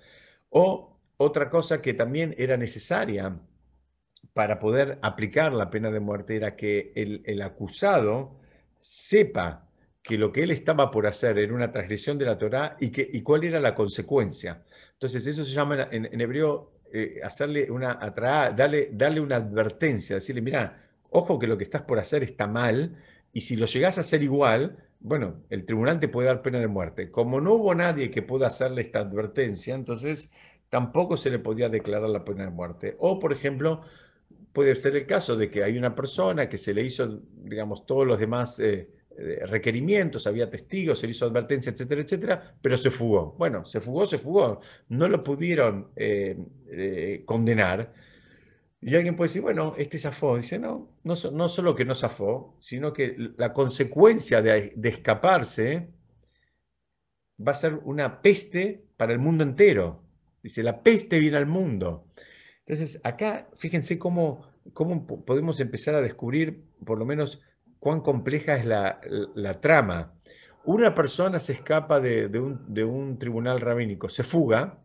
O 0.49 0.93
otra 1.18 1.49
cosa 1.49 1.82
que 1.82 1.93
también 1.93 2.36
era 2.38 2.58
necesaria 2.58 3.39
para 4.34 4.60
poder 4.60 4.99
aplicar 5.01 5.53
la 5.53 5.70
pena 5.70 5.91
de 5.91 5.99
muerte 5.99 6.36
era 6.36 6.56
que 6.56 6.91
el, 6.95 7.22
el 7.26 7.41
acusado 7.41 8.38
sepa 8.86 9.68
que 10.04 10.16
lo 10.16 10.32
que 10.32 10.44
él 10.44 10.52
estaba 10.52 10.92
por 10.92 11.08
hacer 11.08 11.40
era 11.40 11.56
una 11.56 11.72
transgresión 11.72 12.20
de 12.20 12.26
la 12.26 12.38
Torá 12.38 12.78
y, 12.80 13.18
y 13.18 13.24
cuál 13.24 13.44
era 13.44 13.60
la 13.60 13.74
consecuencia. 13.74 14.64
Entonces, 14.94 15.26
eso 15.26 15.44
se 15.44 15.52
llama 15.52 15.88
en, 15.92 16.22
hebreo 16.22 16.72
eh, 16.94 17.20
hacerle 17.24 17.72
una 17.72 17.96
darle, 18.56 18.92
darle 18.94 19.22
una 19.22 19.38
advertencia, 19.38 20.18
decirle, 20.18 20.44
mira, 20.44 20.84
ojo 21.10 21.40
que 21.40 21.48
lo 21.48 21.58
que 21.58 21.64
estás 21.64 21.82
por 21.82 21.98
hacer 21.98 22.22
está 22.22 22.46
mal, 22.46 22.96
y 23.34 23.42
si 23.42 23.56
lo 23.56 23.66
llegás 23.66 23.98
a 23.98 24.02
hacer 24.02 24.22
igual, 24.22 24.78
bueno, 25.00 25.42
el 25.50 25.66
tribunal 25.66 26.00
te 26.00 26.08
puede 26.08 26.28
dar 26.28 26.44
pena 26.44 26.60
de 26.60 26.68
muerte. 26.68 27.10
Como 27.10 27.42
no 27.42 27.56
hubo 27.56 27.74
nadie 27.74 28.12
que 28.12 28.22
pueda 28.22 28.46
hacerle 28.46 28.84
esta 28.84 29.00
advertencia, 29.00 29.74
entonces 29.74 30.32
tampoco 30.70 31.18
se 31.18 31.32
le 31.32 31.40
podía 31.40 31.70
declarar 31.70 32.10
la 32.10 32.24
pena 32.24 32.44
de 32.44 32.52
muerte. 32.52 32.96
O, 33.00 33.18
por 33.18 33.34
ejemplo, 33.34 33.82
puede 34.56 34.74
ser 34.78 34.95
el 34.95 35.06
caso 35.06 35.36
de 35.36 35.51
que 35.51 35.66
hay 35.66 35.78
una 35.78 35.93
persona 35.93 36.47
que 36.47 36.58
se 36.58 36.74
le 36.74 36.82
hizo, 36.82 37.20
digamos, 37.43 37.86
todos 37.86 38.08
los 38.08 38.18
demás 38.18 38.58
eh, 38.62 38.89
eh, 39.18 39.45
requerimientos, 39.45 40.26
había 40.28 40.49
testigos, 40.49 40.97
se 40.97 41.08
le 41.08 41.12
hizo 41.12 41.26
advertencia, 41.26 41.74
etcétera, 41.74 42.01
etcétera, 42.01 42.56
pero 42.62 42.78
se 42.78 42.89
fugó. 42.89 43.36
Bueno, 43.38 43.66
se 43.66 43.82
fugó, 43.82 44.08
se 44.08 44.18
fugó. 44.18 44.62
No 44.88 45.10
lo 45.10 45.22
pudieron 45.26 45.89
eh, 45.97 47.22
condenar. 47.26 47.93
Y 48.80 48.95
alguien 48.95 49.18
puede 49.18 49.28
decir, 49.28 49.41
bueno, 49.41 49.76
este 49.78 49.99
zafó. 49.99 50.38
Dice, 50.38 50.58
no, 50.58 50.89
no, 51.03 51.16
no 51.34 51.49
solo 51.49 51.76
que 51.76 51.84
no 51.84 51.93
zafó, 51.93 52.56
sino 52.60 52.93
que 52.93 53.14
la 53.36 53.51
consecuencia 53.51 54.41
de, 54.41 54.72
de 54.74 54.89
escaparse 54.89 55.89
va 57.45 57.51
a 57.51 57.56
ser 57.56 57.74
una 57.84 58.22
peste 58.22 58.86
para 58.95 59.12
el 59.12 59.20
mundo 59.20 59.43
entero. 59.43 60.01
Dice, 60.41 60.64
la 60.64 60.82
peste 60.82 61.20
viene 61.20 61.36
al 61.36 61.45
mundo. 61.45 62.08
Entonces, 62.66 62.99
acá, 63.03 63.47
fíjense 63.55 63.99
cómo, 63.99 64.47
cómo 64.74 65.05
podemos 65.05 65.59
empezar 65.59 65.95
a 65.95 66.01
descubrir, 66.01 66.63
por 66.86 66.97
lo 66.97 67.05
menos, 67.05 67.41
cuán 67.80 68.01
compleja 68.01 68.55
es 68.55 68.66
la, 68.66 69.61
trama. 69.61 70.13
Una 70.63 70.95
persona 70.95 71.39
se 71.39 71.53
escapa 71.53 72.01
de, 72.01 72.26
un, 72.39 73.20
tribunal 73.20 73.61
rabínico, 73.61 74.09
se 74.09 74.24
fuga, 74.24 74.84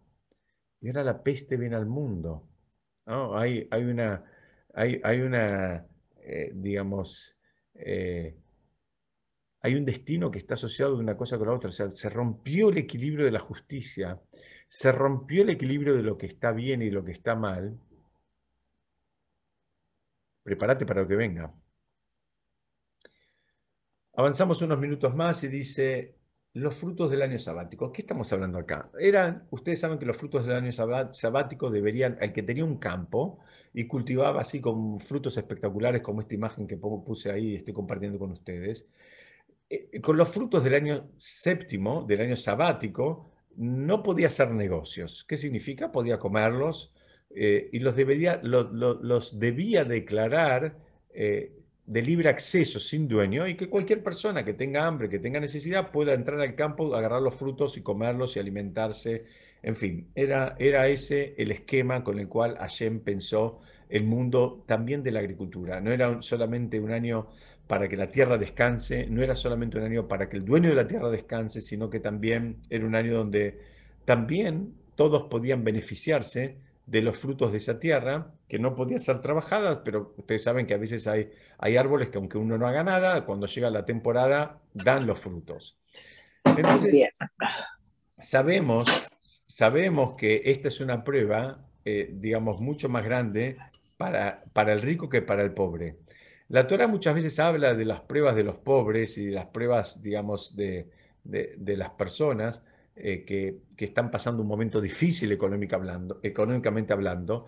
y 0.80 0.88
ahora 0.88 1.04
la 1.04 1.22
peste 1.22 1.56
viene 1.56 1.76
al 1.76 1.86
mundo. 1.86 2.46
Hay, 3.06 3.66
hay, 3.70 3.84
una, 3.84 4.24
hay, 4.74 5.00
hay 5.02 5.20
una 5.20 5.86
eh, 6.22 6.52
digamos, 6.54 7.36
eh, 7.74 8.36
hay 9.62 9.74
un 9.74 9.84
destino 9.84 10.30
que 10.30 10.38
está 10.38 10.54
asociado 10.54 10.94
de 10.94 11.02
una 11.02 11.16
cosa 11.16 11.38
con 11.38 11.48
la 11.48 11.54
otra. 11.54 11.68
O 11.68 11.72
sea, 11.72 11.90
se 11.90 12.08
rompió 12.08 12.70
el 12.70 12.78
equilibrio 12.78 13.24
de 13.24 13.32
la 13.32 13.40
justicia, 13.40 14.20
se 14.70 14.92
rompió 14.92 15.42
el 15.42 15.50
equilibrio 15.50 15.96
de 15.96 16.04
lo 16.04 16.16
que 16.16 16.26
está 16.26 16.52
bien 16.52 16.80
y 16.80 16.90
lo 16.90 17.04
que 17.04 17.10
está 17.10 17.34
mal. 17.34 17.76
Prepárate 20.44 20.86
para 20.86 21.02
lo 21.02 21.08
que 21.08 21.16
venga. 21.16 21.52
Avanzamos 24.14 24.62
unos 24.62 24.78
minutos 24.78 25.12
más 25.16 25.42
y 25.42 25.48
dice, 25.48 26.14
los 26.52 26.76
frutos 26.76 27.10
del 27.10 27.22
año 27.22 27.40
sabático. 27.40 27.90
¿Qué 27.90 28.02
estamos 28.02 28.32
hablando 28.32 28.60
acá? 28.60 28.92
Eran, 29.00 29.48
ustedes 29.50 29.80
saben 29.80 29.98
que 29.98 30.06
los 30.06 30.16
frutos 30.16 30.46
del 30.46 30.54
año 30.54 30.70
sabático 30.70 31.68
deberían, 31.68 32.16
el 32.20 32.32
que 32.32 32.44
tenía 32.44 32.64
un 32.64 32.78
campo 32.78 33.40
y 33.74 33.88
cultivaba 33.88 34.40
así 34.40 34.60
con 34.60 35.00
frutos 35.00 35.36
espectaculares 35.36 36.00
como 36.00 36.20
esta 36.20 36.36
imagen 36.36 36.68
que 36.68 36.76
puse 36.76 37.32
ahí 37.32 37.54
y 37.54 37.56
estoy 37.56 37.74
compartiendo 37.74 38.20
con 38.20 38.30
ustedes, 38.30 38.86
eh, 39.68 40.00
con 40.00 40.16
los 40.16 40.28
frutos 40.28 40.62
del 40.62 40.74
año 40.74 41.10
séptimo, 41.16 42.04
del 42.04 42.20
año 42.20 42.36
sabático, 42.36 43.32
no 43.56 44.02
podía 44.02 44.28
hacer 44.28 44.50
negocios. 44.52 45.24
¿Qué 45.28 45.36
significa? 45.36 45.92
Podía 45.92 46.18
comerlos 46.18 46.92
eh, 47.30 47.68
y 47.72 47.78
los 47.78 47.96
debía, 47.96 49.84
declarar 49.84 50.76
eh, 51.14 51.52
de 51.86 52.02
libre 52.02 52.28
acceso, 52.28 52.80
sin 52.80 53.08
dueño, 53.08 53.46
y 53.46 53.56
que 53.56 53.68
cualquier 53.68 54.02
persona 54.02 54.44
que 54.44 54.54
tenga 54.54 54.86
hambre, 54.86 55.08
que 55.08 55.18
tenga 55.18 55.40
necesidad, 55.40 55.90
pueda 55.90 56.14
entrar 56.14 56.40
al 56.40 56.54
campo, 56.54 56.94
agarrar 56.94 57.22
los 57.22 57.34
frutos 57.34 57.76
y 57.76 57.82
comerlos 57.82 58.36
y 58.36 58.40
alimentarse. 58.40 59.24
En 59.62 59.76
fin, 59.76 60.08
era, 60.14 60.56
era 60.58 60.88
ese 60.88 61.34
el 61.36 61.50
esquema 61.50 62.02
con 62.02 62.18
el 62.18 62.28
cual 62.28 62.56
Hashem 62.58 63.00
pensó 63.00 63.60
el 63.88 64.04
mundo 64.04 64.62
también 64.66 65.02
de 65.02 65.10
la 65.10 65.20
agricultura. 65.20 65.80
No 65.80 65.92
era 65.92 66.22
solamente 66.22 66.80
un 66.80 66.92
año 66.92 67.28
para 67.70 67.88
que 67.88 67.96
la 67.96 68.10
tierra 68.10 68.36
descanse, 68.36 69.06
no 69.08 69.22
era 69.22 69.36
solamente 69.36 69.78
un 69.78 69.84
año 69.84 70.08
para 70.08 70.28
que 70.28 70.36
el 70.36 70.44
dueño 70.44 70.70
de 70.70 70.74
la 70.74 70.88
tierra 70.88 71.08
descanse, 71.08 71.62
sino 71.62 71.88
que 71.88 72.00
también 72.00 72.56
era 72.68 72.84
un 72.84 72.96
año 72.96 73.14
donde 73.14 73.60
también 74.04 74.74
todos 74.96 75.28
podían 75.30 75.62
beneficiarse 75.62 76.56
de 76.84 77.00
los 77.00 77.16
frutos 77.16 77.52
de 77.52 77.58
esa 77.58 77.78
tierra, 77.78 78.32
que 78.48 78.58
no 78.58 78.74
podían 78.74 78.98
ser 78.98 79.20
trabajadas, 79.20 79.82
pero 79.84 80.14
ustedes 80.16 80.42
saben 80.42 80.66
que 80.66 80.74
a 80.74 80.78
veces 80.78 81.06
hay, 81.06 81.30
hay 81.58 81.76
árboles 81.76 82.08
que 82.08 82.18
aunque 82.18 82.38
uno 82.38 82.58
no 82.58 82.66
haga 82.66 82.82
nada, 82.82 83.24
cuando 83.24 83.46
llega 83.46 83.70
la 83.70 83.84
temporada 83.84 84.58
dan 84.74 85.06
los 85.06 85.20
frutos. 85.20 85.78
Entonces, 86.44 87.10
sabemos, 88.18 89.08
sabemos 89.46 90.16
que 90.16 90.42
esta 90.46 90.66
es 90.66 90.80
una 90.80 91.04
prueba, 91.04 91.68
eh, 91.84 92.10
digamos, 92.14 92.60
mucho 92.60 92.88
más 92.88 93.04
grande 93.04 93.58
para, 93.96 94.42
para 94.52 94.72
el 94.72 94.82
rico 94.82 95.08
que 95.08 95.22
para 95.22 95.44
el 95.44 95.52
pobre. 95.52 95.98
La 96.50 96.66
Torah 96.66 96.88
muchas 96.88 97.14
veces 97.14 97.38
habla 97.38 97.74
de 97.74 97.84
las 97.84 98.00
pruebas 98.00 98.34
de 98.34 98.42
los 98.42 98.56
pobres 98.56 99.16
y 99.18 99.26
de 99.26 99.32
las 99.32 99.46
pruebas, 99.46 100.02
digamos, 100.02 100.56
de, 100.56 100.90
las 101.24 101.90
personas 101.90 102.64
eh, 102.96 103.24
que, 103.24 103.84
están 103.84 104.10
pasando 104.10 104.42
un 104.42 104.48
momento 104.48 104.80
difícil 104.80 105.30
económicamente 105.30 106.92
hablando. 106.92 107.46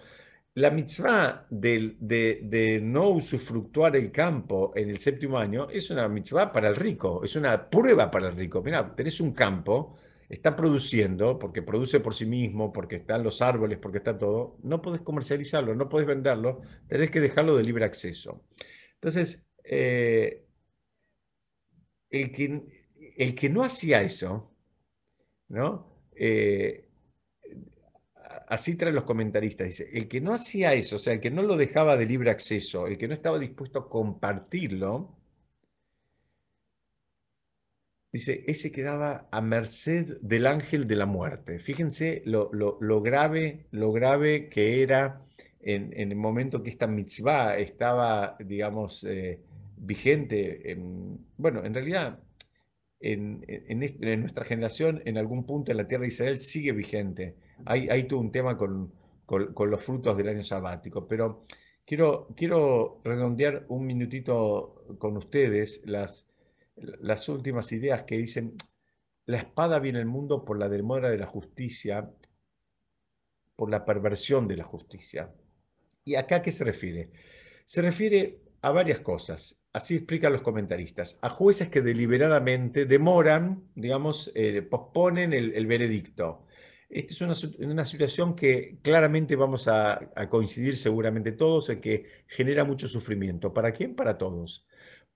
La 0.55 0.71
mitzvah 0.71 1.47
de, 1.51 1.97
de, 1.99 2.81
no 2.81 3.09
usufructuar 3.09 3.97
el 3.97 4.13
campo 4.13 4.73
en 4.77 4.91
el 4.91 4.99
séptimo 4.99 5.37
año 5.37 5.69
es 5.69 5.91
una 5.91 6.07
mitzvah 6.07 6.53
para 6.53 6.69
el 6.69 6.77
rico, 6.77 7.25
es 7.25 7.35
una 7.35 7.69
prueba 7.69 8.09
para 8.09 8.29
el 8.29 8.37
rico. 8.37 8.63
Mira, 8.63 8.95
tenés 8.95 9.21
un 9.21 9.33
campo, 9.33 9.97
está 10.29 10.55
produciendo, 10.55 11.41
porque 11.41 11.61
produce 11.63 11.99
por 11.99 12.15
sí 12.15 12.25
mismo, 12.25 12.73
porque 12.73 12.97
están 12.97 13.25
los 13.25 13.43
árboles, 13.43 13.79
porque 13.79 13.99
está 13.99 14.17
todo, 14.17 14.59
no 14.63 14.81
podés 14.81 15.01
comercializarlo, 15.01 15.75
no 15.75 15.89
podés 15.89 16.07
venderlo, 16.07 16.61
tenés 16.87 17.11
que 17.11 17.21
dejarlo 17.21 17.57
de 17.57 17.65
libre 17.65 17.85
acceso. 17.85 18.43
Entonces, 19.03 19.49
eh, 19.65 20.47
el, 22.09 22.31
que, 22.31 22.63
el 23.17 23.35
que 23.35 23.51
no 23.51 23.65
hacía 23.65 24.01
eso, 24.03 24.55
¿no? 25.49 25.93
Eh, 26.15 26.89
así 28.47 28.77
traen 28.77 28.95
los 28.95 29.03
comentaristas, 29.05 29.67
dice, 29.67 29.91
el 29.93 30.07
que 30.07 30.21
no 30.21 30.33
hacía 30.33 30.75
eso, 30.75 30.97
o 30.97 30.99
sea, 31.01 31.15
el 31.15 31.21
que 31.21 31.33
no 31.33 31.43
lo 31.43 31.57
dejaba 31.57 31.97
de 31.97 32.07
libre 32.07 32.31
acceso, 32.31 32.87
el 32.87 32.97
que 32.97 33.09
no 33.09 33.15
estaba 33.15 33.41
dispuesto 33.41 33.81
a 33.81 33.89
compartirlo, 33.91 35.17
dice, 38.13 38.45
ese 38.47 38.71
quedaba 38.71 39.29
a 39.33 39.41
merced 39.41 40.19
del 40.21 40.47
ángel 40.47 40.87
de 40.87 40.97
la 40.97 41.07
muerte. 41.07 41.59
Fíjense 41.59 42.23
lo, 42.25 42.51
grave, 43.01 43.67
lo 43.73 43.91
grave 43.91 44.49
que 44.49 44.83
era 44.83 45.27
en, 45.63 45.93
el 46.11 46.17
momento 46.17 46.63
que 46.63 46.71
esta 46.71 46.87
mitzvah 46.87 47.57
estaba, 47.57 48.37
digamos, 48.41 49.05
eh, 49.05 49.41
vigente, 49.77 50.73
en, 50.73 51.19
bueno, 51.37 51.65
en 51.65 51.75
realidad 51.75 52.19
en, 53.03 53.45
nuestra 54.21 54.45
generación, 54.45 55.03
en 55.05 55.19
algún 55.19 55.45
punto 55.45 55.71
en 55.71 55.79
la 55.79 55.89
tierra 55.89 56.03
de 56.03 56.09
Israel 56.09 56.39
sigue 56.39 56.73
vigente. 56.73 57.37
Hay, 57.65 57.89
hay 57.89 58.05
todo 58.05 58.21
un 58.21 58.33
tema 58.33 58.57
con, 58.57 58.93
los 59.29 59.83
frutos 59.83 60.17
del 60.17 60.29
año 60.29 60.45
sabático, 60.45 61.07
pero 61.09 61.45
quiero, 61.85 62.29
quiero 62.37 63.01
redondear 63.05 63.65
un 63.69 63.87
minutito 63.87 64.85
con 64.99 65.17
ustedes 65.17 65.83
las, 65.87 66.29
las 66.77 67.29
últimas 67.29 67.73
ideas 67.73 68.03
que 68.03 68.19
dicen, 68.19 68.55
la 69.27 69.39
espada 69.39 69.79
viene 69.79 70.01
al 70.01 70.07
mundo 70.07 70.45
por 70.45 70.59
la 70.59 70.69
demora 70.69 71.11
de 71.11 71.19
la 71.19 71.27
justicia, 71.27 72.11
por 73.57 73.71
la 73.71 73.85
perversión 73.85 74.49
de 74.49 74.57
la 74.57 74.65
justicia. 74.65 75.33
¿Y 76.05 76.15
acá 76.17 76.43
qué 76.43 76.53
se 76.53 76.65
refiere? 76.65 77.11
Se 77.65 77.83
refiere 77.83 78.41
a 78.61 78.71
varias 78.71 79.01
cosas. 79.01 79.63
Así 79.73 79.97
explican 79.97 80.33
los 80.33 80.43
comentaristas. 80.43 81.19
A 81.23 81.29
jueces 81.29 81.69
que 81.69 81.81
deliberadamente 81.81 82.87
demoran, 82.87 83.65
digamos, 83.75 84.31
eh, 84.35 84.63
posponen 84.63 85.33
el, 85.33 85.67
veredicto. 85.67 86.47
Esta 86.89 87.13
es 87.15 87.21
una, 87.59 87.87
situación 87.87 88.37
que 88.37 88.79
claramente 88.83 89.35
vamos 89.35 89.67
a, 89.69 90.11
a, 90.15 90.29
coincidir 90.29 90.77
seguramente 90.77 91.33
todos 91.33 91.71
en 91.71 91.81
que 91.81 92.07
genera 92.27 92.65
mucho 92.65 92.87
sufrimiento. 92.87 93.55
¿Para 93.55 93.73
quién? 93.73 93.95
Para 93.95 94.19
todos 94.19 94.67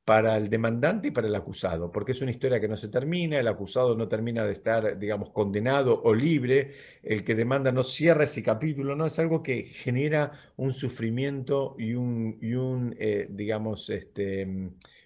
para 0.07 0.37
el 0.37 0.49
demandante 0.49 1.09
y 1.09 1.11
para 1.11 1.27
el 1.27 1.35
acusado, 1.35 1.91
porque 1.91 2.13
es 2.13 2.23
una 2.23 2.31
historia 2.31 2.61
que 2.61 2.69
no 2.69 2.77
se 2.77 2.87
termina, 2.87 3.41
el 3.41 3.49
acusado 3.49 3.97
no 3.97 4.07
termina 4.07 4.45
de 4.45 4.53
estar, 4.53 5.01
digamos, 5.01 5.31
condenado 5.31 6.01
o 6.01 6.15
libre, 6.15 6.75
el 7.03 7.25
que 7.25 7.35
demanda 7.35 7.73
no 7.73 7.83
cierra 7.83 8.23
ese 8.23 8.41
capítulo, 8.45 8.95
¿no? 8.95 9.07
Es 9.07 9.19
algo 9.19 9.43
que 9.43 9.65
genera 9.65 10.31
un 10.57 10.73
sufrimiento 10.73 11.75
y 11.77 11.95
un, 11.95 12.95
eh, 13.01 13.27
digamos, 13.31 13.91
este, 13.91 14.47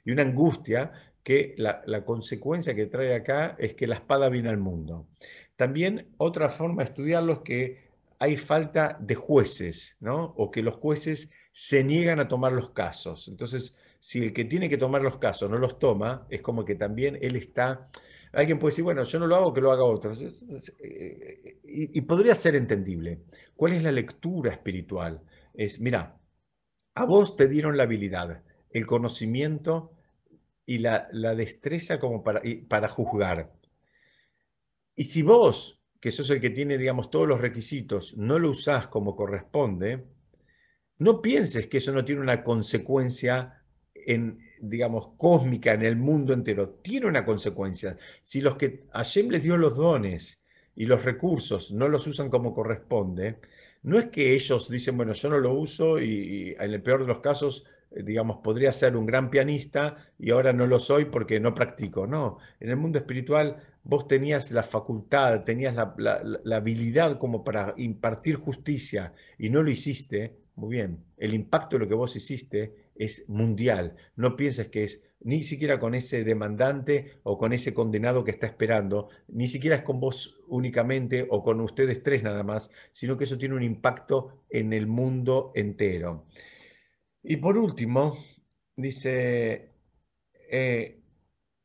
y 0.04 0.10
una 0.12 0.22
angustia 0.22 0.92
que 1.22 1.54
la, 1.56 1.80
la, 1.86 2.04
consecuencia 2.04 2.74
que 2.74 2.84
trae 2.84 3.14
acá 3.14 3.56
es 3.58 3.72
que 3.72 3.86
la 3.86 3.94
espada 3.94 4.28
viene 4.28 4.50
al 4.50 4.58
mundo. 4.58 5.08
También 5.56 6.08
otra 6.18 6.50
forma 6.50 6.82
de 6.82 6.90
estudiarlo 6.90 7.32
es 7.32 7.38
que 7.38 7.90
hay 8.18 8.36
falta 8.36 8.98
de 9.00 9.14
jueces, 9.14 9.96
¿no? 10.00 10.34
O 10.36 10.50
que 10.50 10.62
los 10.62 10.74
jueces 10.74 11.32
se 11.52 11.84
niegan 11.84 12.20
a 12.20 12.28
tomar 12.28 12.52
los 12.52 12.70
casos. 12.70 13.28
Entonces, 13.28 13.78
si 14.00 14.24
el 14.24 14.32
que 14.32 14.46
tiene 14.46 14.70
que 14.70 14.78
tomar 14.78 15.02
los 15.02 15.18
casos 15.18 15.50
no 15.50 15.58
los 15.58 15.78
toma, 15.78 16.26
es 16.30 16.40
como 16.40 16.64
que 16.64 16.74
también 16.74 17.18
él 17.20 17.36
está... 17.36 17.90
Alguien 18.32 18.58
puede 18.58 18.72
decir, 18.72 18.84
bueno, 18.84 19.04
yo 19.04 19.18
no 19.18 19.26
lo 19.26 19.36
hago, 19.36 19.52
que 19.52 19.60
lo 19.60 19.72
haga 19.72 19.84
otro. 19.84 20.12
Eh, 20.14 21.60
y, 21.64 22.00
podría 22.02 22.34
ser 22.34 22.54
entendible. 22.54 23.24
¿Cuál 23.54 23.74
es 23.74 23.82
la 23.82 23.92
lectura 23.92 24.52
espiritual? 24.52 25.20
Es, 25.52 25.80
mira, 25.80 26.16
a 26.94 27.04
vos 27.04 27.36
te 27.36 27.46
dieron 27.46 27.76
la 27.76 27.82
habilidad, 27.82 28.42
el 28.70 28.86
conocimiento 28.86 29.92
y 30.64 30.78
la, 30.78 31.08
destreza 31.36 31.98
como 31.98 32.22
para, 32.22 32.40
para 32.68 32.88
juzgar. 32.88 33.52
Y 34.94 35.04
si 35.04 35.22
vos, 35.22 35.82
que 36.00 36.12
sos 36.12 36.30
el 36.30 36.40
que 36.40 36.50
tiene, 36.50 36.78
digamos, 36.78 37.10
todos 37.10 37.28
los 37.28 37.40
requisitos, 37.40 38.16
no 38.16 38.38
lo 38.38 38.50
usás 38.50 38.86
como 38.86 39.16
corresponde, 39.16 40.06
no 40.98 41.20
pienses 41.20 41.66
que 41.66 41.78
eso 41.78 41.92
no 41.92 42.04
tiene 42.04 42.20
una 42.20 42.42
consecuencia 42.42 43.59
en, 44.06 44.38
digamos, 44.60 45.10
cósmica 45.16 45.72
en 45.72 45.82
el 45.82 45.96
mundo 45.96 46.32
entero, 46.32 46.68
tiene 46.82 47.06
una 47.06 47.24
consecuencia. 47.24 47.96
Si 48.22 48.40
los 48.40 48.56
que 48.56 48.84
Hashem 48.92 49.30
les 49.30 49.42
dio 49.42 49.56
los 49.56 49.76
dones 49.76 50.44
y 50.74 50.86
los 50.86 51.04
recursos 51.04 51.72
no 51.72 51.88
los 51.88 52.06
usan 52.06 52.30
como 52.30 52.54
corresponde, 52.54 53.36
no 53.82 53.98
es 53.98 54.06
que 54.06 54.34
ellos 54.34 54.68
dicen, 54.68 54.96
bueno, 54.96 55.12
yo 55.12 55.30
no 55.30 55.38
lo 55.38 55.54
uso 55.54 56.00
y, 56.00 56.54
en 56.58 56.72
el 56.72 56.82
peor 56.82 57.00
de 57.00 57.06
los 57.06 57.20
casos, 57.20 57.64
eh, 57.90 58.02
digamos, 58.02 58.38
podría 58.38 58.72
ser 58.72 58.96
un 58.96 59.06
gran 59.06 59.30
pianista 59.30 59.96
y 60.18 60.30
ahora 60.30 60.52
no 60.52 60.66
lo 60.66 60.78
soy 60.78 61.06
porque 61.06 61.40
no 61.40 61.54
practico. 61.54 62.06
No, 62.06 62.38
en 62.60 62.70
el 62.70 62.76
mundo 62.76 62.98
espiritual 62.98 63.56
vos 63.82 64.06
tenías 64.06 64.50
la 64.52 64.62
facultad, 64.62 65.44
tenías 65.44 65.74
la 65.74 66.56
habilidad 66.56 67.18
como 67.18 67.42
para 67.42 67.74
impartir 67.78 68.36
justicia 68.36 69.14
y 69.38 69.48
no 69.50 69.62
lo 69.62 69.70
hiciste. 69.70 70.36
Muy 70.56 70.76
bien, 70.76 70.98
el 71.16 71.32
impacto 71.32 71.76
de 71.76 71.84
lo 71.84 71.88
que 71.88 71.94
vos 71.94 72.14
hiciste 72.16 72.89
es 73.00 73.26
mundial. 73.28 73.96
No 74.14 74.36
pienses 74.36 74.68
que 74.68 74.84
es 74.84 75.02
ni 75.20 75.44
siquiera 75.44 75.80
con 75.80 75.94
ese 75.94 76.22
demandante 76.22 77.20
o 77.22 77.38
con 77.38 77.52
ese 77.52 77.72
condenado 77.72 78.24
que 78.24 78.30
está 78.30 78.46
esperando, 78.46 79.08
ni 79.28 79.48
siquiera 79.48 79.76
es 79.76 79.82
con 79.82 80.00
vos 80.00 80.42
únicamente 80.48 81.26
o 81.30 81.42
con 81.42 81.60
ustedes 81.60 82.02
tres 82.02 82.22
nada 82.22 82.42
más, 82.42 82.70
sino 82.92 83.16
que 83.16 83.24
eso 83.24 83.38
tiene 83.38 83.54
un 83.54 83.62
impacto 83.62 84.44
en 84.50 84.72
el 84.74 84.86
mundo 84.86 85.52
entero. 85.54 86.26
Y 87.22 87.36
por 87.36 87.56
último, 87.56 88.18
dice, 88.76 89.72
eh, 90.50 91.00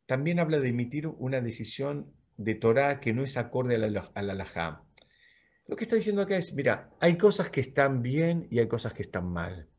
también 0.05 0.39
habla 0.39 0.59
de 0.59 0.69
emitir 0.69 1.07
una 1.07 1.41
decisión 1.41 2.13
de 2.37 2.55
Torah 2.55 3.01
que 3.01 3.13
no 3.13 3.23
es 3.23 3.35
acorde 3.37 3.75
al 3.75 3.93
la, 3.93 4.83
Lo 5.67 5.75
que 5.75 5.83
está 5.83 5.95
diciendo 5.97 6.21
acá 6.21 6.37
es, 6.37 6.53
mira, 6.53 6.91
hay 7.01 7.17
cosas 7.17 7.49
que 7.49 7.61
están 7.61 8.01
bien 8.01 8.47
y 8.51 8.59
hay 8.59 8.67
cosas 8.67 8.93
que 8.93 9.01
están 9.01 9.27
mal 9.27 9.69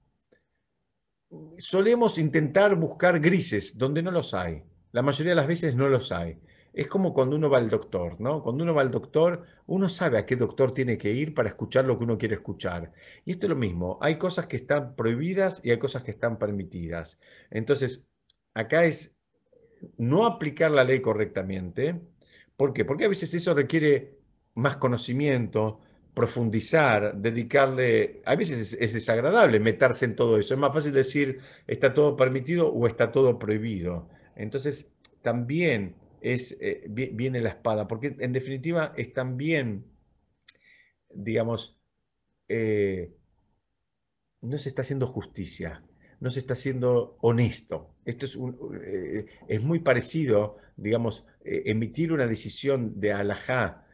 solemos 1.58 2.18
intentar 2.18 2.74
buscar 2.76 3.20
grises 3.20 3.76
donde 3.78 4.02
no 4.02 4.10
los 4.10 4.34
hay. 4.34 4.62
La 4.92 5.02
mayoría 5.02 5.32
de 5.32 5.36
las 5.36 5.46
veces 5.46 5.74
no 5.74 5.88
los 5.88 6.12
hay. 6.12 6.38
Es 6.72 6.88
como 6.88 7.14
cuando 7.14 7.36
uno 7.36 7.48
va 7.48 7.58
al 7.58 7.70
doctor, 7.70 8.20
¿no? 8.20 8.42
Cuando 8.42 8.62
uno 8.62 8.74
va 8.74 8.82
al 8.82 8.90
doctor, 8.90 9.44
uno 9.66 9.88
sabe 9.88 10.18
a 10.18 10.26
qué 10.26 10.36
doctor 10.36 10.72
tiene 10.72 10.98
que 10.98 11.10
ir 11.10 11.34
para 11.34 11.48
escuchar 11.48 11.86
lo 11.86 11.96
que 11.96 12.04
uno 12.04 12.18
quiere 12.18 12.34
escuchar. 12.34 12.92
Y 13.24 13.32
esto 13.32 13.46
es 13.46 13.50
lo 13.50 13.56
mismo. 13.56 13.98
Hay 14.02 14.18
cosas 14.18 14.46
que 14.46 14.56
están 14.56 14.94
prohibidas 14.94 15.64
y 15.64 15.70
hay 15.70 15.78
cosas 15.78 16.02
que 16.02 16.10
están 16.10 16.38
permitidas. 16.38 17.20
Entonces, 17.50 18.06
acá 18.52 18.84
es 18.84 19.18
no 19.96 20.26
aplicar 20.26 20.70
la 20.70 20.84
ley 20.84 21.00
correctamente. 21.00 21.98
¿Por 22.56 22.74
qué? 22.74 22.84
Porque 22.84 23.06
a 23.06 23.08
veces 23.08 23.32
eso 23.32 23.54
requiere 23.54 24.18
más 24.54 24.76
conocimiento, 24.76 25.80
profundizar, 26.16 27.14
dedicarle, 27.14 28.22
a 28.24 28.34
veces 28.36 28.72
es, 28.72 28.94
desagradable 28.94 29.60
meterse 29.60 30.06
en 30.06 30.16
todo 30.16 30.38
eso, 30.38 30.54
es 30.54 30.58
más 30.58 30.72
fácil 30.72 30.94
decir 30.94 31.40
está 31.66 31.92
todo 31.92 32.16
permitido 32.16 32.72
o 32.72 32.86
está 32.86 33.12
todo 33.12 33.38
prohibido. 33.38 34.08
Entonces, 34.34 34.90
también 35.20 35.94
es, 36.22 36.56
eh, 36.62 36.86
viene 36.88 37.42
la 37.42 37.50
espada, 37.50 37.86
porque 37.86 38.16
en 38.18 38.32
definitiva 38.32 38.94
es 38.96 39.12
también, 39.12 39.84
digamos, 41.10 41.78
eh, 42.48 43.12
no 44.40 44.56
se 44.56 44.70
está 44.70 44.80
haciendo 44.80 45.06
justicia, 45.06 45.84
no 46.18 46.30
se 46.30 46.38
está 46.38 46.54
haciendo 46.54 47.18
honesto. 47.20 47.94
Esto 48.06 48.24
es, 48.24 48.38
eh, 48.86 49.26
es 49.48 49.62
muy 49.62 49.80
parecido, 49.80 50.56
digamos, 50.78 51.26
emitir 51.44 52.10
una 52.10 52.26
decisión 52.26 52.98
de 52.98 53.12
alajá 53.12 53.86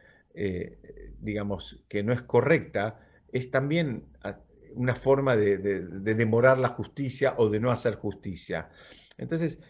digamos, 1.23 1.83
que 1.87 2.03
no 2.03 2.13
es 2.13 2.21
correcta, 2.21 2.99
es 3.31 3.49
también 3.51 4.05
ah, 4.23 4.39
una 4.75 4.95
forma 4.95 5.35
de, 5.35 5.57
demorar 5.57 6.59
la 6.59 6.69
justicia 6.69 7.35
o 7.37 7.49
de 7.49 7.59
no 7.59 7.71
hacer 7.71 7.95
justicia. 7.95 8.69
Entonces, 9.17 9.61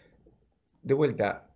de 0.82 0.94
vuelta, 0.94 1.50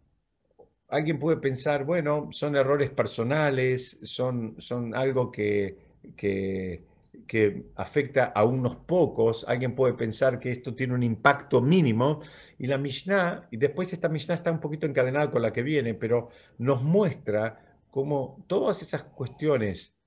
alguien 0.89 1.19
puede 1.19 1.37
pensar, 1.37 1.85
bueno, 1.85 2.29
son 2.31 2.55
errores 2.55 2.89
personales, 2.89 3.99
son, 4.03 4.55
son 4.59 4.95
algo 4.95 5.31
que, 5.31 5.77
que, 6.15 6.85
afecta 7.75 8.25
a 8.25 8.45
unos 8.45 8.77
pocos, 8.77 9.45
alguien 9.47 9.75
puede 9.75 9.93
pensar 9.93 10.39
que 10.39 10.51
esto 10.51 10.73
tiene 10.73 10.93
un 10.93 11.03
impacto 11.03 11.61
mínimo, 11.61 12.21
y 12.57 12.67
la 12.67 12.77
Mishnah, 12.77 13.47
y 13.51 13.57
después 13.57 13.91
esta 13.91 14.07
Mishnah 14.07 14.35
está 14.35 14.51
un 14.51 14.59
poquito 14.59 14.87
encadenada 14.87 15.29
con 15.29 15.41
la 15.41 15.51
que 15.51 15.61
viene, 15.61 15.93
pero 15.93 16.29
nos 16.57 16.81
muestra 16.83 17.66
como 17.97 18.45
todas 18.45 18.83
esas 18.83 19.05
cuestiones 19.05 19.97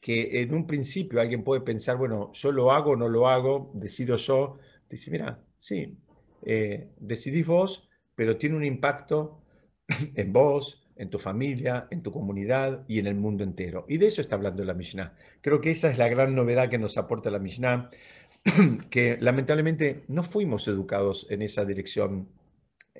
que 0.00 0.40
en 0.40 0.52
un 0.52 0.66
principio 0.66 1.20
alguien 1.20 1.44
puede 1.44 1.60
pensar, 1.60 1.96
bueno, 1.96 2.32
yo 2.32 2.50
lo 2.50 2.72
hago, 2.72 2.96
no 2.96 3.08
lo 3.08 3.28
hago, 3.28 3.70
decido 3.72 4.16
yo, 4.16 4.58
dice, 4.90 5.12
mira, 5.12 5.40
sí, 5.58 5.96
eh, 6.42 6.88
decidís 6.98 7.46
vos, 7.46 7.88
pero 8.16 8.36
tiene 8.36 8.56
un 8.56 8.64
impacto 8.64 9.40
en 10.16 10.32
vos, 10.32 10.88
en 10.96 11.08
tu 11.08 11.20
familia, 11.20 11.86
en 11.92 12.02
tu 12.02 12.10
comunidad 12.10 12.84
y 12.88 12.98
en 12.98 13.06
el 13.06 13.14
mundo 13.14 13.44
entero. 13.44 13.86
Y 13.88 13.98
de 13.98 14.08
eso 14.08 14.20
está 14.20 14.34
hablando 14.34 14.64
la 14.64 14.74
Mishnah. 14.74 15.14
Creo 15.40 15.60
que 15.60 15.70
esa 15.70 15.92
es 15.92 15.98
la 15.98 16.08
gran 16.08 16.34
novedad 16.34 16.68
que 16.68 16.78
nos 16.78 16.98
aporta 16.98 17.30
la 17.30 17.38
Mishnah, 17.38 17.90
que 18.90 19.18
lamentablemente 19.20 20.02
no 20.08 20.24
fuimos 20.24 20.66
educados 20.66 21.28
en 21.30 21.42
esa 21.42 21.64
dirección. 21.64 22.26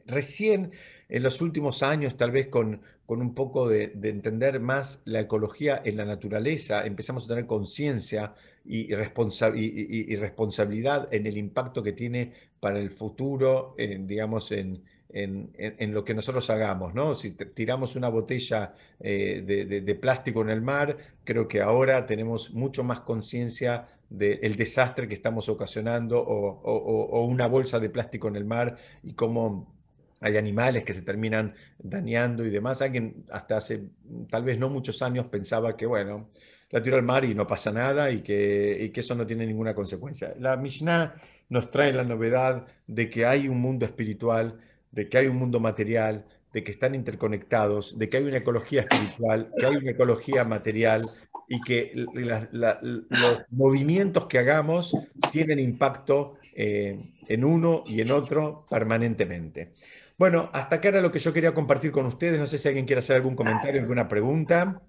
Recién 0.07 0.72
en 1.09 1.22
los 1.22 1.40
últimos 1.40 1.82
años, 1.82 2.16
tal 2.16 2.30
vez 2.30 2.49
con, 2.49 2.82
con 3.07 3.22
un 3.22 3.34
poco 3.34 3.68
de, 3.68 3.92
entender 4.03 4.61
más 4.61 5.03
la 5.07 5.20
ecología 5.20 5.80
en 5.84 5.96
la 5.96 6.05
naturaleza, 6.05 6.84
empezamos 6.84 7.24
a 7.24 7.28
tener 7.28 7.46
conciencia 7.46 8.34
y, 8.64 8.94
responsabilidad 8.94 11.09
en 11.11 11.26
el 11.26 11.38
impacto 11.38 11.82
que 11.82 11.92
tiene 11.92 12.34
para 12.61 12.78
el 12.78 12.90
futuro, 12.90 13.74
digamos, 13.78 14.53
en, 14.53 14.82
en, 15.11 15.94
lo 15.94 16.05
que 16.05 16.14
nosotros 16.14 16.51
hagamos, 16.51 16.94
¿no? 16.94 17.14
Si 17.14 17.30
tiramos 17.30 17.96
una 17.96 18.11
botella 18.11 18.74
eh, 19.01 19.80
de, 19.82 19.94
plástico 19.94 20.42
en 20.42 20.51
el 20.51 20.61
mar, 20.61 20.99
creo 21.24 21.49
que 21.49 21.62
ahora 21.62 22.05
tenemos 22.05 22.53
mucho 22.53 22.84
más 22.84 23.01
conciencia 23.01 23.88
del 24.11 24.57
desastre 24.57 25.09
que 25.09 25.14
estamos 25.14 25.49
ocasionando 25.49 26.20
o, 26.20 26.61
o, 26.62 27.24
una 27.24 27.46
bolsa 27.46 27.80
de 27.80 27.88
plástico 27.90 28.28
en 28.28 28.36
el 28.36 28.44
mar 28.44 28.76
y 29.03 29.14
cómo 29.14 29.78
hay 30.21 30.37
animales 30.37 30.85
que 30.85 30.95
se 30.95 31.03
terminan 31.03 31.55
dañando 31.79 32.45
y 32.45 32.51
demás. 32.51 32.83
Alguien 32.83 33.25
hasta 33.31 33.59
hace 33.59 33.85
tal 34.31 34.45
vez 34.45 34.59
no 34.59 34.69
muchos 34.69 35.01
años 35.03 35.27
pensaba 35.27 35.77
que, 35.77 35.87
bueno, 35.87 36.29
la 36.71 36.83
tiro 36.83 36.97
al 36.97 37.03
mar 37.03 37.25
y 37.25 37.35
no 37.35 37.47
pasa 37.47 37.73
nada 37.73 38.11
y 38.11 38.23
que, 38.23 38.93
eso 38.95 39.14
no 39.14 39.27
tiene 39.27 39.47
ninguna 39.47 39.75
consecuencia. 39.75 40.35
La 40.39 40.57
Mishnah 40.57 41.14
nos 41.49 41.71
trae 41.71 41.93
la 41.93 42.05
novedad 42.05 42.66
de 42.87 43.09
que 43.09 43.25
hay 43.25 43.49
un 43.49 43.61
mundo 43.61 43.87
espiritual, 43.87 44.61
de 44.91 45.09
que 45.09 45.19
hay 45.19 45.27
un 45.29 45.37
mundo 45.37 45.61
material, 45.61 46.27
de 46.53 46.64
que 46.64 46.73
están 46.73 46.95
interconectados, 46.95 47.99
de 47.99 48.09
que 48.09 48.16
hay 48.16 48.25
una 48.25 48.39
ecología 48.39 48.83
espiritual, 48.83 49.47
que 49.59 49.66
hay 49.66 49.77
una 49.77 49.91
ecología 49.91 50.45
material 50.45 51.01
y 51.49 51.61
que 51.62 51.93
los 51.95 53.39
movimientos 53.51 54.27
que 54.27 54.39
hagamos 54.39 54.95
tienen 55.33 55.59
impacto 55.59 56.37
eh, 56.55 57.12
en 57.29 57.45
uno 57.45 57.85
y 57.87 58.01
en 58.01 58.11
otro 58.11 58.64
permanentemente. 58.69 59.73
Bueno, 60.19 60.51
hasta 60.53 60.77
acá 60.77 60.89
era 60.89 61.01
lo 61.01 61.12
que 61.12 61.21
yo 61.21 61.33
quería 61.33 61.55
compartir 61.55 61.93
con 61.93 62.05
ustedes. 62.05 62.41
No 62.41 62.47
sé 62.47 62.59
si 62.59 62.66
alguien 62.66 62.87
quiere 62.87 62.99
hacer 62.99 63.16
algún 63.16 63.37
comentario, 63.37 63.81
alguna 63.81 64.09
pregunta. 64.09 64.83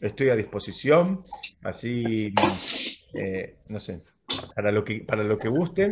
Estoy 0.00 0.30
a 0.30 0.36
disposición. 0.36 1.18
Así, 1.64 2.32
eh, 3.14 3.52
no 3.70 3.80
sé, 3.80 4.04
para 4.54 4.70
lo, 4.70 4.84
que, 4.84 5.00
para 5.00 5.24
lo 5.24 5.36
que 5.36 5.48
gusten. 5.48 5.90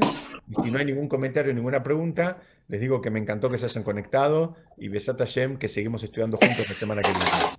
Y 0.48 0.62
si 0.62 0.70
no 0.70 0.78
hay 0.78 0.84
ningún 0.84 1.08
comentario, 1.08 1.52
ninguna 1.52 1.82
pregunta, 1.82 2.38
les 2.68 2.80
digo 2.80 3.00
que 3.00 3.10
me 3.10 3.18
encantó 3.18 3.50
que 3.50 3.58
se 3.58 3.66
hayan 3.66 3.82
conectado 3.82 4.54
y 4.76 4.88
Besata 4.88 5.24
Shem, 5.24 5.58
que 5.58 5.68
seguimos 5.68 6.04
estudiando 6.04 6.36
juntos 6.36 6.68
la 6.68 6.74
semana 6.74 7.02
que 7.02 7.10
viene. 7.10 7.56